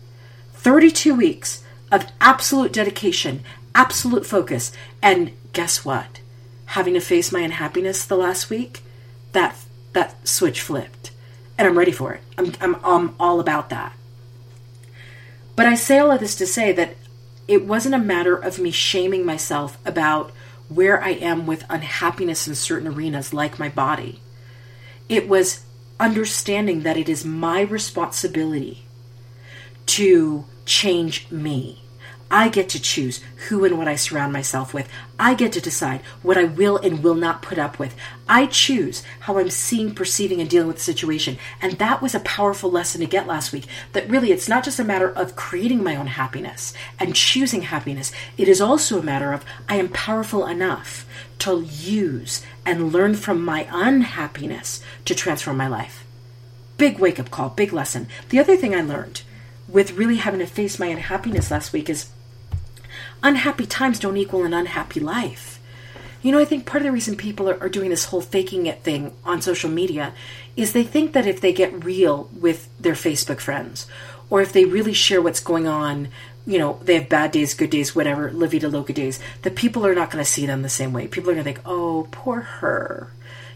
32 0.54 1.14
weeks 1.14 1.64
of 1.92 2.10
absolute 2.20 2.72
dedication, 2.74 3.44
absolute 3.76 4.26
focus. 4.26 4.72
And 5.02 5.32
guess 5.54 5.84
what? 5.84 6.22
Having 6.68 6.94
to 6.96 7.02
face 7.02 7.32
my 7.32 7.42
unhappiness 7.42 8.06
the 8.06 8.16
last 8.16 8.50
week, 8.50 8.82
that 9.34 9.56
that 9.94 10.28
switch 10.28 10.62
flipped. 10.62 11.12
And 11.58 11.68
I'm 11.68 11.78
ready 11.78 11.92
for 11.92 12.14
it. 12.14 12.22
I'm, 12.38 12.54
I'm, 12.62 12.76
I'm 12.84 13.16
all 13.20 13.40
about 13.40 13.70
that. 13.70 13.94
But 15.56 15.66
I 15.66 15.76
say 15.76 16.00
all 16.00 16.12
of 16.12 16.20
this 16.20 16.36
to 16.38 16.48
say 16.48 16.72
that 16.72 16.96
it 17.48 17.66
wasn't 17.66 17.96
a 17.96 18.00
matter 18.00 18.36
of 18.36 18.58
me 18.58 18.72
shaming 18.72 19.26
myself 19.26 19.78
about 19.86 20.32
where 20.70 21.04
I 21.04 21.10
am 21.10 21.46
with 21.46 21.66
unhappiness 21.70 22.48
in 22.48 22.56
certain 22.56 22.88
arenas, 22.88 23.34
like 23.34 23.60
my 23.60 23.68
body. 23.68 24.22
It 25.10 25.28
was 25.28 25.66
understanding 26.00 26.84
that 26.84 26.98
it 26.98 27.10
is 27.10 27.26
my 27.26 27.62
responsibility 27.62 28.86
to 29.88 30.46
change 30.72 31.30
me. 31.30 31.78
I 32.34 32.48
get 32.48 32.70
to 32.70 32.82
choose 32.82 33.20
who 33.50 33.66
and 33.66 33.78
what 33.78 33.90
I 33.90 33.98
surround 33.98 34.32
myself 34.32 34.74
with. 34.74 34.88
I 35.20 35.34
get 35.34 35.52
to 35.52 35.62
decide 35.62 36.00
what 36.22 36.38
I 36.38 36.46
will 36.46 36.78
and 36.78 37.04
will 37.04 37.14
not 37.14 37.42
put 37.42 37.60
up 37.60 37.78
with. 37.78 37.94
I 38.30 38.46
choose 38.46 39.04
how 39.20 39.38
I'm 39.38 39.50
seeing, 39.50 39.94
perceiving, 39.94 40.40
and 40.40 40.50
dealing 40.50 40.70
with 40.70 40.78
the 40.78 40.84
situation. 40.84 41.38
And 41.62 41.74
that 41.74 42.02
was 42.02 42.16
a 42.16 42.22
powerful 42.22 42.72
lesson 42.72 43.02
to 43.02 43.06
get 43.06 43.28
last 43.28 43.52
week. 43.52 43.66
That 43.92 44.10
really, 44.10 44.32
it's 44.32 44.48
not 44.48 44.64
just 44.64 44.80
a 44.80 44.86
matter 44.86 45.12
of 45.12 45.36
creating 45.36 45.84
my 45.84 45.98
own 45.98 46.08
happiness 46.08 46.74
and 46.98 47.14
choosing 47.14 47.64
happiness. 47.64 48.14
It 48.38 48.48
is 48.48 48.62
also 48.62 48.98
a 48.98 49.04
matter 49.04 49.34
of 49.34 49.44
I 49.68 49.76
am 49.76 49.90
powerful 49.90 50.48
enough 50.48 51.06
to 51.40 51.64
use 51.64 52.46
and 52.66 52.94
learn 52.94 53.16
from 53.16 53.44
my 53.44 53.68
unhappiness 53.70 54.82
to 55.04 55.14
transform 55.14 55.58
my 55.58 55.68
life. 55.68 56.06
Big 56.78 56.98
wake 56.98 57.20
up 57.20 57.30
call, 57.30 57.50
big 57.50 57.74
lesson. 57.74 58.08
The 58.30 58.40
other 58.40 58.56
thing 58.56 58.74
I 58.74 58.82
learned 58.82 59.24
with 59.72 59.94
really 59.94 60.18
having 60.18 60.40
to 60.40 60.46
face 60.46 60.80
my 60.80 60.88
unhappiness 60.88 61.52
last 61.52 61.74
week 61.74 61.90
is 61.90 62.10
unhappy 63.24 63.66
times 63.66 64.00
don't 64.00 64.18
equal 64.18 64.44
an 64.44 64.54
unhappy 64.54 65.00
life. 65.00 65.60
You 66.22 66.32
know, 66.32 66.40
I 66.40 66.46
think 66.46 66.66
part 66.66 66.82
of 66.82 66.86
the 66.86 66.92
reason 66.92 67.16
people 67.16 67.50
are, 67.50 67.60
are, 67.60 67.70
doing 67.70 67.90
this 67.90 68.06
whole 68.06 68.22
faking 68.22 68.68
it 68.68 68.84
thing 68.84 69.14
on 69.26 69.42
social 69.42 69.72
media 69.72 70.14
is 70.56 70.74
they 70.74 70.84
think 70.84 71.14
that 71.14 71.26
if 71.26 71.42
they 71.42 71.52
get 71.52 71.84
real 71.84 72.30
with 72.40 72.70
their 72.80 72.94
Facebook 72.94 73.40
friends, 73.40 73.88
or 74.30 74.42
if 74.42 74.54
they 74.54 74.66
really 74.66 74.94
share 74.94 75.22
what's 75.22 75.40
going 75.40 75.68
on, 75.68 76.10
you 76.46 76.60
know, 76.60 76.80
they 76.84 76.96
have 76.96 77.10
bad 77.10 77.32
days, 77.32 77.54
good 77.54 77.70
days, 77.70 77.96
whatever, 77.96 78.32
La 78.32 78.48
Vida 78.48 78.70
Loca 78.70 78.94
days, 78.94 79.20
that 79.42 79.56
people 79.56 79.86
are 79.86 79.96
not 79.96 80.12
going 80.12 80.24
to 80.24 80.30
see 80.30 80.46
them 80.46 80.62
the 80.62 80.70
same 80.70 80.94
way. 80.94 81.08
People 81.08 81.32
are 81.32 81.34
going 81.34 81.46
to 81.46 81.54
think, 81.54 81.66
oh, 81.66 82.08
poor 82.12 82.42
her. 82.42 83.12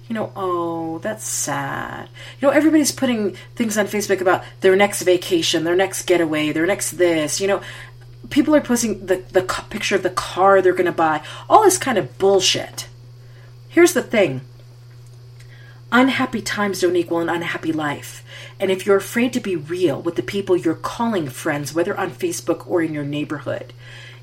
You 0.07 0.13
know, 0.13 0.31
oh, 0.35 0.99
that's 0.99 1.27
sad. 1.27 2.09
You 2.39 2.47
know, 2.47 2.53
everybody's 2.53 2.91
putting 2.91 3.35
things 3.55 3.77
on 3.77 3.87
Facebook 3.87 4.21
about 4.21 4.43
their 4.61 4.75
next 4.75 5.01
vacation, 5.01 5.63
their 5.63 5.75
next 5.75 6.03
getaway, 6.03 6.51
their 6.51 6.67
next 6.67 6.91
this, 6.91 7.41
you 7.41 7.47
know, 7.47 7.61
people 8.29 8.55
are 8.55 8.61
posting 8.61 9.05
the, 9.05 9.17
the 9.31 9.41
picture 9.69 9.95
of 9.95 10.03
the 10.03 10.09
car 10.09 10.61
they're 10.61 10.73
going 10.73 10.85
to 10.85 10.91
buy, 10.91 11.21
all 11.49 11.63
this 11.63 11.77
kind 11.77 11.97
of 11.97 12.17
bullshit. 12.17 12.87
Here's 13.69 13.93
the 13.93 14.03
thing 14.03 14.41
unhappy 15.91 16.41
times 16.41 16.81
don't 16.81 16.95
equal 16.95 17.19
an 17.19 17.29
unhappy 17.29 17.71
life. 17.71 18.23
And 18.59 18.69
if 18.69 18.85
you're 18.85 18.97
afraid 18.97 19.33
to 19.33 19.39
be 19.39 19.55
real 19.55 20.01
with 20.01 20.15
the 20.15 20.23
people 20.23 20.57
you're 20.57 20.75
calling 20.75 21.29
friends, 21.29 21.73
whether 21.73 21.97
on 21.97 22.11
Facebook 22.11 22.67
or 22.67 22.81
in 22.81 22.93
your 22.93 23.03
neighborhood, 23.03 23.73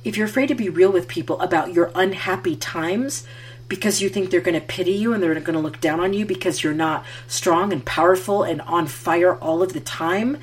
if 0.04 0.16
you're 0.16 0.26
afraid 0.26 0.48
to 0.48 0.54
be 0.54 0.68
real 0.68 0.90
with 0.92 1.08
people 1.08 1.40
about 1.40 1.72
your 1.72 1.92
unhappy 1.94 2.56
times, 2.56 3.26
because 3.68 4.02
you 4.02 4.08
think 4.08 4.30
they're 4.30 4.40
going 4.40 4.58
to 4.58 4.66
pity 4.66 4.92
you 4.92 5.12
and 5.12 5.22
they're 5.22 5.34
going 5.34 5.54
to 5.54 5.58
look 5.58 5.80
down 5.80 6.00
on 6.00 6.12
you 6.12 6.26
because 6.26 6.62
you're 6.62 6.74
not 6.74 7.04
strong 7.26 7.72
and 7.72 7.84
powerful 7.84 8.42
and 8.42 8.60
on 8.62 8.86
fire 8.86 9.34
all 9.36 9.62
of 9.62 9.72
the 9.72 9.80
time, 9.80 10.38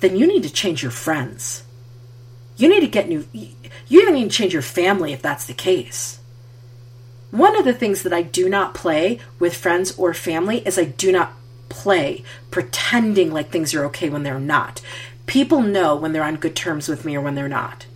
then 0.00 0.16
you 0.16 0.26
need 0.26 0.42
to 0.42 0.52
change 0.52 0.82
your 0.82 0.92
friends. 0.92 1.64
You 2.56 2.68
need 2.68 2.80
to 2.80 2.86
get 2.86 3.08
new. 3.08 3.26
You 3.32 4.02
even 4.02 4.14
need 4.14 4.30
to 4.30 4.36
change 4.36 4.52
your 4.52 4.62
family 4.62 5.12
if 5.12 5.22
that's 5.22 5.46
the 5.46 5.54
case. 5.54 6.20
One 7.30 7.56
of 7.56 7.64
the 7.64 7.72
things 7.72 8.02
that 8.02 8.12
I 8.12 8.22
do 8.22 8.48
not 8.48 8.74
play 8.74 9.20
with 9.38 9.56
friends 9.56 9.96
or 9.96 10.12
family 10.14 10.58
is 10.66 10.78
I 10.78 10.84
do 10.84 11.12
not 11.12 11.32
play 11.68 12.24
pretending 12.50 13.32
like 13.32 13.50
things 13.50 13.74
are 13.74 13.84
okay 13.86 14.10
when 14.10 14.24
they're 14.24 14.40
not. 14.40 14.82
People 15.26 15.62
know 15.62 15.94
when 15.94 16.12
they're 16.12 16.24
on 16.24 16.36
good 16.36 16.56
terms 16.56 16.88
with 16.88 17.04
me 17.04 17.16
or 17.16 17.20
when 17.20 17.36
they're 17.36 17.48
not. 17.48 17.86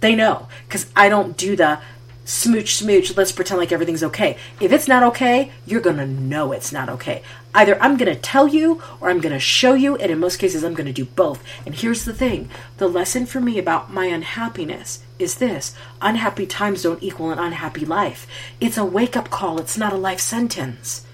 They 0.00 0.14
know 0.14 0.48
because 0.66 0.86
I 0.94 1.08
don't 1.08 1.36
do 1.36 1.56
the 1.56 1.80
smooch 2.28 2.74
smooch 2.74 3.16
let's 3.16 3.32
pretend 3.32 3.58
like 3.58 3.72
everything's 3.72 4.02
okay. 4.02 4.36
If 4.60 4.70
it's 4.70 4.86
not 4.86 5.02
okay 5.02 5.50
you're 5.64 5.80
gonna 5.80 6.06
know 6.06 6.52
it's 6.52 6.72
not 6.72 6.90
okay. 6.90 7.22
Either 7.54 7.80
i'm 7.82 7.96
gonna 7.96 8.14
tell 8.14 8.46
you 8.46 8.82
or 9.00 9.08
i'm 9.08 9.20
gonna 9.20 9.38
show 9.38 9.72
you 9.72 9.96
and 9.96 10.12
in 10.12 10.18
most 10.18 10.36
cases 10.36 10.62
i'm 10.62 10.74
gonna 10.74 10.92
do 10.92 11.06
both. 11.06 11.42
And 11.64 11.74
here's 11.74 12.04
the 12.04 12.12
thing. 12.12 12.50
The 12.76 12.86
lesson 12.86 13.24
for 13.24 13.40
me 13.40 13.58
about 13.58 13.90
my 13.90 14.06
unhappiness 14.06 15.02
is 15.18 15.36
this. 15.36 15.74
Unhappy 16.02 16.46
times 16.46 16.82
don't 16.82 17.02
equal 17.02 17.30
an 17.30 17.38
unhappy 17.38 17.86
life. 17.86 18.26
It's 18.60 18.76
a 18.76 18.84
wake-up 18.84 19.30
call. 19.30 19.58
It's 19.58 19.78
not 19.78 19.94
a 19.94 19.96
life 19.96 20.20
sentence. 20.20 21.06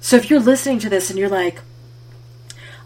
So 0.00 0.16
if 0.16 0.28
you're 0.28 0.40
listening 0.40 0.80
to 0.80 0.90
this 0.90 1.10
and 1.10 1.18
you're 1.18 1.28
like 1.28 1.60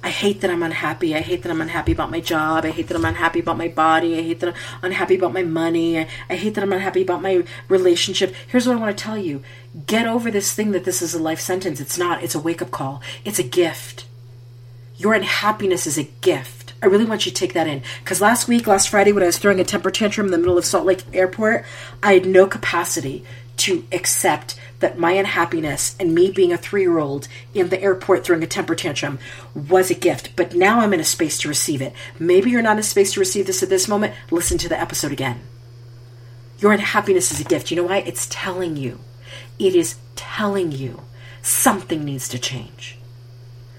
I 0.02 0.10
hate 0.10 0.40
that 0.40 0.50
I'm 0.50 0.62
unhappy. 0.62 1.14
I 1.14 1.20
hate 1.20 1.42
that 1.42 1.50
I'm 1.50 1.60
unhappy 1.60 1.92
about 1.92 2.10
my 2.10 2.20
job. 2.20 2.64
I 2.64 2.70
hate 2.70 2.88
that 2.88 2.96
I'm 2.96 3.04
unhappy 3.04 3.40
about 3.40 3.58
my 3.58 3.68
body. 3.68 4.16
I 4.16 4.22
hate 4.22 4.40
that 4.40 4.54
I'm 4.54 4.54
unhappy 4.82 5.16
about 5.16 5.32
my 5.32 5.42
money. 5.42 5.98
I, 5.98 6.08
I 6.30 6.36
hate 6.36 6.54
that 6.54 6.62
I'm 6.62 6.72
unhappy 6.72 7.02
about 7.02 7.22
my 7.22 7.44
relationship. 7.68 8.34
Here's 8.46 8.66
what 8.66 8.76
I 8.76 8.80
want 8.80 8.96
to 8.96 9.02
tell 9.02 9.18
you 9.18 9.42
get 9.86 10.06
over 10.06 10.30
this 10.30 10.54
thing 10.54 10.70
that 10.72 10.84
this 10.84 11.02
is 11.02 11.14
a 11.14 11.22
life 11.22 11.40
sentence. 11.40 11.80
It's 11.80 11.98
not, 11.98 12.22
it's 12.22 12.34
a 12.34 12.40
wake 12.40 12.62
up 12.62 12.70
call, 12.70 13.02
it's 13.24 13.38
a 13.38 13.44
gift. 13.44 14.06
Your 14.96 15.14
unhappiness 15.14 15.86
is 15.86 15.98
a 15.98 16.04
gift. 16.04 16.72
I 16.82 16.86
really 16.86 17.04
want 17.04 17.26
you 17.26 17.32
to 17.32 17.36
take 17.36 17.54
that 17.54 17.66
in. 17.66 17.82
Because 18.00 18.20
last 18.20 18.48
week, 18.48 18.66
last 18.66 18.88
Friday, 18.88 19.12
when 19.12 19.22
I 19.22 19.26
was 19.26 19.38
throwing 19.38 19.60
a 19.60 19.64
temper 19.64 19.90
tantrum 19.90 20.26
in 20.26 20.32
the 20.32 20.38
middle 20.38 20.58
of 20.58 20.64
Salt 20.64 20.86
Lake 20.86 21.04
Airport, 21.12 21.64
I 22.02 22.14
had 22.14 22.26
no 22.26 22.46
capacity 22.46 23.24
to 23.58 23.84
accept 23.92 24.57
that 24.80 24.98
my 24.98 25.12
unhappiness 25.12 25.96
and 25.98 26.14
me 26.14 26.30
being 26.30 26.52
a 26.52 26.56
three 26.56 26.82
year 26.82 26.98
old 26.98 27.28
in 27.54 27.68
the 27.68 27.82
airport 27.82 28.24
throwing 28.24 28.42
a 28.42 28.46
temper 28.46 28.74
tantrum 28.74 29.18
was 29.54 29.90
a 29.90 29.94
gift. 29.94 30.36
But 30.36 30.54
now 30.54 30.80
I'm 30.80 30.92
in 30.92 31.00
a 31.00 31.04
space 31.04 31.38
to 31.38 31.48
receive 31.48 31.82
it. 31.82 31.92
Maybe 32.18 32.50
you're 32.50 32.62
not 32.62 32.72
in 32.72 32.78
a 32.78 32.82
space 32.84 33.12
to 33.14 33.20
receive 33.20 33.46
this 33.46 33.62
at 33.62 33.68
this 33.68 33.88
moment. 33.88 34.14
Listen 34.30 34.58
to 34.58 34.68
the 34.68 34.80
episode 34.80 35.12
again. 35.12 35.40
Your 36.58 36.72
unhappiness 36.72 37.30
is 37.30 37.40
a 37.40 37.44
gift. 37.44 37.70
You 37.70 37.76
know 37.76 37.84
why? 37.84 37.98
It's 37.98 38.26
telling 38.30 38.76
you. 38.76 39.00
It 39.58 39.74
is 39.74 39.96
telling 40.16 40.72
you 40.72 41.02
something 41.42 42.04
needs 42.04 42.28
to 42.28 42.38
change. 42.38 42.98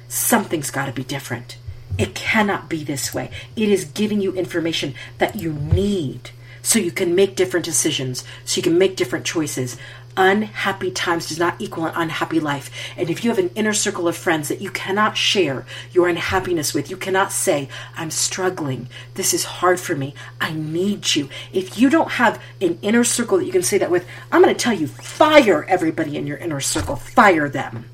Something's 0.08 0.72
got 0.72 0.86
to 0.86 0.92
be 0.92 1.04
different. 1.04 1.58
It 1.98 2.16
cannot 2.16 2.70
be 2.70 2.84
this 2.84 3.14
way. 3.14 3.30
It 3.56 3.70
is 3.70 3.86
giving 3.86 4.22
you 4.22 4.34
information 4.34 4.96
that 5.18 5.36
you 5.36 5.54
need 5.54 6.32
so 6.62 6.80
you 6.80 6.92
can 6.92 7.16
make 7.16 7.36
different 7.36 7.66
decisions, 7.66 8.24
so 8.46 8.58
you 8.58 8.64
can 8.64 8.78
make 8.78 8.96
different 8.96 9.26
choices. 9.26 9.78
Unhappy 10.22 10.92
times 10.92 11.30
does 11.30 11.40
not 11.40 11.56
equal 11.60 11.86
an 11.86 11.94
unhappy 11.96 12.42
life. 12.42 12.70
And 12.98 13.10
if 13.10 13.24
you 13.24 13.30
have 13.30 13.40
an 13.40 13.52
inner 13.56 13.72
circle 13.72 14.06
of 14.06 14.18
friends 14.18 14.50
that 14.50 14.60
you 14.60 14.70
cannot 14.70 15.16
share 15.16 15.66
your 15.94 16.10
unhappiness 16.10 16.74
with, 16.74 16.90
you 16.90 16.98
cannot 16.98 17.32
say, 17.32 17.70
I'm 17.96 18.12
struggling. 18.12 18.90
This 19.14 19.34
is 19.34 19.46
hard 19.46 19.80
for 19.80 19.96
me. 19.96 20.14
I 20.42 20.52
need 20.52 21.16
you. 21.16 21.30
If 21.54 21.80
you 21.80 21.90
don't 21.90 22.12
have 22.12 22.42
an 22.60 22.80
inner 22.82 23.06
circle 23.06 23.38
that 23.38 23.46
you 23.46 23.54
can 23.54 23.64
say 23.64 23.78
that 23.78 23.90
with, 23.90 24.06
I'm 24.30 24.42
going 24.42 24.54
to 24.54 24.60
tell 24.60 24.74
you, 24.74 24.88
fire 24.88 25.64
everybody 25.64 26.18
in 26.18 26.28
your 26.28 26.36
inner 26.36 26.60
circle. 26.60 26.98
Fire 26.98 27.48
them 27.48 27.86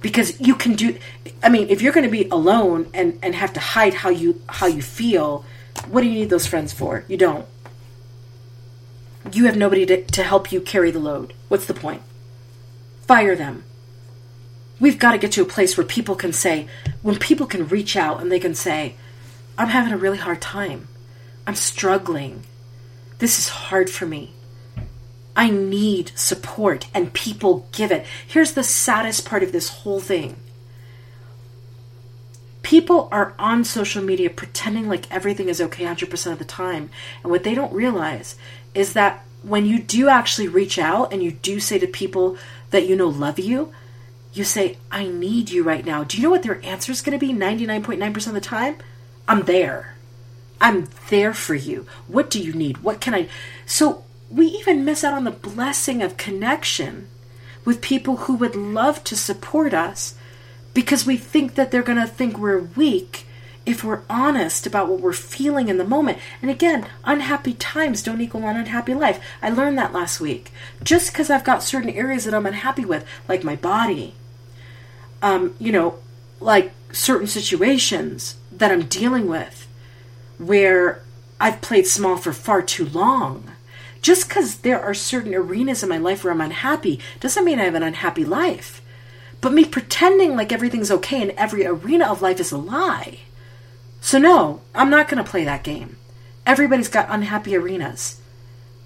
because 0.00 0.40
you 0.40 0.56
can 0.56 0.74
do 0.74 0.98
i 1.44 1.48
mean 1.48 1.68
if 1.68 1.80
you're 1.80 1.92
going 1.92 2.04
to 2.04 2.10
be 2.10 2.28
alone 2.30 2.90
and 2.92 3.16
and 3.22 3.36
have 3.36 3.52
to 3.52 3.60
hide 3.60 3.94
how 3.94 4.08
you 4.10 4.42
how 4.48 4.66
you 4.66 4.82
feel 4.82 5.44
what 5.88 6.00
do 6.00 6.08
you 6.08 6.14
need 6.14 6.28
those 6.28 6.44
friends 6.44 6.72
for 6.72 7.04
you 7.06 7.16
don't 7.16 7.46
you 9.32 9.46
have 9.46 9.56
nobody 9.56 9.86
to, 9.86 10.04
to 10.04 10.22
help 10.22 10.52
you 10.52 10.60
carry 10.60 10.90
the 10.90 10.98
load. 10.98 11.34
What's 11.48 11.66
the 11.66 11.74
point? 11.74 12.02
Fire 13.02 13.36
them. 13.36 13.64
We've 14.80 14.98
got 14.98 15.12
to 15.12 15.18
get 15.18 15.32
to 15.32 15.42
a 15.42 15.46
place 15.46 15.76
where 15.76 15.86
people 15.86 16.16
can 16.16 16.32
say 16.32 16.66
when 17.02 17.18
people 17.18 17.46
can 17.46 17.68
reach 17.68 17.96
out 17.96 18.20
and 18.20 18.32
they 18.32 18.40
can 18.40 18.54
say 18.54 18.96
i'm 19.56 19.68
having 19.68 19.92
a 19.92 19.98
really 19.98 20.18
hard 20.18 20.40
time. 20.40 20.88
I'm 21.46 21.54
struggling. 21.54 22.44
This 23.18 23.38
is 23.38 23.48
hard 23.48 23.90
for 23.90 24.06
me. 24.06 24.32
I 25.36 25.50
need 25.50 26.12
support 26.16 26.86
and 26.94 27.12
people 27.12 27.68
give 27.72 27.90
it. 27.92 28.06
Here's 28.26 28.52
the 28.52 28.64
saddest 28.64 29.24
part 29.24 29.42
of 29.42 29.52
this 29.52 29.68
whole 29.68 30.00
thing. 30.00 30.36
People 32.62 33.08
are 33.10 33.34
on 33.38 33.64
social 33.64 34.02
media 34.02 34.30
pretending 34.30 34.88
like 34.88 35.10
everything 35.10 35.48
is 35.48 35.60
okay 35.60 35.84
100% 35.84 36.32
of 36.32 36.38
the 36.38 36.44
time. 36.44 36.90
And 37.22 37.30
what 37.30 37.44
they 37.44 37.54
don't 37.54 37.72
realize 37.72 38.36
is 38.74 38.92
that 38.94 39.24
when 39.42 39.66
you 39.66 39.78
do 39.78 40.08
actually 40.08 40.48
reach 40.48 40.78
out 40.78 41.12
and 41.12 41.22
you 41.22 41.32
do 41.32 41.60
say 41.60 41.78
to 41.78 41.86
people 41.86 42.36
that 42.70 42.86
you 42.86 42.96
know 42.96 43.08
love 43.08 43.38
you, 43.38 43.72
you 44.32 44.44
say, 44.44 44.78
I 44.90 45.06
need 45.06 45.50
you 45.50 45.62
right 45.62 45.84
now. 45.84 46.04
Do 46.04 46.16
you 46.16 46.22
know 46.22 46.30
what 46.30 46.42
their 46.42 46.64
answer 46.64 46.90
is 46.92 47.02
going 47.02 47.18
to 47.18 47.26
be 47.26 47.34
99.9% 47.34 48.26
of 48.26 48.32
the 48.32 48.40
time? 48.40 48.76
I'm 49.28 49.42
there. 49.42 49.96
I'm 50.60 50.88
there 51.10 51.34
for 51.34 51.54
you. 51.54 51.86
What 52.06 52.30
do 52.30 52.40
you 52.40 52.52
need? 52.52 52.78
What 52.78 53.00
can 53.00 53.14
I? 53.14 53.28
So 53.66 54.04
we 54.30 54.46
even 54.46 54.84
miss 54.84 55.04
out 55.04 55.12
on 55.12 55.24
the 55.24 55.30
blessing 55.30 56.02
of 56.02 56.16
connection 56.16 57.08
with 57.64 57.82
people 57.82 58.16
who 58.16 58.34
would 58.34 58.56
love 58.56 59.04
to 59.04 59.16
support 59.16 59.74
us 59.74 60.14
because 60.72 61.04
we 61.04 61.16
think 61.16 61.54
that 61.54 61.70
they're 61.70 61.82
going 61.82 61.98
to 61.98 62.06
think 62.06 62.38
we're 62.38 62.58
weak 62.58 63.26
if 63.64 63.84
we're 63.84 64.02
honest 64.10 64.66
about 64.66 64.88
what 64.88 65.00
we're 65.00 65.12
feeling 65.12 65.68
in 65.68 65.78
the 65.78 65.84
moment. 65.84 66.18
And 66.40 66.50
again, 66.50 66.86
unhappy 67.04 67.54
times 67.54 68.02
don't 68.02 68.20
equal 68.20 68.46
an 68.46 68.56
unhappy 68.56 68.94
life. 68.94 69.22
I 69.40 69.50
learned 69.50 69.78
that 69.78 69.92
last 69.92 70.20
week. 70.20 70.52
Just 70.82 71.12
because 71.12 71.30
I've 71.30 71.44
got 71.44 71.62
certain 71.62 71.90
areas 71.90 72.24
that 72.24 72.34
I'm 72.34 72.46
unhappy 72.46 72.84
with, 72.84 73.06
like 73.28 73.44
my 73.44 73.56
body, 73.56 74.14
um, 75.22 75.54
you 75.58 75.72
know, 75.72 75.98
like 76.40 76.72
certain 76.92 77.26
situations 77.26 78.36
that 78.50 78.72
I'm 78.72 78.86
dealing 78.86 79.28
with 79.28 79.68
where 80.38 81.02
I've 81.40 81.60
played 81.60 81.86
small 81.86 82.16
for 82.16 82.32
far 82.32 82.62
too 82.62 82.86
long 82.86 83.52
just 84.02 84.28
because 84.28 84.58
there 84.58 84.82
are 84.82 84.94
certain 84.94 85.32
arenas 85.32 85.82
in 85.82 85.88
my 85.88 85.96
life 85.96 86.24
where 86.24 86.32
I'm 86.32 86.40
unhappy 86.40 86.98
doesn't 87.20 87.44
mean 87.44 87.60
I 87.60 87.64
have 87.64 87.76
an 87.76 87.84
unhappy 87.84 88.24
life. 88.24 88.82
But 89.40 89.52
me 89.52 89.64
pretending 89.64 90.36
like 90.36 90.52
everything's 90.52 90.90
okay 90.90 91.22
in 91.22 91.38
every 91.38 91.64
arena 91.64 92.10
of 92.10 92.20
life 92.20 92.40
is 92.40 92.52
a 92.52 92.58
lie. 92.58 93.20
So, 94.02 94.18
no, 94.18 94.60
I'm 94.74 94.90
not 94.90 95.08
going 95.08 95.22
to 95.22 95.30
play 95.30 95.44
that 95.44 95.62
game. 95.62 95.96
Everybody's 96.44 96.88
got 96.88 97.06
unhappy 97.08 97.54
arenas. 97.56 98.20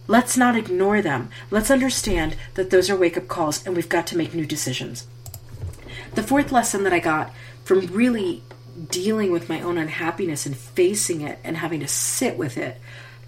Let's 0.06 0.36
not 0.36 0.56
ignore 0.56 1.00
them. 1.00 1.30
Let's 1.50 1.70
understand 1.70 2.36
that 2.54 2.68
those 2.68 2.90
are 2.90 2.96
wake 2.96 3.16
up 3.16 3.26
calls 3.26 3.66
and 3.66 3.74
we've 3.74 3.88
got 3.88 4.06
to 4.08 4.16
make 4.16 4.34
new 4.34 4.44
decisions. 4.44 5.06
The 6.14 6.22
fourth 6.22 6.52
lesson 6.52 6.84
that 6.84 6.92
I 6.92 6.98
got 6.98 7.32
from 7.64 7.86
really 7.86 8.42
dealing 8.90 9.32
with 9.32 9.48
my 9.48 9.62
own 9.62 9.78
unhappiness 9.78 10.44
and 10.44 10.54
facing 10.54 11.22
it 11.22 11.38
and 11.42 11.56
having 11.56 11.80
to 11.80 11.88
sit 11.88 12.36
with 12.36 12.58
it 12.58 12.78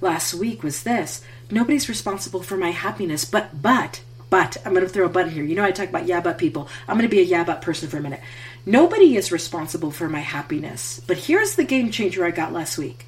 last 0.02 0.34
week 0.34 0.62
was 0.62 0.82
this 0.82 1.24
nobody's 1.50 1.88
responsible 1.88 2.42
for 2.42 2.58
my 2.58 2.70
happiness, 2.70 3.24
but, 3.24 3.62
but, 3.62 4.02
but, 4.28 4.58
I'm 4.64 4.74
going 4.74 4.86
to 4.86 4.92
throw 4.92 5.06
a 5.06 5.08
but 5.08 5.28
in 5.28 5.32
here. 5.32 5.44
You 5.44 5.56
know, 5.56 5.64
I 5.64 5.70
talk 5.70 5.88
about 5.88 6.06
yeah, 6.06 6.20
but 6.20 6.36
people. 6.36 6.68
I'm 6.86 6.98
going 6.98 7.08
to 7.08 7.16
be 7.16 7.20
a 7.20 7.24
yeah, 7.24 7.44
but 7.44 7.62
person 7.62 7.88
for 7.88 7.96
a 7.96 8.02
minute. 8.02 8.20
Nobody 8.68 9.16
is 9.16 9.32
responsible 9.32 9.90
for 9.90 10.10
my 10.10 10.20
happiness. 10.20 11.00
But 11.06 11.16
here's 11.16 11.56
the 11.56 11.64
game 11.64 11.90
changer 11.90 12.22
I 12.26 12.30
got 12.30 12.52
last 12.52 12.76
week. 12.76 13.06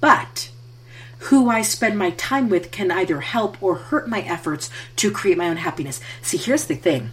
But, 0.00 0.50
who 1.18 1.48
I 1.48 1.62
spend 1.62 1.96
my 1.96 2.10
time 2.10 2.48
with 2.48 2.72
can 2.72 2.90
either 2.90 3.20
help 3.20 3.62
or 3.62 3.76
hurt 3.76 4.08
my 4.08 4.22
efforts 4.22 4.68
to 4.96 5.12
create 5.12 5.38
my 5.38 5.48
own 5.48 5.58
happiness. 5.58 6.00
See, 6.22 6.38
here's 6.38 6.64
the 6.64 6.74
thing. 6.74 7.12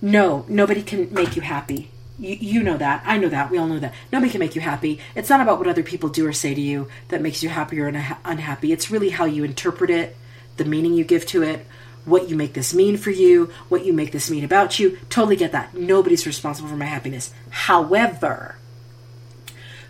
No, 0.00 0.46
nobody 0.48 0.82
can 0.82 1.12
make 1.12 1.36
you 1.36 1.42
happy. 1.42 1.90
You, 2.18 2.36
you 2.40 2.62
know 2.62 2.78
that. 2.78 3.02
I 3.04 3.18
know 3.18 3.28
that. 3.28 3.50
We 3.50 3.58
all 3.58 3.66
know 3.66 3.78
that. 3.78 3.92
Nobody 4.10 4.32
can 4.32 4.38
make 4.38 4.54
you 4.54 4.62
happy. 4.62 4.98
It's 5.14 5.28
not 5.28 5.42
about 5.42 5.58
what 5.58 5.68
other 5.68 5.82
people 5.82 6.08
do 6.08 6.26
or 6.26 6.32
say 6.32 6.54
to 6.54 6.60
you 6.62 6.88
that 7.08 7.20
makes 7.20 7.42
you 7.42 7.50
happy 7.50 7.78
or 7.78 7.92
unha- 7.92 8.16
unhappy. 8.24 8.72
It's 8.72 8.90
really 8.90 9.10
how 9.10 9.26
you 9.26 9.44
interpret 9.44 9.90
it, 9.90 10.16
the 10.56 10.64
meaning 10.64 10.94
you 10.94 11.04
give 11.04 11.26
to 11.26 11.42
it, 11.42 11.66
what 12.06 12.30
you 12.30 12.36
make 12.36 12.54
this 12.54 12.72
mean 12.72 12.96
for 12.96 13.10
you, 13.10 13.52
what 13.68 13.84
you 13.84 13.92
make 13.92 14.12
this 14.12 14.30
mean 14.30 14.44
about 14.44 14.78
you. 14.78 14.98
Totally 15.10 15.36
get 15.36 15.52
that. 15.52 15.74
Nobody's 15.74 16.26
responsible 16.26 16.70
for 16.70 16.76
my 16.76 16.86
happiness. 16.86 17.34
However, 17.50 18.56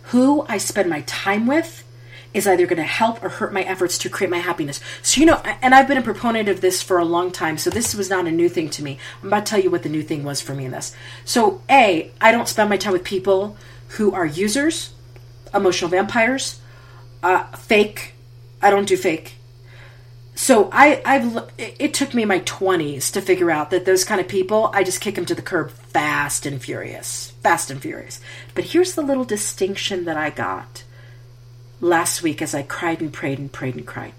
who 0.03 0.45
I 0.49 0.57
spend 0.57 0.89
my 0.89 1.01
time 1.01 1.47
with 1.47 1.85
is 2.33 2.47
either 2.47 2.65
going 2.65 2.77
to 2.77 2.83
help 2.83 3.23
or 3.23 3.29
hurt 3.29 3.53
my 3.53 3.61
efforts 3.61 3.97
to 3.99 4.09
create 4.09 4.29
my 4.29 4.39
happiness. 4.39 4.79
So, 5.01 5.19
you 5.19 5.25
know, 5.25 5.41
and 5.61 5.73
I've 5.73 5.87
been 5.87 5.97
a 5.97 6.03
proponent 6.03 6.49
of 6.49 6.61
this 6.61 6.83
for 6.83 6.97
a 6.97 7.05
long 7.05 7.31
time, 7.31 7.57
so 7.57 7.69
this 7.69 7.95
was 7.95 8.09
not 8.09 8.27
a 8.27 8.31
new 8.31 8.49
thing 8.49 8.69
to 8.71 8.83
me. 8.83 8.99
I'm 9.21 9.29
about 9.29 9.45
to 9.45 9.49
tell 9.49 9.59
you 9.59 9.71
what 9.71 9.83
the 9.83 9.89
new 9.89 10.03
thing 10.03 10.23
was 10.23 10.41
for 10.41 10.53
me 10.53 10.65
in 10.65 10.71
this. 10.71 10.95
So, 11.23 11.61
A, 11.69 12.11
I 12.19 12.31
don't 12.31 12.47
spend 12.47 12.69
my 12.69 12.77
time 12.77 12.93
with 12.93 13.03
people 13.03 13.57
who 13.89 14.11
are 14.13 14.25
users, 14.25 14.93
emotional 15.53 15.89
vampires, 15.89 16.59
uh, 17.23 17.43
fake. 17.55 18.13
I 18.61 18.69
don't 18.69 18.87
do 18.87 18.97
fake. 18.97 19.35
So 20.37 20.69
I, 20.71 21.01
I've 21.03 21.49
it 21.57 21.95
took 21.95 22.13
me 22.13 22.23
my 22.23 22.39
twenties 22.39 23.09
to 23.11 23.21
figure 23.21 23.49
out 23.49 23.71
that 23.71 23.85
those 23.85 24.03
kind 24.03 24.21
of 24.21 24.27
people, 24.27 24.69
I 24.71 24.83
just 24.83 25.01
kick 25.01 25.15
them 25.15 25.25
to 25.25 25.33
the 25.33 25.41
curb 25.41 25.71
fast 25.71 26.45
and 26.45 26.61
furious, 26.61 27.31
fast 27.41 27.71
and 27.71 27.81
furious. 27.81 28.21
But 28.53 28.65
here's 28.65 28.93
the 28.93 29.01
little 29.01 29.23
distinction 29.25 30.05
that 30.05 30.15
I 30.15 30.29
got 30.29 30.83
last 31.81 32.21
week 32.21 32.43
as 32.43 32.53
I 32.53 32.61
cried 32.61 33.01
and 33.01 33.11
prayed 33.11 33.39
and 33.39 33.51
prayed 33.51 33.77
and 33.77 33.87
cried. 33.87 34.13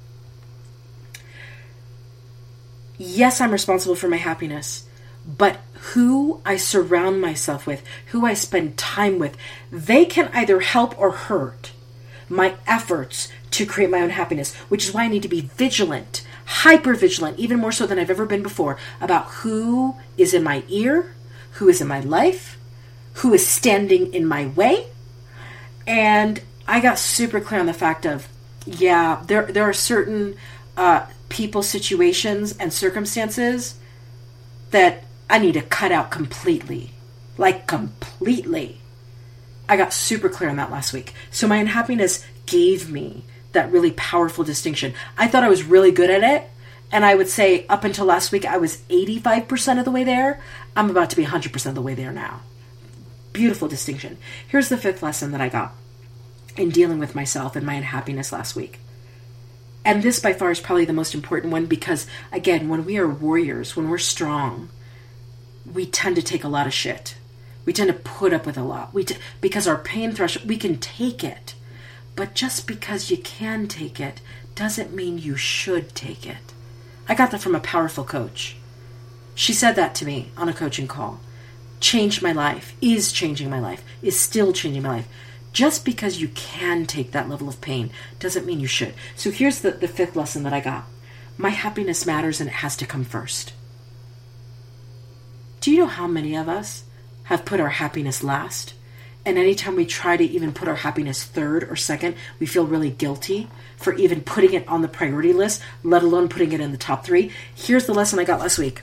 Yes, 2.98 3.40
I'm 3.40 3.52
responsible 3.52 3.94
for 3.94 4.08
my 4.08 4.16
happiness, 4.16 4.88
but 5.24 5.58
who 5.92 6.42
I 6.44 6.56
surround 6.56 7.20
myself 7.20 7.64
with, 7.64 7.84
who 8.06 8.26
I 8.26 8.34
spend 8.34 8.76
time 8.76 9.20
with, 9.20 9.36
they 9.70 10.04
can 10.04 10.30
either 10.34 10.58
help 10.58 10.98
or 10.98 11.12
hurt 11.12 11.70
my 12.28 12.54
efforts 12.66 13.28
to 13.52 13.66
create 13.66 13.90
my 13.90 14.00
own 14.00 14.10
happiness, 14.10 14.54
which 14.68 14.84
is 14.86 14.92
why 14.92 15.04
I 15.04 15.08
need 15.08 15.22
to 15.22 15.28
be 15.28 15.40
vigilant, 15.40 16.26
hyper 16.44 16.94
vigilant, 16.94 17.38
even 17.38 17.58
more 17.58 17.72
so 17.72 17.86
than 17.86 17.98
I've 17.98 18.10
ever 18.10 18.26
been 18.26 18.42
before, 18.42 18.78
about 19.00 19.26
who 19.26 19.96
is 20.16 20.34
in 20.34 20.42
my 20.42 20.64
ear, 20.68 21.14
who 21.52 21.68
is 21.68 21.80
in 21.80 21.88
my 21.88 22.00
life, 22.00 22.58
who 23.14 23.34
is 23.34 23.46
standing 23.46 24.12
in 24.14 24.26
my 24.26 24.46
way. 24.46 24.86
And 25.86 26.40
I 26.66 26.80
got 26.80 26.98
super 26.98 27.40
clear 27.40 27.60
on 27.60 27.66
the 27.66 27.72
fact 27.72 28.04
of, 28.04 28.28
yeah, 28.66 29.22
there 29.26 29.46
there 29.46 29.64
are 29.64 29.72
certain 29.72 30.36
uh, 30.76 31.06
people, 31.28 31.62
situations, 31.62 32.56
and 32.58 32.72
circumstances 32.72 33.76
that 34.70 35.04
I 35.30 35.38
need 35.38 35.54
to 35.54 35.62
cut 35.62 35.90
out 35.90 36.10
completely, 36.10 36.90
like 37.38 37.66
completely. 37.66 38.80
I 39.68 39.76
got 39.76 39.92
super 39.92 40.28
clear 40.28 40.50
on 40.50 40.56
that 40.56 40.70
last 40.70 40.92
week. 40.92 41.12
So 41.30 41.46
my 41.46 41.56
unhappiness 41.56 42.24
gave 42.46 42.90
me 42.90 43.24
that 43.52 43.70
really 43.70 43.92
powerful 43.92 44.44
distinction. 44.44 44.94
I 45.16 45.28
thought 45.28 45.44
I 45.44 45.48
was 45.48 45.62
really 45.62 45.90
good 45.92 46.10
at 46.10 46.22
it. 46.22 46.48
And 46.90 47.04
I 47.04 47.14
would 47.14 47.28
say 47.28 47.66
up 47.66 47.84
until 47.84 48.06
last 48.06 48.32
week, 48.32 48.46
I 48.46 48.56
was 48.56 48.78
85% 48.88 49.78
of 49.78 49.84
the 49.84 49.90
way 49.90 50.04
there. 50.04 50.40
I'm 50.74 50.90
about 50.90 51.10
to 51.10 51.16
be 51.16 51.24
100% 51.26 51.66
of 51.66 51.74
the 51.74 51.82
way 51.82 51.94
there 51.94 52.12
now. 52.12 52.40
Beautiful 53.34 53.68
distinction. 53.68 54.16
Here's 54.46 54.70
the 54.70 54.78
fifth 54.78 55.02
lesson 55.02 55.32
that 55.32 55.40
I 55.40 55.50
got 55.50 55.74
in 56.56 56.70
dealing 56.70 56.98
with 56.98 57.14
myself 57.14 57.56
and 57.56 57.66
my 57.66 57.74
unhappiness 57.74 58.32
last 58.32 58.56
week. 58.56 58.80
And 59.84 60.02
this 60.02 60.18
by 60.18 60.32
far 60.32 60.50
is 60.50 60.60
probably 60.60 60.86
the 60.86 60.92
most 60.94 61.14
important 61.14 61.52
one 61.52 61.66
because, 61.66 62.06
again, 62.32 62.68
when 62.68 62.84
we 62.86 62.96
are 62.96 63.08
warriors, 63.08 63.76
when 63.76 63.88
we're 63.88 63.98
strong, 63.98 64.70
we 65.70 65.86
tend 65.86 66.16
to 66.16 66.22
take 66.22 66.42
a 66.42 66.48
lot 66.48 66.66
of 66.66 66.74
shit. 66.74 67.16
We 67.68 67.74
tend 67.74 67.88
to 67.88 67.94
put 67.94 68.32
up 68.32 68.46
with 68.46 68.56
a 68.56 68.62
lot. 68.62 68.94
We 68.94 69.04
t- 69.04 69.18
because 69.42 69.68
our 69.68 69.76
pain 69.76 70.12
threshold, 70.12 70.48
we 70.48 70.56
can 70.56 70.78
take 70.78 71.22
it. 71.22 71.54
But 72.16 72.34
just 72.34 72.66
because 72.66 73.10
you 73.10 73.18
can 73.18 73.68
take 73.68 74.00
it 74.00 74.22
doesn't 74.54 74.94
mean 74.94 75.18
you 75.18 75.36
should 75.36 75.94
take 75.94 76.26
it. 76.26 76.54
I 77.10 77.14
got 77.14 77.30
that 77.30 77.42
from 77.42 77.54
a 77.54 77.60
powerful 77.60 78.04
coach. 78.04 78.56
She 79.34 79.52
said 79.52 79.72
that 79.72 79.94
to 79.96 80.06
me 80.06 80.30
on 80.34 80.48
a 80.48 80.54
coaching 80.54 80.88
call. 80.88 81.20
Changed 81.78 82.22
my 82.22 82.32
life, 82.32 82.74
is 82.80 83.12
changing 83.12 83.50
my 83.50 83.60
life, 83.60 83.84
is 84.00 84.18
still 84.18 84.54
changing 84.54 84.82
my 84.82 84.88
life. 84.88 85.08
Just 85.52 85.84
because 85.84 86.22
you 86.22 86.28
can 86.28 86.86
take 86.86 87.12
that 87.12 87.28
level 87.28 87.50
of 87.50 87.60
pain 87.60 87.90
doesn't 88.18 88.46
mean 88.46 88.60
you 88.60 88.66
should. 88.66 88.94
So 89.14 89.30
here's 89.30 89.60
the, 89.60 89.72
the 89.72 89.88
fifth 89.88 90.16
lesson 90.16 90.42
that 90.44 90.54
I 90.54 90.60
got 90.60 90.86
my 91.36 91.50
happiness 91.50 92.06
matters 92.06 92.40
and 92.40 92.48
it 92.48 92.64
has 92.64 92.78
to 92.78 92.86
come 92.86 93.04
first. 93.04 93.52
Do 95.60 95.70
you 95.70 95.80
know 95.80 95.86
how 95.86 96.06
many 96.06 96.34
of 96.34 96.48
us 96.48 96.84
have 97.28 97.44
put 97.44 97.60
our 97.60 97.68
happiness 97.68 98.22
last? 98.24 98.74
And 99.24 99.36
anytime 99.36 99.76
we 99.76 99.84
try 99.84 100.16
to 100.16 100.24
even 100.24 100.52
put 100.52 100.68
our 100.68 100.76
happiness 100.76 101.22
third 101.22 101.64
or 101.64 101.76
second, 101.76 102.16
we 102.40 102.46
feel 102.46 102.66
really 102.66 102.90
guilty 102.90 103.48
for 103.76 103.92
even 103.92 104.22
putting 104.22 104.54
it 104.54 104.66
on 104.66 104.80
the 104.80 104.88
priority 104.88 105.34
list, 105.34 105.62
let 105.82 106.02
alone 106.02 106.30
putting 106.30 106.52
it 106.52 106.60
in 106.60 106.72
the 106.72 106.78
top 106.78 107.04
three. 107.04 107.30
Here's 107.54 107.84
the 107.84 107.92
lesson 107.92 108.18
I 108.18 108.24
got 108.24 108.40
last 108.40 108.58
week. 108.58 108.80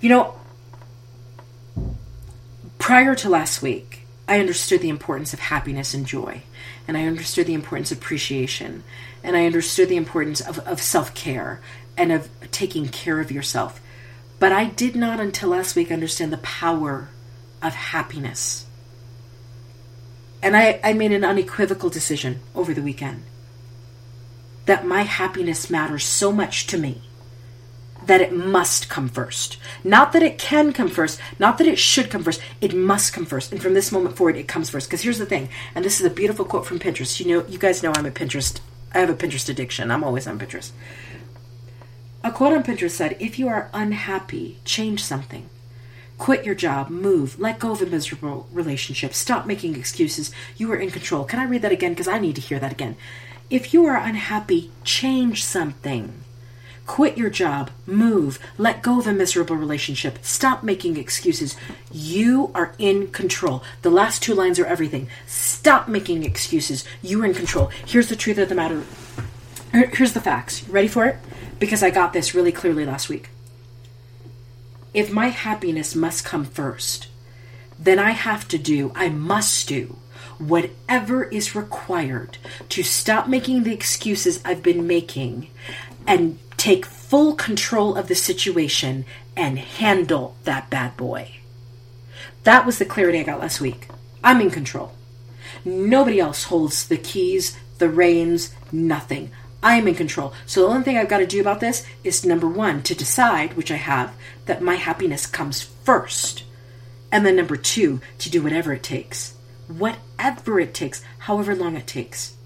You 0.00 0.10
know, 0.10 0.34
prior 2.78 3.16
to 3.16 3.28
last 3.28 3.62
week, 3.62 4.06
I 4.28 4.38
understood 4.38 4.80
the 4.80 4.90
importance 4.90 5.32
of 5.32 5.40
happiness 5.40 5.92
and 5.92 6.06
joy, 6.06 6.42
and 6.86 6.96
I 6.96 7.06
understood 7.06 7.46
the 7.46 7.54
importance 7.54 7.90
of 7.90 7.98
appreciation, 7.98 8.84
and 9.24 9.36
I 9.36 9.46
understood 9.46 9.88
the 9.88 9.96
importance 9.96 10.40
of, 10.40 10.60
of 10.60 10.80
self 10.80 11.14
care 11.14 11.60
and 11.96 12.12
of 12.12 12.28
taking 12.52 12.88
care 12.88 13.18
of 13.18 13.32
yourself. 13.32 13.80
But 14.38 14.52
I 14.52 14.66
did 14.66 14.94
not 14.96 15.20
until 15.20 15.50
last 15.50 15.76
week 15.76 15.90
understand 15.90 16.32
the 16.32 16.38
power 16.38 17.08
of 17.62 17.74
happiness. 17.74 18.66
And 20.42 20.56
I, 20.56 20.78
I 20.84 20.92
made 20.92 21.12
an 21.12 21.24
unequivocal 21.24 21.90
decision 21.90 22.40
over 22.54 22.74
the 22.74 22.82
weekend 22.82 23.24
that 24.66 24.86
my 24.86 25.02
happiness 25.02 25.70
matters 25.70 26.04
so 26.04 26.32
much 26.32 26.66
to 26.66 26.76
me 26.76 27.02
that 28.04 28.20
it 28.20 28.32
must 28.32 28.88
come 28.88 29.08
first. 29.08 29.56
Not 29.82 30.12
that 30.12 30.22
it 30.22 30.38
can 30.38 30.72
come 30.72 30.88
first, 30.88 31.20
not 31.38 31.58
that 31.58 31.66
it 31.66 31.78
should 31.78 32.10
come 32.10 32.22
first. 32.22 32.40
It 32.60 32.74
must 32.74 33.12
come 33.12 33.24
first. 33.24 33.52
And 33.52 33.62
from 33.62 33.74
this 33.74 33.90
moment 33.90 34.16
forward, 34.16 34.36
it 34.36 34.48
comes 34.48 34.70
first. 34.70 34.88
Because 34.88 35.02
here's 35.02 35.18
the 35.18 35.26
thing, 35.26 35.48
and 35.74 35.84
this 35.84 36.00
is 36.00 36.06
a 36.06 36.10
beautiful 36.10 36.44
quote 36.44 36.66
from 36.66 36.78
Pinterest. 36.78 37.18
You 37.18 37.26
know, 37.38 37.46
you 37.48 37.58
guys 37.58 37.82
know 37.82 37.92
I'm 37.94 38.06
a 38.06 38.10
Pinterest. 38.10 38.60
I 38.92 38.98
have 38.98 39.10
a 39.10 39.14
Pinterest 39.14 39.48
addiction. 39.48 39.90
I'm 39.90 40.04
always 40.04 40.26
on 40.26 40.38
Pinterest. 40.38 40.70
A 42.26 42.32
quote 42.32 42.54
on 42.54 42.64
Pinterest 42.64 42.90
said, 42.90 43.16
"If 43.20 43.38
you 43.38 43.46
are 43.46 43.70
unhappy, 43.72 44.58
change 44.64 45.04
something." 45.04 45.48
Quit 46.18 46.44
your 46.44 46.56
job, 46.56 46.90
move, 46.90 47.38
let 47.38 47.60
go 47.60 47.70
of 47.70 47.80
a 47.80 47.86
miserable 47.86 48.48
relationship, 48.50 49.14
stop 49.14 49.46
making 49.46 49.76
excuses. 49.76 50.32
You 50.56 50.72
are 50.72 50.76
in 50.76 50.90
control. 50.90 51.22
Can 51.22 51.38
I 51.38 51.44
read 51.44 51.62
that 51.62 51.70
again? 51.70 51.92
Because 51.92 52.08
I 52.08 52.18
need 52.18 52.34
to 52.34 52.40
hear 52.40 52.58
that 52.58 52.72
again. 52.72 52.96
If 53.48 53.72
you 53.72 53.86
are 53.86 53.94
unhappy, 53.94 54.72
change 54.82 55.44
something. 55.44 56.14
Quit 56.84 57.16
your 57.16 57.30
job, 57.30 57.70
move, 57.86 58.40
let 58.58 58.82
go 58.82 58.98
of 58.98 59.06
a 59.06 59.12
miserable 59.12 59.54
relationship, 59.54 60.18
stop 60.22 60.64
making 60.64 60.96
excuses. 60.96 61.54
You 61.92 62.50
are 62.56 62.72
in 62.76 63.06
control. 63.12 63.62
The 63.82 63.90
last 63.90 64.20
two 64.20 64.34
lines 64.34 64.58
are 64.58 64.66
everything. 64.66 65.06
Stop 65.28 65.86
making 65.86 66.24
excuses. 66.24 66.82
You 67.02 67.22
are 67.22 67.26
in 67.26 67.34
control. 67.34 67.70
Here's 67.84 68.08
the 68.08 68.16
truth 68.16 68.38
of 68.38 68.48
the 68.48 68.56
matter. 68.56 68.82
Here's 69.72 70.12
the 70.12 70.20
facts. 70.20 70.68
Ready 70.68 70.88
for 70.88 71.04
it? 71.04 71.18
Because 71.58 71.82
I 71.82 71.90
got 71.90 72.12
this 72.12 72.34
really 72.34 72.52
clearly 72.52 72.84
last 72.84 73.08
week 73.08 73.30
if 74.96 75.12
my 75.12 75.28
happiness 75.28 75.94
must 75.94 76.24
come 76.24 76.46
first, 76.46 77.08
then 77.78 77.98
I 77.98 78.12
have 78.12 78.48
to 78.48 78.56
do, 78.56 78.92
I 78.94 79.10
must 79.10 79.68
do 79.68 79.98
whatever 80.38 81.24
is 81.24 81.54
required 81.54 82.38
to 82.70 82.82
stop 82.82 83.28
making 83.28 83.62
the 83.62 83.74
excuses 83.74 84.40
I've 84.42 84.62
been 84.62 84.86
making 84.86 85.50
and 86.06 86.38
take 86.56 86.86
full 86.86 87.34
control 87.34 87.94
of 87.94 88.08
the 88.08 88.14
situation 88.14 89.04
and 89.36 89.58
handle 89.58 90.34
that 90.44 90.70
bad 90.70 90.96
boy. 90.96 91.40
That 92.44 92.64
was 92.64 92.78
the 92.78 92.86
clarity 92.86 93.20
I 93.20 93.24
got 93.24 93.40
last 93.40 93.60
week. 93.60 93.88
I'm 94.24 94.40
in 94.40 94.50
control. 94.50 94.94
Nobody 95.62 96.18
else 96.18 96.44
holds 96.44 96.88
the 96.88 96.96
keys, 96.96 97.54
the 97.76 97.90
reins, 97.90 98.54
nothing. 98.72 99.30
I 99.62 99.76
am 99.76 99.88
in 99.88 99.94
control. 99.94 100.32
So 100.46 100.62
the 100.62 100.68
only 100.68 100.84
thing 100.84 100.98
I've 100.98 101.08
got 101.08 101.18
to 101.18 101.26
do 101.26 101.40
about 101.40 101.60
this 101.60 101.86
is 102.04 102.24
number 102.24 102.48
one, 102.48 102.82
to 102.84 102.94
decide, 102.94 103.54
which 103.54 103.70
I 103.70 103.76
have, 103.76 104.14
that 104.46 104.62
my 104.62 104.76
happiness 104.76 105.26
comes 105.26 105.62
first. 105.62 106.44
And 107.10 107.24
then 107.24 107.36
number 107.36 107.56
two, 107.56 108.00
to 108.18 108.30
do 108.30 108.42
whatever 108.42 108.72
it 108.72 108.82
takes. 108.82 109.34
Whatever 109.68 110.60
it 110.60 110.74
takes, 110.74 111.02
however 111.20 111.54
long 111.54 111.76
it 111.76 111.86
takes, 111.86 112.36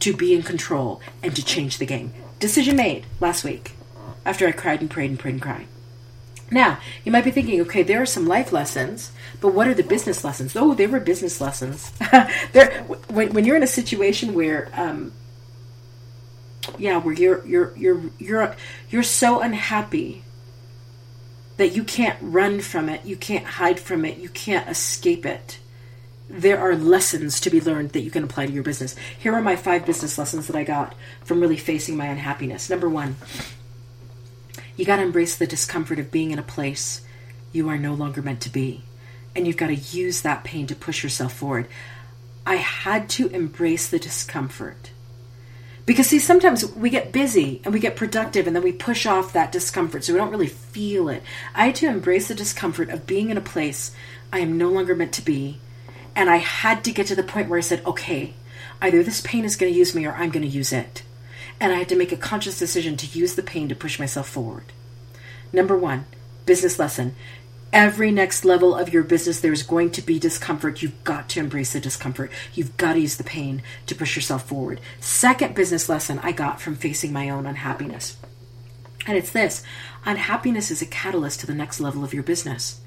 to 0.00 0.14
be 0.14 0.34
in 0.34 0.42
control 0.42 1.00
and 1.22 1.34
to 1.34 1.44
change 1.44 1.78
the 1.78 1.86
game. 1.86 2.12
Decision 2.38 2.76
made 2.76 3.06
last 3.20 3.42
week 3.44 3.72
after 4.24 4.46
I 4.46 4.52
cried 4.52 4.80
and 4.80 4.90
prayed 4.90 5.10
and 5.10 5.18
prayed 5.18 5.34
and 5.34 5.42
cried. 5.42 5.66
Now, 6.50 6.78
you 7.04 7.10
might 7.10 7.24
be 7.24 7.30
thinking, 7.30 7.60
okay, 7.62 7.82
there 7.82 8.02
are 8.02 8.06
some 8.06 8.26
life 8.26 8.52
lessons, 8.52 9.10
but 9.40 9.54
what 9.54 9.66
are 9.66 9.74
the 9.74 9.82
business 9.82 10.22
lessons? 10.24 10.54
Oh, 10.54 10.74
they 10.74 10.86
were 10.86 11.00
business 11.00 11.40
lessons. 11.40 11.90
there, 12.52 12.82
when, 13.08 13.32
when 13.32 13.44
you're 13.44 13.56
in 13.56 13.62
a 13.62 13.66
situation 13.66 14.34
where 14.34 14.70
um, 14.74 15.12
yeah, 16.78 16.98
where 16.98 17.14
you're 17.14 17.44
you're 17.46 17.76
you're 17.76 18.00
you're 18.18 18.56
you're 18.90 19.02
so 19.02 19.40
unhappy 19.40 20.24
that 21.56 21.74
you 21.74 21.84
can't 21.84 22.18
run 22.20 22.60
from 22.60 22.88
it, 22.88 23.04
you 23.04 23.16
can't 23.16 23.44
hide 23.44 23.78
from 23.78 24.04
it, 24.04 24.18
you 24.18 24.28
can't 24.28 24.68
escape 24.68 25.24
it. 25.24 25.58
There 26.28 26.58
are 26.58 26.74
lessons 26.74 27.38
to 27.40 27.50
be 27.50 27.60
learned 27.60 27.90
that 27.90 28.00
you 28.00 28.10
can 28.10 28.24
apply 28.24 28.46
to 28.46 28.52
your 28.52 28.62
business. 28.62 28.96
Here 29.18 29.34
are 29.34 29.42
my 29.42 29.56
five 29.56 29.86
business 29.86 30.18
lessons 30.18 30.46
that 30.46 30.56
I 30.56 30.64
got 30.64 30.94
from 31.22 31.40
really 31.40 31.56
facing 31.56 31.96
my 31.96 32.06
unhappiness. 32.06 32.70
Number 32.70 32.88
1, 32.88 33.14
you 34.76 34.84
got 34.84 34.96
to 34.96 35.02
embrace 35.02 35.36
the 35.36 35.46
discomfort 35.46 35.98
of 35.98 36.10
being 36.10 36.30
in 36.30 36.38
a 36.38 36.42
place 36.42 37.02
you 37.52 37.68
are 37.68 37.78
no 37.78 37.94
longer 37.94 38.20
meant 38.20 38.40
to 38.40 38.50
be. 38.50 38.82
And 39.36 39.46
you've 39.46 39.56
got 39.56 39.68
to 39.68 39.74
use 39.74 40.22
that 40.22 40.44
pain 40.44 40.66
to 40.66 40.74
push 40.74 41.02
yourself 41.02 41.34
forward. 41.34 41.68
I 42.46 42.56
had 42.56 43.08
to 43.10 43.28
embrace 43.28 43.88
the 43.88 43.98
discomfort 43.98 44.90
because, 45.86 46.06
see, 46.06 46.18
sometimes 46.18 46.64
we 46.74 46.88
get 46.88 47.12
busy 47.12 47.60
and 47.64 47.74
we 47.74 47.80
get 47.80 47.96
productive 47.96 48.46
and 48.46 48.56
then 48.56 48.62
we 48.62 48.72
push 48.72 49.04
off 49.06 49.32
that 49.32 49.52
discomfort 49.52 50.04
so 50.04 50.12
we 50.12 50.18
don't 50.18 50.30
really 50.30 50.46
feel 50.46 51.08
it. 51.08 51.22
I 51.54 51.66
had 51.66 51.74
to 51.76 51.86
embrace 51.88 52.28
the 52.28 52.34
discomfort 52.34 52.88
of 52.88 53.06
being 53.06 53.28
in 53.30 53.36
a 53.36 53.42
place 53.42 53.94
I 54.32 54.38
am 54.38 54.56
no 54.56 54.70
longer 54.70 54.94
meant 54.96 55.12
to 55.14 55.24
be. 55.24 55.58
And 56.16 56.30
I 56.30 56.36
had 56.36 56.84
to 56.84 56.92
get 56.92 57.08
to 57.08 57.14
the 57.14 57.22
point 57.22 57.48
where 57.48 57.58
I 57.58 57.62
said, 57.62 57.84
okay, 57.84 58.34
either 58.80 59.02
this 59.02 59.20
pain 59.20 59.44
is 59.44 59.56
going 59.56 59.72
to 59.72 59.78
use 59.78 59.94
me 59.94 60.06
or 60.06 60.12
I'm 60.12 60.30
going 60.30 60.42
to 60.42 60.48
use 60.48 60.72
it. 60.72 61.02
and 61.60 61.72
I 61.72 61.76
had 61.76 61.88
to 61.90 61.96
make 61.96 62.12
a 62.12 62.16
conscious 62.16 62.58
decision 62.58 62.96
to 62.96 63.18
use 63.18 63.34
the 63.34 63.42
pain 63.42 63.68
to 63.68 63.74
push 63.74 63.98
myself 63.98 64.28
forward. 64.28 64.64
Number 65.52 65.76
one, 65.76 66.06
business 66.46 66.78
lesson. 66.78 67.14
Every 67.74 68.12
next 68.12 68.44
level 68.44 68.76
of 68.76 68.92
your 68.92 69.02
business, 69.02 69.40
there's 69.40 69.64
going 69.64 69.90
to 69.90 70.00
be 70.00 70.20
discomfort. 70.20 70.80
You've 70.80 71.02
got 71.02 71.28
to 71.30 71.40
embrace 71.40 71.72
the 71.72 71.80
discomfort. 71.80 72.30
You've 72.54 72.76
got 72.76 72.92
to 72.92 73.00
use 73.00 73.16
the 73.16 73.24
pain 73.24 73.62
to 73.86 73.96
push 73.96 74.14
yourself 74.14 74.46
forward. 74.46 74.80
Second 75.00 75.56
business 75.56 75.88
lesson 75.88 76.20
I 76.22 76.30
got 76.30 76.60
from 76.60 76.76
facing 76.76 77.12
my 77.12 77.28
own 77.28 77.46
unhappiness. 77.46 78.16
And 79.08 79.18
it's 79.18 79.32
this 79.32 79.64
unhappiness 80.04 80.70
is 80.70 80.82
a 80.82 80.86
catalyst 80.86 81.40
to 81.40 81.48
the 81.48 81.54
next 81.54 81.80
level 81.80 82.04
of 82.04 82.14
your 82.14 82.22
business 82.22 82.80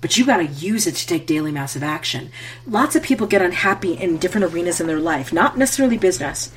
but 0.00 0.16
you 0.16 0.24
got 0.24 0.38
to 0.38 0.46
use 0.46 0.86
it 0.86 0.94
to 0.94 1.06
take 1.06 1.26
daily 1.26 1.52
massive 1.52 1.82
action. 1.82 2.30
Lots 2.66 2.96
of 2.96 3.02
people 3.02 3.26
get 3.26 3.42
unhappy 3.42 3.92
in 3.92 4.16
different 4.16 4.52
arenas 4.52 4.80
in 4.80 4.86
their 4.86 4.98
life, 4.98 5.30
not 5.30 5.58
necessarily 5.58 5.98
business, 5.98 6.50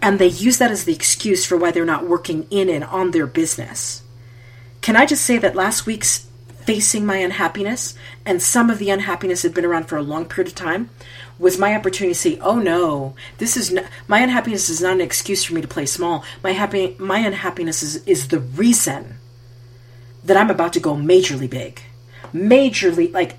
and 0.00 0.18
they 0.18 0.28
use 0.28 0.58
that 0.58 0.70
as 0.70 0.84
the 0.84 0.94
excuse 0.94 1.44
for 1.44 1.56
why 1.56 1.72
they're 1.72 1.84
not 1.84 2.06
working 2.06 2.46
in 2.50 2.68
and 2.68 2.84
on 2.84 3.10
their 3.10 3.26
business. 3.26 4.02
Can 4.80 4.96
I 4.96 5.04
just 5.04 5.24
say 5.24 5.36
that 5.38 5.54
last 5.54 5.84
week's 5.84 6.26
facing 6.66 7.06
my 7.06 7.16
unhappiness, 7.16 7.94
and 8.24 8.42
some 8.42 8.68
of 8.68 8.78
the 8.78 8.90
unhappiness 8.90 9.42
had 9.42 9.54
been 9.54 9.64
around 9.64 9.84
for 9.84 9.96
a 9.96 10.02
long 10.02 10.26
period 10.26 10.48
of 10.48 10.54
time, 10.54 10.90
was 11.38 11.58
my 11.58 11.74
opportunity 11.74 12.12
to 12.12 12.20
say, 12.20 12.38
"Oh 12.40 12.58
no, 12.58 13.14
this 13.38 13.56
is 13.56 13.74
my 14.08 14.20
unhappiness 14.20 14.68
is 14.68 14.80
not 14.82 14.94
an 14.94 15.00
excuse 15.00 15.44
for 15.44 15.54
me 15.54 15.62
to 15.62 15.68
play 15.68 15.86
small. 15.86 16.24
My 16.42 16.52
happy 16.52 16.96
my 16.98 17.18
unhappiness 17.18 17.82
is 17.82 17.96
is 18.04 18.28
the 18.28 18.40
reason 18.40 19.18
that 20.24 20.36
I'm 20.36 20.50
about 20.50 20.72
to 20.74 20.80
go 20.80 20.94
majorly 20.94 21.48
big." 21.48 21.80
majorly 22.34 23.12
like 23.12 23.36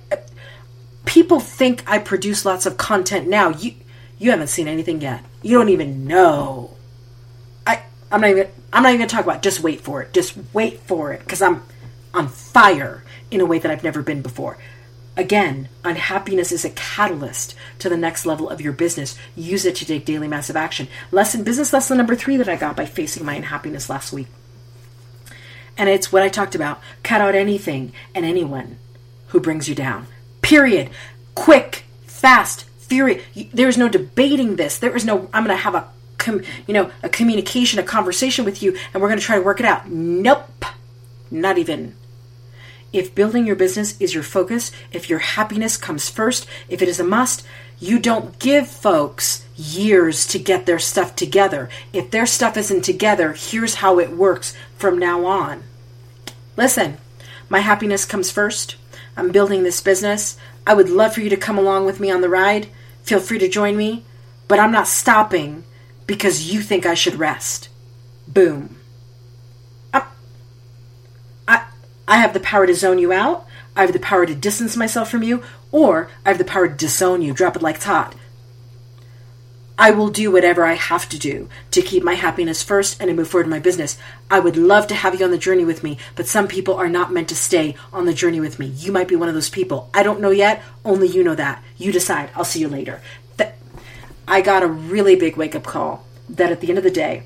people 1.04 1.40
think 1.40 1.82
I 1.86 1.98
produce 1.98 2.44
lots 2.44 2.66
of 2.66 2.76
content 2.76 3.28
now. 3.28 3.50
You 3.50 3.74
you 4.18 4.30
haven't 4.30 4.48
seen 4.48 4.68
anything 4.68 5.00
yet. 5.00 5.24
You 5.42 5.58
don't 5.58 5.68
even 5.68 6.06
know. 6.06 6.76
I 7.66 7.82
I'm 8.10 8.20
not 8.20 8.30
even 8.30 8.48
I'm 8.72 8.82
not 8.82 8.90
even 8.90 9.00
gonna 9.00 9.08
talk 9.08 9.24
about. 9.24 9.36
It. 9.36 9.42
Just 9.42 9.60
wait 9.60 9.80
for 9.80 10.02
it. 10.02 10.12
Just 10.12 10.34
wait 10.52 10.80
for 10.80 11.12
it 11.12 11.20
because 11.20 11.42
I'm 11.42 11.62
on 12.14 12.28
fire 12.28 13.04
in 13.30 13.40
a 13.40 13.46
way 13.46 13.58
that 13.58 13.70
I've 13.70 13.84
never 13.84 14.02
been 14.02 14.22
before. 14.22 14.58
Again, 15.16 15.68
unhappiness 15.84 16.52
is 16.52 16.64
a 16.64 16.70
catalyst 16.70 17.56
to 17.80 17.88
the 17.88 17.96
next 17.96 18.24
level 18.24 18.48
of 18.48 18.60
your 18.60 18.72
business. 18.72 19.18
Use 19.34 19.64
it 19.64 19.74
to 19.76 19.84
take 19.84 20.04
daily 20.04 20.28
massive 20.28 20.56
action. 20.56 20.86
Lesson 21.10 21.42
business 21.42 21.72
lesson 21.72 21.96
number 21.96 22.14
three 22.14 22.36
that 22.36 22.48
I 22.48 22.54
got 22.54 22.76
by 22.76 22.86
facing 22.86 23.26
my 23.26 23.34
unhappiness 23.34 23.90
last 23.90 24.12
week. 24.12 24.28
And 25.76 25.88
it's 25.88 26.12
what 26.12 26.22
I 26.22 26.28
talked 26.28 26.54
about. 26.54 26.80
Cut 27.02 27.20
out 27.20 27.34
anything 27.34 27.92
and 28.14 28.24
anyone 28.24 28.78
who 29.28 29.40
brings 29.40 29.68
you 29.68 29.74
down. 29.74 30.06
Period. 30.40 30.90
Quick, 31.34 31.84
fast, 32.06 32.64
furious. 32.78 33.22
There's 33.52 33.76
no 33.76 33.88
debating 33.88 34.56
this. 34.56 34.78
There 34.78 34.94
is 34.94 35.04
no, 35.04 35.28
I'm 35.32 35.44
going 35.44 35.56
to 35.56 35.62
have 35.62 35.74
a, 35.74 35.88
com, 36.18 36.42
you 36.66 36.74
know, 36.74 36.92
a 37.02 37.08
communication, 37.08 37.80
a 37.80 37.84
conversation 37.84 38.44
with 38.44 38.62
you, 38.62 38.76
and 38.94 39.02
we're 39.02 39.08
going 39.08 39.20
to 39.20 39.24
try 39.24 39.36
to 39.36 39.42
work 39.42 39.58
it 39.58 39.66
out. 39.66 39.88
Nope. 39.88 40.64
Not 41.30 41.58
even. 41.58 41.94
If 42.92 43.14
building 43.14 43.46
your 43.46 43.56
business 43.56 44.00
is 44.00 44.14
your 44.14 44.22
focus, 44.22 44.72
if 44.92 45.10
your 45.10 45.18
happiness 45.18 45.76
comes 45.76 46.08
first, 46.08 46.46
if 46.68 46.80
it 46.80 46.88
is 46.88 46.98
a 46.98 47.04
must, 47.04 47.44
you 47.78 47.98
don't 47.98 48.38
give 48.38 48.68
folks 48.68 49.46
years 49.56 50.26
to 50.28 50.38
get 50.38 50.66
their 50.66 50.78
stuff 50.78 51.14
together. 51.14 51.68
If 51.92 52.10
their 52.10 52.26
stuff 52.26 52.56
isn't 52.56 52.82
together, 52.82 53.34
here's 53.34 53.76
how 53.76 53.98
it 53.98 54.16
works 54.16 54.54
from 54.76 54.98
now 54.98 55.26
on. 55.26 55.62
Listen, 56.56 56.96
my 57.48 57.60
happiness 57.60 58.04
comes 58.04 58.30
first. 58.30 58.76
I'm 59.16 59.32
building 59.32 59.62
this 59.62 59.80
business. 59.80 60.36
I 60.66 60.74
would 60.74 60.88
love 60.88 61.14
for 61.14 61.20
you 61.20 61.30
to 61.30 61.36
come 61.36 61.58
along 61.58 61.86
with 61.86 62.00
me 62.00 62.10
on 62.10 62.20
the 62.20 62.28
ride. 62.28 62.68
Feel 63.02 63.20
free 63.20 63.38
to 63.38 63.48
join 63.48 63.76
me, 63.76 64.04
but 64.48 64.58
I'm 64.58 64.72
not 64.72 64.88
stopping 64.88 65.64
because 66.06 66.52
you 66.52 66.60
think 66.60 66.84
I 66.84 66.94
should 66.94 67.16
rest. 67.16 67.68
Boom. 68.26 68.76
I, 69.94 71.64
I, 72.08 72.16
have 72.16 72.32
the 72.32 72.40
power 72.40 72.66
to 72.66 72.74
zone 72.74 72.98
you 72.98 73.12
out. 73.12 73.46
I 73.76 73.82
have 73.82 73.92
the 73.92 74.00
power 74.00 74.26
to 74.26 74.34
distance 74.34 74.76
myself 74.76 75.10
from 75.10 75.22
you, 75.22 75.44
or 75.70 76.10
I 76.24 76.30
have 76.30 76.38
the 76.38 76.44
power 76.44 76.66
to 76.66 76.74
disown 76.74 77.22
you, 77.22 77.32
drop 77.32 77.54
it 77.54 77.62
like 77.62 77.78
Todd. 77.78 78.16
I 79.80 79.92
will 79.92 80.08
do 80.08 80.32
whatever 80.32 80.64
I 80.64 80.72
have 80.72 81.08
to 81.10 81.18
do 81.18 81.48
to 81.70 81.82
keep 81.82 82.02
my 82.02 82.14
happiness 82.14 82.64
first 82.64 83.00
and 83.00 83.08
to 83.08 83.14
move 83.14 83.28
forward 83.28 83.44
in 83.44 83.50
my 83.50 83.60
business. 83.60 83.96
I 84.28 84.40
would 84.40 84.56
love 84.56 84.88
to 84.88 84.96
have 84.96 85.14
you 85.14 85.24
on 85.24 85.30
the 85.30 85.38
journey 85.38 85.64
with 85.64 85.84
me, 85.84 85.98
but 86.16 86.26
some 86.26 86.48
people 86.48 86.74
are 86.74 86.88
not 86.88 87.12
meant 87.12 87.28
to 87.28 87.36
stay 87.36 87.76
on 87.92 88.04
the 88.04 88.12
journey 88.12 88.40
with 88.40 88.58
me. 88.58 88.66
You 88.66 88.90
might 88.90 89.06
be 89.06 89.14
one 89.14 89.28
of 89.28 89.34
those 89.34 89.50
people. 89.50 89.88
I 89.94 90.02
don't 90.02 90.20
know 90.20 90.30
yet. 90.30 90.64
Only 90.84 91.06
you 91.06 91.22
know 91.22 91.36
that. 91.36 91.62
You 91.76 91.92
decide. 91.92 92.30
I'll 92.34 92.44
see 92.44 92.58
you 92.58 92.68
later. 92.68 93.00
I 94.28 94.42
got 94.42 94.62
a 94.62 94.66
really 94.66 95.16
big 95.16 95.38
wake 95.38 95.56
up 95.56 95.64
call 95.64 96.04
that 96.28 96.52
at 96.52 96.60
the 96.60 96.68
end 96.68 96.76
of 96.76 96.84
the 96.84 96.90
day, 96.90 97.22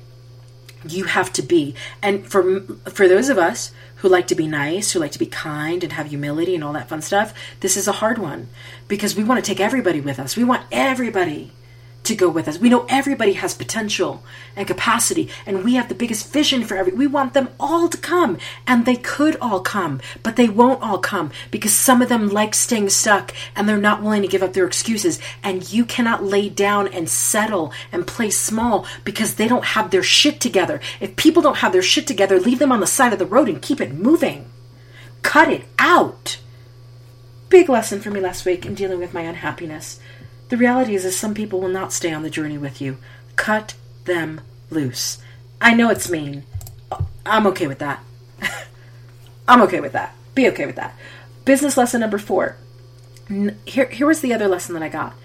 you 0.87 1.03
have 1.03 1.33
to 1.33 1.41
be. 1.41 1.75
And 2.01 2.25
for 2.25 2.61
for 2.89 3.09
those 3.09 3.27
of 3.27 3.37
us 3.37 3.73
who 4.03 4.09
like 4.09 4.27
to 4.27 4.35
be 4.35 4.47
nice, 4.47 4.91
who 4.91 4.99
like 4.99 5.13
to 5.13 5.17
be 5.17 5.25
kind 5.25 5.81
and 5.81 5.93
have 5.93 6.07
humility 6.07 6.53
and 6.55 6.61
all 6.61 6.73
that 6.73 6.89
fun 6.89 7.01
stuff, 7.01 7.33
this 7.61 7.77
is 7.77 7.87
a 7.87 7.93
hard 7.93 8.17
one 8.17 8.49
because 8.89 9.15
we 9.15 9.23
want 9.23 9.43
to 9.43 9.49
take 9.49 9.61
everybody 9.61 10.01
with 10.01 10.19
us. 10.19 10.35
We 10.35 10.43
want 10.43 10.65
everybody 10.73 11.53
to 12.03 12.15
go 12.15 12.29
with 12.29 12.47
us. 12.47 12.57
We 12.57 12.69
know 12.69 12.85
everybody 12.89 13.33
has 13.33 13.53
potential 13.53 14.23
and 14.55 14.67
capacity, 14.67 15.29
and 15.45 15.63
we 15.63 15.75
have 15.75 15.89
the 15.89 15.95
biggest 15.95 16.31
vision 16.31 16.63
for 16.63 16.75
every. 16.75 16.93
We 16.93 17.07
want 17.07 17.33
them 17.33 17.49
all 17.59 17.89
to 17.89 17.97
come, 17.97 18.37
and 18.67 18.85
they 18.85 18.95
could 18.95 19.37
all 19.41 19.61
come, 19.61 20.01
but 20.21 20.35
they 20.35 20.49
won't 20.49 20.81
all 20.81 20.97
come 20.97 21.31
because 21.51 21.73
some 21.73 22.01
of 22.01 22.09
them 22.09 22.29
like 22.29 22.53
staying 22.55 22.89
stuck 22.89 23.33
and 23.55 23.67
they're 23.67 23.77
not 23.77 24.01
willing 24.01 24.21
to 24.21 24.27
give 24.27 24.43
up 24.43 24.53
their 24.53 24.67
excuses. 24.67 25.19
And 25.41 25.71
you 25.71 25.85
cannot 25.85 26.23
lay 26.23 26.49
down 26.49 26.87
and 26.87 27.09
settle 27.09 27.71
and 27.91 28.07
play 28.07 28.29
small 28.29 28.85
because 29.03 29.35
they 29.35 29.47
don't 29.47 29.65
have 29.65 29.91
their 29.91 30.03
shit 30.03 30.39
together. 30.39 30.81
If 30.99 31.15
people 31.15 31.41
don't 31.41 31.57
have 31.57 31.71
their 31.71 31.81
shit 31.81 32.07
together, 32.07 32.39
leave 32.39 32.59
them 32.59 32.71
on 32.71 32.79
the 32.79 32.87
side 32.87 33.13
of 33.13 33.19
the 33.19 33.25
road 33.25 33.49
and 33.49 33.61
keep 33.61 33.79
it 33.79 33.93
moving. 33.93 34.49
Cut 35.21 35.47
it 35.47 35.65
out. 35.79 36.39
Big 37.49 37.69
lesson 37.69 38.01
for 38.01 38.09
me 38.09 38.19
last 38.19 38.45
week 38.45 38.65
in 38.65 38.73
dealing 38.73 38.99
with 38.99 39.13
my 39.13 39.21
unhappiness. 39.21 39.99
The 40.53 40.59
reality 40.59 40.93
is 40.93 41.01
that 41.01 41.13
some 41.13 41.33
people 41.33 41.59
will 41.59 41.67
not 41.67 41.91
stay 41.91 42.13
on 42.13 42.21
the 42.21 42.29
journey 42.29 42.59
with 42.59 42.79
you. 42.79 42.99
Cut 43.35 43.73
them 44.05 44.39
loose. 44.69 45.17
I 45.59 45.73
know 45.73 45.89
it's 45.89 46.11
mean. 46.11 46.43
I'm 47.25 47.47
okay 47.47 47.65
with 47.65 47.79
that. 47.79 48.03
I'm 49.47 49.63
okay 49.63 49.79
with 49.79 49.93
that. 49.93 50.13
Be 50.35 50.47
okay 50.49 50.67
with 50.67 50.75
that. 50.75 50.95
Business 51.43 51.75
lesson 51.75 52.01
number 52.01 52.19
four. 52.19 52.55
Here, 53.65 53.89
here 53.89 54.05
was 54.05 54.21
the 54.21 54.31
other 54.31 54.47
lesson 54.47 54.75
that 54.75 54.83
I 54.83 54.89
got. 54.89 55.15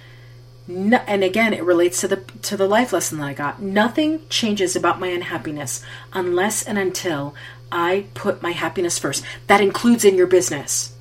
No, 0.67 0.97
and 1.07 1.23
again, 1.23 1.53
it 1.53 1.63
relates 1.63 2.01
to 2.01 2.09
the 2.09 2.17
to 2.45 2.57
the 2.57 2.67
life 2.67 2.95
lesson 2.95 3.19
that 3.19 3.27
I 3.27 3.35
got. 3.35 3.61
Nothing 3.61 4.27
changes 4.31 4.77
about 4.77 4.99
my 4.99 5.09
unhappiness 5.09 5.85
unless 6.15 6.63
and 6.63 6.79
until 6.79 7.35
I 7.71 8.07
put 8.15 8.41
my 8.41 8.53
happiness 8.53 8.99
first. 8.99 9.23
That 9.47 9.61
includes 9.61 10.07
in 10.07 10.15
your 10.15 10.27
business. 10.27 10.95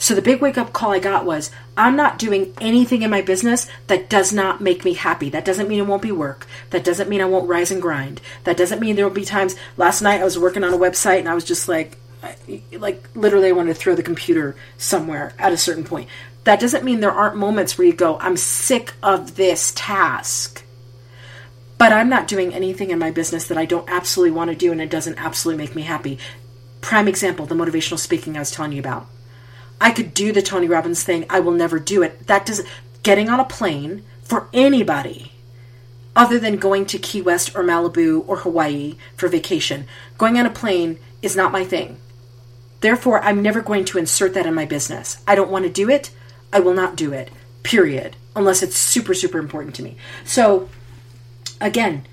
So 0.00 0.14
the 0.14 0.22
big 0.22 0.40
wake 0.40 0.56
up 0.56 0.72
call 0.72 0.92
I 0.92 0.98
got 0.98 1.26
was 1.26 1.50
I'm 1.76 1.94
not 1.94 2.18
doing 2.18 2.54
anything 2.58 3.02
in 3.02 3.10
my 3.10 3.20
business 3.20 3.68
that 3.86 4.08
does 4.08 4.32
not 4.32 4.62
make 4.62 4.82
me 4.82 4.94
happy. 4.94 5.28
That 5.28 5.44
doesn't 5.44 5.68
mean 5.68 5.78
it 5.78 5.86
won't 5.86 6.00
be 6.00 6.10
work. 6.10 6.46
That 6.70 6.84
doesn't 6.84 7.10
mean 7.10 7.20
I 7.20 7.26
won't 7.26 7.50
rise 7.50 7.70
and 7.70 7.82
grind. 7.82 8.22
That 8.44 8.56
doesn't 8.56 8.80
mean 8.80 8.96
there 8.96 9.06
will 9.06 9.14
be 9.14 9.26
times. 9.26 9.56
Last 9.76 10.00
night 10.00 10.22
I 10.22 10.24
was 10.24 10.38
working 10.38 10.64
on 10.64 10.72
a 10.72 10.78
website 10.78 11.18
and 11.18 11.28
I 11.28 11.34
was 11.34 11.44
just 11.44 11.68
like, 11.68 11.98
like 12.72 13.14
literally 13.14 13.48
I 13.48 13.52
wanted 13.52 13.74
to 13.74 13.78
throw 13.78 13.94
the 13.94 14.02
computer 14.02 14.56
somewhere 14.78 15.34
at 15.38 15.52
a 15.52 15.58
certain 15.58 15.84
point. 15.84 16.08
That 16.44 16.60
doesn't 16.60 16.82
mean 16.82 17.00
there 17.00 17.12
aren't 17.12 17.36
moments 17.36 17.76
where 17.76 17.86
you 17.86 17.92
go, 17.92 18.18
I'm 18.20 18.38
sick 18.38 18.94
of 19.02 19.36
this 19.36 19.70
task. 19.76 20.64
But 21.76 21.92
I'm 21.92 22.08
not 22.08 22.26
doing 22.26 22.54
anything 22.54 22.90
in 22.90 22.98
my 22.98 23.10
business 23.10 23.48
that 23.48 23.58
I 23.58 23.66
don't 23.66 23.88
absolutely 23.90 24.30
want 24.30 24.50
to 24.50 24.56
do 24.56 24.72
and 24.72 24.80
it 24.80 24.88
doesn't 24.88 25.22
absolutely 25.22 25.62
make 25.62 25.76
me 25.76 25.82
happy. 25.82 26.18
Prime 26.80 27.06
example, 27.06 27.44
the 27.44 27.54
motivational 27.54 27.98
speaking 27.98 28.34
I 28.34 28.40
was 28.40 28.50
telling 28.50 28.72
you 28.72 28.80
about. 28.80 29.06
I 29.80 29.90
could 29.90 30.12
do 30.12 30.32
the 30.32 30.42
Tony 30.42 30.66
Robbins 30.68 31.02
thing. 31.02 31.24
I 31.30 31.40
will 31.40 31.52
never 31.52 31.78
do 31.78 32.02
it. 32.02 32.26
That 32.26 32.46
does 32.46 32.62
getting 33.02 33.28
on 33.28 33.40
a 33.40 33.44
plane 33.44 34.04
for 34.22 34.48
anybody 34.52 35.32
other 36.14 36.38
than 36.38 36.56
going 36.56 36.86
to 36.86 36.98
Key 36.98 37.22
West 37.22 37.54
or 37.54 37.62
Malibu 37.62 38.24
or 38.26 38.38
Hawaii 38.38 38.96
for 39.16 39.28
vacation. 39.28 39.86
Going 40.18 40.38
on 40.38 40.46
a 40.46 40.50
plane 40.50 40.98
is 41.22 41.36
not 41.36 41.52
my 41.52 41.64
thing. 41.64 41.98
Therefore, 42.80 43.22
I'm 43.22 43.42
never 43.42 43.60
going 43.60 43.84
to 43.86 43.98
insert 43.98 44.34
that 44.34 44.46
in 44.46 44.54
my 44.54 44.66
business. 44.66 45.22
I 45.26 45.34
don't 45.34 45.50
want 45.50 45.64
to 45.64 45.70
do 45.70 45.88
it. 45.88 46.10
I 46.52 46.60
will 46.60 46.74
not 46.74 46.96
do 46.96 47.12
it. 47.12 47.30
Period. 47.62 48.16
Unless 48.34 48.62
it's 48.62 48.76
super 48.76 49.14
super 49.14 49.38
important 49.38 49.74
to 49.76 49.82
me. 49.82 49.96
So 50.24 50.68
again, 51.60 52.06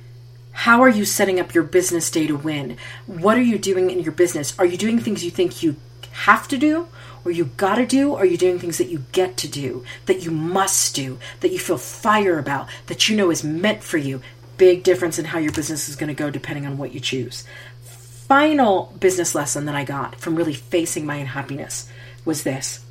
how 0.52 0.82
are 0.82 0.90
you 0.90 1.06
setting 1.06 1.40
up 1.40 1.54
your 1.54 1.64
business 1.64 2.10
day 2.10 2.28
to 2.28 2.36
win? 2.36 2.78
What 3.06 3.38
are 3.38 3.44
you 3.44 3.58
doing 3.58 3.92
in 3.92 4.00
your 4.00 4.12
business? 4.12 4.58
Are 4.58 4.66
you 4.66 4.78
doing 4.78 5.00
things 5.00 5.24
you 5.24 5.32
think 5.32 5.62
you 5.62 5.76
have 6.12 6.48
to 6.48 6.58
do 6.58 6.88
or 7.26 7.32
you 7.32 7.46
gotta 7.58 7.86
do, 7.86 8.14
or 8.14 8.26
you 8.26 8.38
doing 8.38 8.60
things 8.60 8.78
that 8.78 8.90
you 8.90 9.04
get 9.12 9.38
to 9.38 9.48
do, 9.48 9.84
that 10.06 10.24
you 10.24 10.32
must 10.32 10.96
do, 10.96 11.20
that 11.42 11.52
you 11.52 11.60
feel 11.60 11.78
fire 11.78 12.40
about, 12.40 12.68
that 12.88 13.08
you 13.08 13.16
know 13.18 13.32
is 13.32 13.44
meant 13.44 13.84
for 13.84 13.98
you. 13.98 14.22
Big 14.58 14.84
difference 14.84 15.20
in 15.20 15.26
how 15.26 15.38
your 15.38 15.52
business 15.52 15.88
is 15.88 15.96
to 15.96 16.14
go 16.14 16.30
depending 16.30 16.66
on 16.66 16.78
what 16.78 16.94
you 16.94 17.00
choose. 17.00 17.46
Final 17.84 18.94
business 19.00 19.36
lesson 19.36 19.66
that 19.66 19.76
I 19.76 19.84
got 19.84 20.16
from 20.16 20.36
really 20.36 20.54
facing 20.54 21.06
my 21.06 21.16
unhappiness 21.16 21.90
was 22.26 22.44
this. 22.44 22.84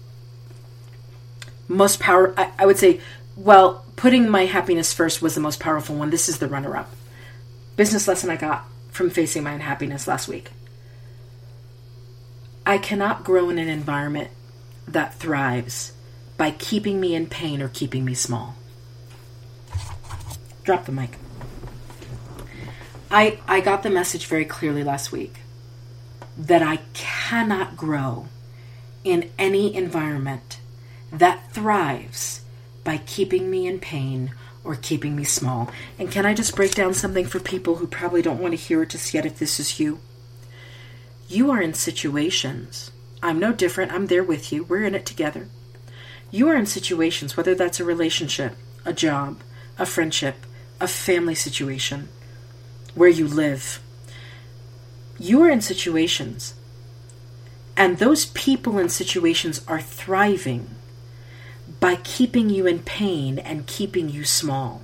Most 1.69 1.99
power, 2.01 2.33
I, 2.39 2.53
I 2.59 2.67
would 2.67 2.79
say, 2.79 3.01
well, 3.37 3.85
putting 3.97 4.29
my 4.29 4.47
happiness 4.47 4.95
first 4.95 5.21
was 5.21 5.35
the 5.35 5.41
most 5.41 5.61
powerful 5.61 5.97
one. 5.97 6.11
This 6.11 6.29
is 6.29 6.39
the 6.39 6.49
runner 6.49 6.77
up. 6.77 6.91
business 7.77 8.09
lesson 8.09 8.31
I 8.31 8.37
got 8.37 8.67
from 8.91 9.11
facing 9.11 9.43
my 9.43 9.53
unhappiness 9.53 10.09
last 10.09 10.29
week. 10.29 10.51
I 12.69 12.79
cannot 12.79 13.23
grow 13.23 13.49
in 13.49 13.61
an 13.61 13.69
environment 13.69 14.31
that 14.89 15.15
thrives 15.15 15.93
by 16.37 16.51
keeping 16.51 17.01
me 17.01 17.15
in 17.15 17.29
pain 17.29 17.63
or 17.63 17.69
keeping 17.69 18.05
me 18.05 18.13
small. 18.13 18.57
Drop 20.65 20.85
the 20.85 20.91
mic. 20.91 21.17
I, 23.09 23.39
I 23.47 23.61
got 23.61 23.85
the 23.85 23.91
message 23.91 24.27
very 24.27 24.45
clearly 24.45 24.83
last 24.83 25.13
week 25.13 25.35
that 26.37 26.61
I 26.61 26.79
cannot 26.93 27.77
grow 27.77 28.27
in 29.05 29.31
any 29.39 29.73
environment 29.73 30.59
that 31.13 31.53
thrives 31.53 32.41
by 32.83 32.99
keeping 32.99 33.49
me 33.49 33.69
in 33.69 33.79
pain 33.79 34.33
or 34.65 34.75
keeping 34.75 35.15
me 35.15 35.23
small. 35.23 35.71
And 36.01 36.11
can 36.11 36.27
I 36.27 36.35
just 36.35 36.57
break 36.57 36.75
down 36.75 36.95
something 36.95 37.27
for 37.27 37.39
people 37.39 37.77
who 37.77 37.87
probably 37.87 38.23
don't 38.23 38.41
want 38.41 38.55
to 38.55 38.57
hear 38.57 38.83
it 38.83 38.91
just 38.91 39.15
yet 39.15 39.25
if 39.25 39.39
this 39.39 39.61
is 39.61 39.79
you? 39.79 40.01
You 41.29 41.51
are 41.51 41.61
in 41.61 41.75
situations. 41.75 42.93
I'm 43.23 43.39
no 43.39 43.53
different. 43.53 43.93
I'm 43.93 44.07
there 44.07 44.23
with 44.23 44.53
you. 44.53 44.63
We're 44.65 44.85
in 44.85 44.95
it 44.95 45.05
together. 45.05 45.49
You 46.31 46.49
are 46.49 46.57
in 46.57 46.67
situations, 46.67 47.37
whether 47.37 47.55
that's 47.55 47.81
a 47.81 47.85
relationship, 47.85 48.57
a 48.85 48.93
job, 48.93 49.41
a 49.79 49.87
friendship, 49.87 50.47
a 50.81 50.87
family 50.87 51.35
situation, 51.35 52.09
where 52.95 53.09
you 53.09 53.27
live. 53.27 53.81
You 55.19 55.43
are 55.43 55.51
in 55.51 55.61
situations, 55.61 56.55
and 57.77 57.99
those 57.99 58.27
people 58.27 58.79
and 58.79 58.93
situations 58.93 59.65
are 59.67 59.81
thriving 59.81 60.71
by 61.81 61.97
keeping 61.97 62.51
you 62.51 62.67
in 62.67 62.81
pain 62.81 63.39
and 63.39 63.67
keeping 63.67 64.09
you 64.09 64.25
small. 64.25 64.83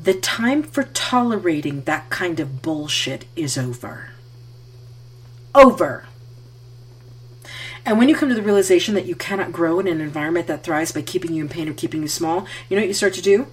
The 0.00 0.14
time 0.14 0.62
for 0.62 0.84
tolerating 0.84 1.82
that 1.82 2.10
kind 2.10 2.38
of 2.38 2.62
bullshit 2.62 3.24
is 3.34 3.58
over. 3.58 4.13
Over. 5.54 6.06
And 7.86 7.98
when 7.98 8.08
you 8.08 8.14
come 8.14 8.30
to 8.30 8.34
the 8.34 8.42
realization 8.42 8.94
that 8.94 9.06
you 9.06 9.14
cannot 9.14 9.52
grow 9.52 9.78
in 9.78 9.86
an 9.86 10.00
environment 10.00 10.46
that 10.46 10.62
thrives 10.62 10.92
by 10.92 11.02
keeping 11.02 11.34
you 11.34 11.42
in 11.42 11.50
pain 11.50 11.68
or 11.68 11.74
keeping 11.74 12.02
you 12.02 12.08
small, 12.08 12.46
you 12.68 12.76
know 12.76 12.82
what 12.82 12.88
you 12.88 12.94
start 12.94 13.14
to 13.14 13.22
do? 13.22 13.46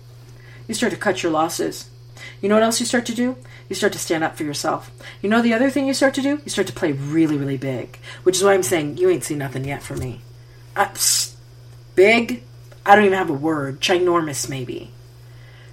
You 0.68 0.74
start 0.74 0.94
to 0.94 0.98
cut 0.98 1.22
your 1.22 1.32
losses. 1.32 1.90
You 2.42 2.48
know 2.48 2.56
what 2.56 2.64
else 2.64 2.80
you 2.80 2.86
start 2.86 3.06
to 3.08 3.16
do? 3.16 3.36
You 3.68 3.76
start 3.76 3.94
to 3.94 4.00
stand 4.00 4.24
up 4.24 4.38
for 4.38 4.44
yourself. 4.44 4.92
You 5.22 5.30
know 5.30 5.42
the 5.42 5.54
other 5.54 5.70
thing 5.70 5.86
you 5.86 5.94
start 5.94 6.14
to 6.16 6.22
do? 6.22 6.40
You 6.44 6.50
start 6.50 6.68
to 6.68 6.74
play 6.74 6.92
really, 6.92 7.38
really 7.38 7.58
big. 7.58 8.00
Which 8.24 8.38
is 8.38 8.44
why 8.44 8.54
I'm 8.54 8.64
saying 8.64 8.98
you 8.98 9.10
ain't 9.10 9.24
seen 9.24 9.38
nothing 9.38 9.66
yet 9.66 9.84
for 9.84 9.96
me. 9.96 10.22
Uh, 10.76 10.94
big? 11.96 12.44
I 12.86 12.96
don't 12.96 13.06
even 13.06 13.18
have 13.18 13.30
a 13.30 13.34
word. 13.34 13.82
Ginormous, 13.82 14.50
maybe. 14.50 14.92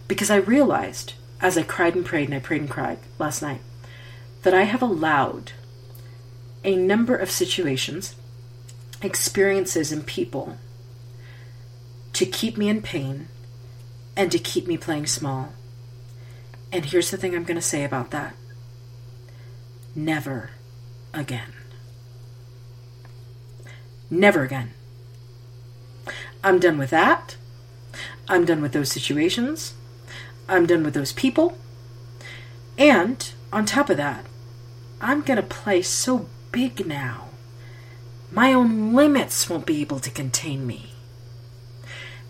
Because 0.09 0.31
I 0.31 0.37
realized, 0.37 1.15
as 1.41 1.57
I 1.57 1.63
cried 1.63 1.95
and 1.95 2.05
prayed 2.05 2.29
and 2.29 2.35
I 2.35 2.41
prayed 2.41 2.63
and 2.63 2.71
cried 2.71 2.99
last 3.19 3.41
night, 3.41 3.61
that 4.43 4.55
I 4.55 4.65
have 4.65 4.83
allowed 4.83 5.53
a 6.65 6.77
number 6.77 7.17
of 7.17 7.31
situations 7.31 8.15
experiences 9.03 9.93
and 9.93 10.07
people 10.07 10.59
to 12.13 12.27
keep 12.27 12.57
me 12.57 12.69
in 12.69 12.83
pain 12.83 13.29
and 14.17 14.33
to 14.33 14.39
keep 14.39 14.67
me 14.67 14.77
playing 14.77 15.07
small. 15.07 15.53
And 16.73 16.87
here's 16.87 17.11
the 17.11 17.17
thing 17.17 17.35
I'm 17.35 17.45
going 17.45 17.57
to 17.57 17.63
say 17.63 17.85
about 17.85 18.11
that 18.11 18.35
never 19.95 20.51
again. 21.13 21.53
Never 24.11 24.43
again. 24.43 24.71
I'm 26.43 26.59
done 26.59 26.79
with 26.79 26.91
that. 26.91 27.37
I'm 28.29 28.45
done 28.45 28.63
with 28.63 28.73
those 28.73 28.91
situations. 28.91 29.75
I'm 30.49 30.67
done 30.67 30.83
with 30.83 30.95
those 30.95 31.13
people. 31.13 31.59
And 32.77 33.31
on 33.53 33.67
top 33.67 33.91
of 33.91 33.97
that, 33.97 34.25
I'm 35.01 35.23
going 35.23 35.37
to 35.37 35.43
play 35.43 35.83
so 35.83 36.29
big 36.53 36.87
now 36.87 37.29
my 38.31 38.53
own 38.53 38.93
limits 38.93 39.49
won't 39.49 39.67
be 39.67 39.81
able 39.81 40.01
to 40.01 40.11
contain 40.11 40.67
me. 40.67 40.93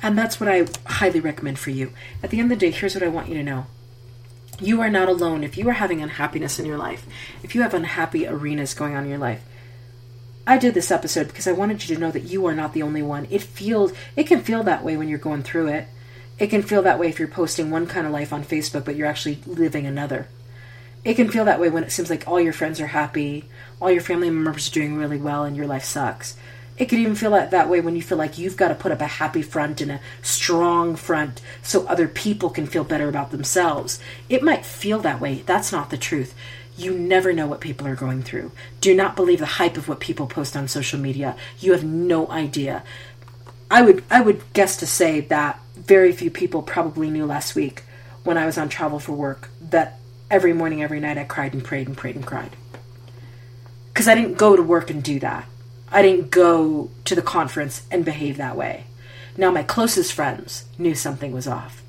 And 0.01 0.17
that's 0.17 0.39
what 0.39 0.49
I 0.49 0.67
highly 0.87 1.19
recommend 1.19 1.59
for 1.59 1.71
you. 1.71 1.93
At 2.23 2.31
the 2.31 2.39
end 2.39 2.53
of 2.53 2.59
the 2.59 2.67
day, 2.67 2.71
here's 2.71 2.95
what 2.95 3.03
I 3.03 3.09
want 3.09 3.29
you 3.29 3.35
to 3.35 3.43
know. 3.43 3.67
You 4.61 4.81
are 4.81 4.91
not 4.91 5.09
alone. 5.09 5.43
If 5.43 5.59
you 5.59 5.69
are 5.69 5.75
having 5.75 6.01
unhappiness 6.01 6.59
in 6.59 6.67
your 6.67 6.79
life, 6.79 7.07
if 7.43 7.55
you 7.55 7.63
have 7.63 7.75
unhappy 7.75 8.27
arenas 8.27 8.75
going 8.75 8.95
on 8.95 9.05
in 9.05 9.11
your 9.11 9.19
life, 9.19 9.45
I 10.47 10.57
did 10.57 10.75
this 10.75 10.91
episode 10.91 11.27
because 11.27 11.47
I 11.47 11.53
wanted 11.53 11.87
you 11.87 11.95
to 11.95 12.01
know 12.01 12.11
that 12.13 12.25
you 12.25 12.47
are 12.47 12.55
not 12.55 12.75
the 12.75 12.83
only 12.83 13.03
one. 13.03 13.27
It 13.29 13.43
feels 13.43 13.93
it 14.17 14.25
can 14.25 14.43
feel 14.43 14.63
that 14.63 14.85
way 14.85 14.97
when 14.97 15.09
you're 15.09 15.19
going 15.19 15.43
through 15.43 15.69
it. 15.69 15.89
It 16.39 16.47
can 16.49 16.63
feel 16.63 16.83
that 16.83 16.99
way 16.99 17.09
if 17.09 17.19
you're 17.19 17.29
posting 17.29 17.71
one 17.71 17.87
kind 17.87 18.07
of 18.07 18.13
life 18.13 18.33
on 18.33 18.45
Facebook 18.45 18.85
but 18.85 18.97
you're 18.97 19.09
actually 19.09 19.41
living 19.47 19.87
another. 19.87 20.29
It 21.05 21.15
can 21.15 21.31
feel 21.31 21.45
that 21.45 21.61
way 21.61 21.71
when 21.71 21.85
it 21.85 21.93
seems 21.93 22.11
like 22.11 22.27
all 22.27 22.41
your 22.41 22.53
friends 22.53 22.81
are 22.81 22.89
happy, 22.89 23.45
all 23.81 23.91
your 23.91 24.03
family 24.03 24.31
members 24.31 24.69
are 24.69 24.75
doing 24.75 24.97
really 24.97 25.19
well, 25.19 25.45
and 25.45 25.57
your 25.57 25.67
life 25.67 25.85
sucks. 25.85 26.37
It 26.77 26.87
could 26.87 26.99
even 27.01 27.17
feel 27.17 27.33
that, 27.33 27.51
that 27.51 27.69
way 27.69 27.81
when 27.81 27.97
you 27.97 28.03
feel 28.03 28.19
like 28.19 28.39
you've 28.39 28.57
got 28.57 28.69
to 28.69 28.75
put 28.75 28.93
up 28.93 29.01
a 29.01 29.07
happy 29.07 29.43
front 29.43 29.81
and 29.81 29.91
a 29.91 30.01
strong 30.23 30.95
front 30.95 31.41
so 31.63 31.87
other 31.87 32.07
people 32.07 32.51
can 32.51 32.67
feel 32.67 32.85
better 32.85 33.09
about 33.09 33.33
themselves. 33.33 33.99
It 34.29 34.45
might 34.45 34.65
feel 34.65 35.01
that 35.01 35.21
way. 35.21 35.43
That's 35.45 35.73
not 35.73 35.91
the 35.91 35.99
truth. 35.99 36.35
You 36.77 36.97
never 36.97 37.33
know 37.33 37.49
what 37.49 37.61
people 37.61 37.89
are 37.89 37.97
going 37.97 38.23
through. 38.23 38.53
Do 38.81 38.95
not 38.95 39.17
believe 39.17 39.41
the 39.41 39.47
hype 39.47 39.77
of 39.77 39.89
what 39.89 39.99
people 39.99 40.29
post 40.29 40.57
on 40.57 40.69
social 40.69 41.01
media. 41.01 41.37
You 41.59 41.73
have 41.73 41.83
no 41.83 42.31
idea. 42.31 42.85
I 43.69 43.83
would 43.83 44.05
I 44.09 44.21
would 44.21 44.41
guess 44.53 44.77
to 44.77 44.87
say 44.87 45.21
that 45.23 45.61
very 45.75 46.13
few 46.13 46.31
people 46.31 46.63
probably 46.63 47.11
knew 47.11 47.27
last 47.27 47.57
week 47.57 47.83
when 48.23 48.39
I 48.39 48.47
was 48.47 48.57
on 48.57 48.69
travel 48.69 49.01
for 49.01 49.13
work 49.13 49.51
that 49.61 49.99
every 50.31 50.53
morning, 50.53 50.83
every 50.83 51.01
night, 51.01 51.19
I 51.19 51.25
cried 51.25 51.55
and 51.55 51.65
prayed 51.65 51.87
and 51.87 51.97
prayed 51.97 52.17
and 52.17 52.27
cried. 52.27 52.51
Because 53.89 54.09
I 54.09 54.15
didn't 54.15 54.39
go 54.39 54.57
to 54.57 54.63
work 54.63 54.91
and 54.91 55.03
do 55.03 55.19
that. 55.21 55.47
I 55.91 56.03
didn't 56.03 56.31
go 56.31 56.91
to 57.05 57.15
the 57.15 57.23
conference 57.23 57.83
and 57.91 58.05
behave 58.05 58.37
that 58.37 58.57
way. 58.57 58.85
Now, 59.37 59.51
my 59.51 59.63
closest 59.63 60.13
friends 60.13 60.67
knew 60.79 60.95
something 60.95 61.33
was 61.33 61.49
off. 61.49 61.83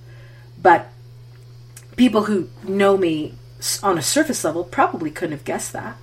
But 0.61 0.89
people 1.95 2.23
who 2.23 2.49
know 2.63 2.97
me 2.97 3.35
on 3.83 3.97
a 3.97 4.01
surface 4.01 4.43
level 4.43 4.63
probably 4.63 5.11
couldn't 5.11 5.33
have 5.37 5.45
guessed 5.45 5.73
that. 5.73 5.97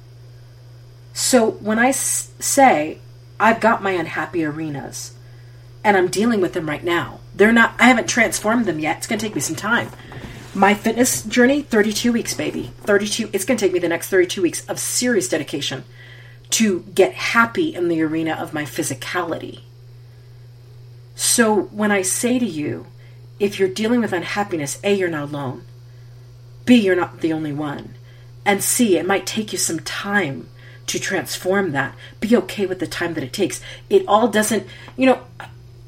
So 1.14 1.52
when 1.52 1.78
I 1.78 1.88
s- 1.88 2.30
say 2.38 2.98
I've 3.40 3.60
got 3.60 3.82
my 3.82 3.92
unhappy 3.92 4.44
arenas 4.44 5.14
and 5.82 5.96
I'm 5.96 6.08
dealing 6.08 6.40
with 6.40 6.52
them 6.52 6.68
right 6.68 6.84
now, 6.84 7.20
they're 7.34 7.52
not, 7.52 7.74
I 7.78 7.84
haven't 7.84 8.08
transformed 8.08 8.66
them 8.66 8.78
yet. 8.78 8.98
It's 8.98 9.06
going 9.06 9.18
to 9.18 9.24
take 9.26 9.34
me 9.34 9.40
some 9.40 9.56
time. 9.56 9.88
My 10.56 10.72
fitness 10.72 11.22
journey, 11.22 11.60
32 11.60 12.14
weeks, 12.14 12.32
baby. 12.32 12.72
32. 12.78 13.28
It's 13.34 13.44
going 13.44 13.58
to 13.58 13.64
take 13.64 13.74
me 13.74 13.78
the 13.78 13.88
next 13.88 14.08
32 14.08 14.40
weeks 14.40 14.64
of 14.70 14.78
serious 14.80 15.28
dedication 15.28 15.84
to 16.48 16.80
get 16.94 17.12
happy 17.12 17.74
in 17.74 17.88
the 17.88 18.00
arena 18.00 18.32
of 18.32 18.54
my 18.54 18.64
physicality. 18.64 19.60
So 21.14 21.64
when 21.64 21.92
I 21.92 22.00
say 22.00 22.38
to 22.38 22.46
you, 22.46 22.86
if 23.38 23.58
you're 23.58 23.68
dealing 23.68 24.00
with 24.00 24.14
unhappiness, 24.14 24.80
A, 24.82 24.94
you're 24.94 25.10
not 25.10 25.28
alone. 25.28 25.66
B, 26.64 26.76
you're 26.76 26.96
not 26.96 27.20
the 27.20 27.34
only 27.34 27.52
one. 27.52 27.94
And 28.46 28.64
C, 28.64 28.96
it 28.96 29.06
might 29.06 29.26
take 29.26 29.52
you 29.52 29.58
some 29.58 29.80
time 29.80 30.48
to 30.86 30.98
transform 30.98 31.72
that. 31.72 31.94
Be 32.18 32.34
okay 32.34 32.64
with 32.64 32.78
the 32.78 32.86
time 32.86 33.12
that 33.12 33.24
it 33.24 33.34
takes. 33.34 33.60
It 33.90 34.06
all 34.08 34.28
doesn't, 34.28 34.66
you 34.96 35.04
know, 35.04 35.20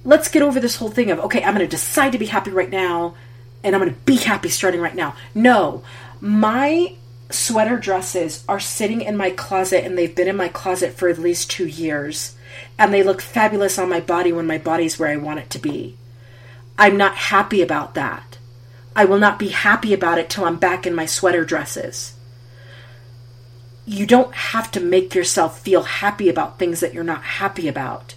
let's 0.05 0.29
get 0.29 0.43
over 0.43 0.61
this 0.61 0.77
whole 0.77 0.91
thing 0.91 1.11
of, 1.11 1.21
okay, 1.21 1.43
I'm 1.43 1.55
going 1.55 1.67
to 1.67 1.71
decide 1.71 2.13
to 2.13 2.19
be 2.19 2.27
happy 2.27 2.51
right 2.51 2.69
now 2.69 3.15
and 3.63 3.75
I'm 3.75 3.81
going 3.81 3.95
to 3.95 4.01
be 4.01 4.17
happy 4.17 4.49
starting 4.49 4.81
right 4.81 4.95
now. 4.95 5.15
No, 5.35 5.83
my 6.21 6.95
sweater 7.31 7.77
dresses 7.77 8.45
are 8.49 8.61
sitting 8.61 9.03
in 9.03 9.17
my 9.17 9.31
closet 9.31 9.85
and 9.85 9.97
they've 9.97 10.15
been 10.15 10.29
in 10.29 10.37
my 10.37 10.49
closet 10.49 10.95
for 10.95 11.09
at 11.09 11.19
least 11.19 11.51
two 11.51 11.67
years. 11.67 12.35
And 12.79 12.93
they 12.93 13.03
look 13.03 13.21
fabulous 13.21 13.79
on 13.79 13.89
my 13.89 14.01
body 14.01 14.33
when 14.33 14.47
my 14.47 14.59
body's 14.59 14.99
where 14.99 15.11
I 15.11 15.17
want 15.17 15.41
it 15.41 15.51
to 15.51 15.59
be. 15.59 15.97
I'm 16.79 16.97
not 16.97 17.17
happy 17.17 17.61
about 17.61 17.95
that. 17.95 18.39
I 18.97 19.05
will 19.05 19.19
not 19.19 19.39
be 19.39 19.49
happy 19.49 19.93
about 19.93 20.19
it 20.19 20.31
till 20.31 20.45
I'm 20.45 20.57
back 20.57 20.87
in 20.87 20.95
my 20.95 21.07
sweater 21.07 21.45
dresses. 21.45 22.15
You 23.85 24.07
don't 24.07 24.35
have 24.35 24.71
to 24.73 24.81
make 24.81 25.15
yourself 25.15 25.61
feel 25.61 25.83
happy 25.83 26.29
about 26.29 26.59
things 26.59 26.81
that 26.81 26.95
you're 26.95 27.05
not 27.05 27.23
happy 27.23 27.69
about 27.69 28.15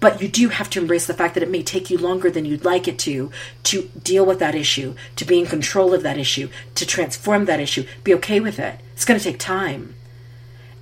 but 0.00 0.22
you 0.22 0.28
do 0.28 0.48
have 0.48 0.70
to 0.70 0.80
embrace 0.80 1.06
the 1.06 1.14
fact 1.14 1.34
that 1.34 1.42
it 1.42 1.50
may 1.50 1.62
take 1.62 1.90
you 1.90 1.98
longer 1.98 2.30
than 2.30 2.44
you'd 2.44 2.64
like 2.64 2.86
it 2.86 2.98
to 3.00 3.30
to 3.64 3.90
deal 4.02 4.24
with 4.24 4.38
that 4.38 4.54
issue, 4.54 4.94
to 5.16 5.24
be 5.24 5.38
in 5.38 5.46
control 5.46 5.92
of 5.92 6.02
that 6.02 6.18
issue, 6.18 6.48
to 6.76 6.86
transform 6.86 7.46
that 7.46 7.60
issue. 7.60 7.84
Be 8.04 8.14
okay 8.14 8.40
with 8.40 8.58
it. 8.58 8.80
It's 8.92 9.04
going 9.04 9.18
to 9.18 9.24
take 9.24 9.38
time. 9.38 9.94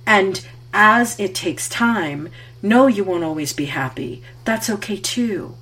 And 0.05 0.45
as 0.73 1.19
it 1.19 1.33
takes 1.33 1.67
time, 1.67 2.29
no, 2.61 2.87
you 2.87 3.03
won't 3.03 3.23
always 3.23 3.53
be 3.53 3.65
happy. 3.65 4.23
That's 4.45 4.69
okay 4.69 4.97
too. 4.97 5.55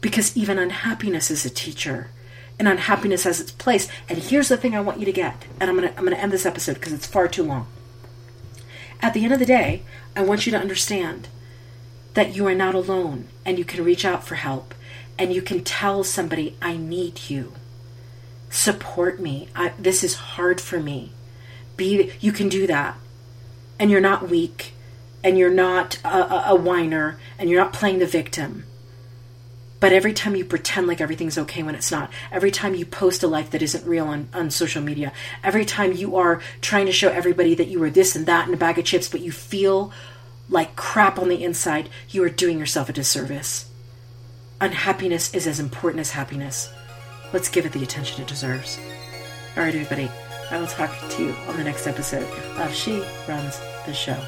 Because 0.00 0.36
even 0.36 0.58
unhappiness 0.58 1.30
is 1.30 1.44
a 1.44 1.50
teacher. 1.50 2.10
And 2.58 2.68
unhappiness 2.68 3.24
has 3.24 3.40
its 3.40 3.52
place. 3.52 3.88
And 4.08 4.18
here's 4.18 4.48
the 4.48 4.56
thing 4.56 4.74
I 4.74 4.80
want 4.80 4.98
you 4.98 5.06
to 5.06 5.12
get. 5.12 5.44
And 5.60 5.70
I'm 5.70 5.76
going 5.76 5.88
to 5.88 5.98
I'm 5.98 6.06
to 6.06 6.18
end 6.18 6.32
this 6.32 6.46
episode 6.46 6.74
because 6.74 6.92
it's 6.92 7.06
far 7.06 7.28
too 7.28 7.42
long. 7.42 7.66
At 9.00 9.14
the 9.14 9.24
end 9.24 9.32
of 9.32 9.38
the 9.38 9.46
day, 9.46 9.82
I 10.14 10.22
want 10.22 10.44
you 10.44 10.52
to 10.52 10.58
understand 10.58 11.28
that 12.14 12.34
you 12.36 12.46
are 12.46 12.54
not 12.54 12.74
alone 12.74 13.28
and 13.44 13.58
you 13.58 13.64
can 13.64 13.84
reach 13.84 14.04
out 14.04 14.24
for 14.24 14.36
help 14.36 14.74
and 15.18 15.32
you 15.34 15.42
can 15.42 15.62
tell 15.64 16.04
somebody, 16.04 16.56
I 16.62 16.76
need 16.76 17.30
you. 17.30 17.52
support 18.50 19.20
me. 19.20 19.48
I, 19.54 19.72
this 19.78 20.04
is 20.04 20.14
hard 20.14 20.60
for 20.60 20.80
me. 20.80 21.12
Be 21.76 22.12
you 22.20 22.32
can 22.32 22.48
do 22.48 22.66
that, 22.66 22.98
and 23.78 23.90
you're 23.90 24.00
not 24.00 24.28
weak, 24.28 24.74
and 25.24 25.38
you're 25.38 25.50
not 25.50 25.98
a, 26.04 26.08
a, 26.08 26.44
a 26.48 26.54
whiner, 26.56 27.18
and 27.38 27.48
you're 27.50 27.62
not 27.62 27.72
playing 27.72 27.98
the 28.00 28.06
victim. 28.06 28.64
But 29.80 29.92
every 29.94 30.12
time 30.12 30.36
you 30.36 30.44
pretend 30.44 30.86
like 30.86 31.00
everything's 31.00 31.38
okay 31.38 31.62
when 31.62 31.74
it's 31.74 31.90
not, 31.90 32.10
every 32.30 32.50
time 32.50 32.74
you 32.74 32.84
post 32.84 33.22
a 33.22 33.28
life 33.28 33.50
that 33.50 33.62
isn't 33.62 33.86
real 33.86 34.06
on, 34.06 34.28
on 34.34 34.50
social 34.50 34.82
media, 34.82 35.12
every 35.42 35.64
time 35.64 35.92
you 35.94 36.16
are 36.16 36.42
trying 36.60 36.86
to 36.86 36.92
show 36.92 37.08
everybody 37.10 37.54
that 37.54 37.68
you 37.68 37.82
are 37.82 37.90
this 37.90 38.14
and 38.14 38.26
that 38.26 38.46
in 38.46 38.54
a 38.54 38.58
bag 38.58 38.78
of 38.78 38.84
chips, 38.84 39.08
but 39.08 39.22
you 39.22 39.32
feel 39.32 39.92
like 40.50 40.76
crap 40.76 41.18
on 41.18 41.28
the 41.28 41.42
inside, 41.42 41.88
you 42.08 42.22
are 42.24 42.28
doing 42.28 42.58
yourself 42.58 42.88
a 42.88 42.92
disservice. 42.92 43.70
Unhappiness 44.60 45.32
is 45.32 45.46
as 45.46 45.60
important 45.60 46.00
as 46.00 46.10
happiness. 46.10 46.70
Let's 47.32 47.48
give 47.48 47.64
it 47.64 47.72
the 47.72 47.82
attention 47.82 48.20
it 48.20 48.28
deserves. 48.28 48.78
All 49.56 49.62
right, 49.62 49.74
everybody, 49.74 50.10
I 50.50 50.58
will 50.58 50.66
talk 50.66 50.90
to 51.10 51.24
you 51.24 51.32
on 51.48 51.56
the 51.56 51.64
next 51.64 51.86
episode 51.86 52.28
of 52.58 52.74
She 52.74 53.02
Runs 53.28 53.58
the 53.86 53.94
Show. 53.94 54.20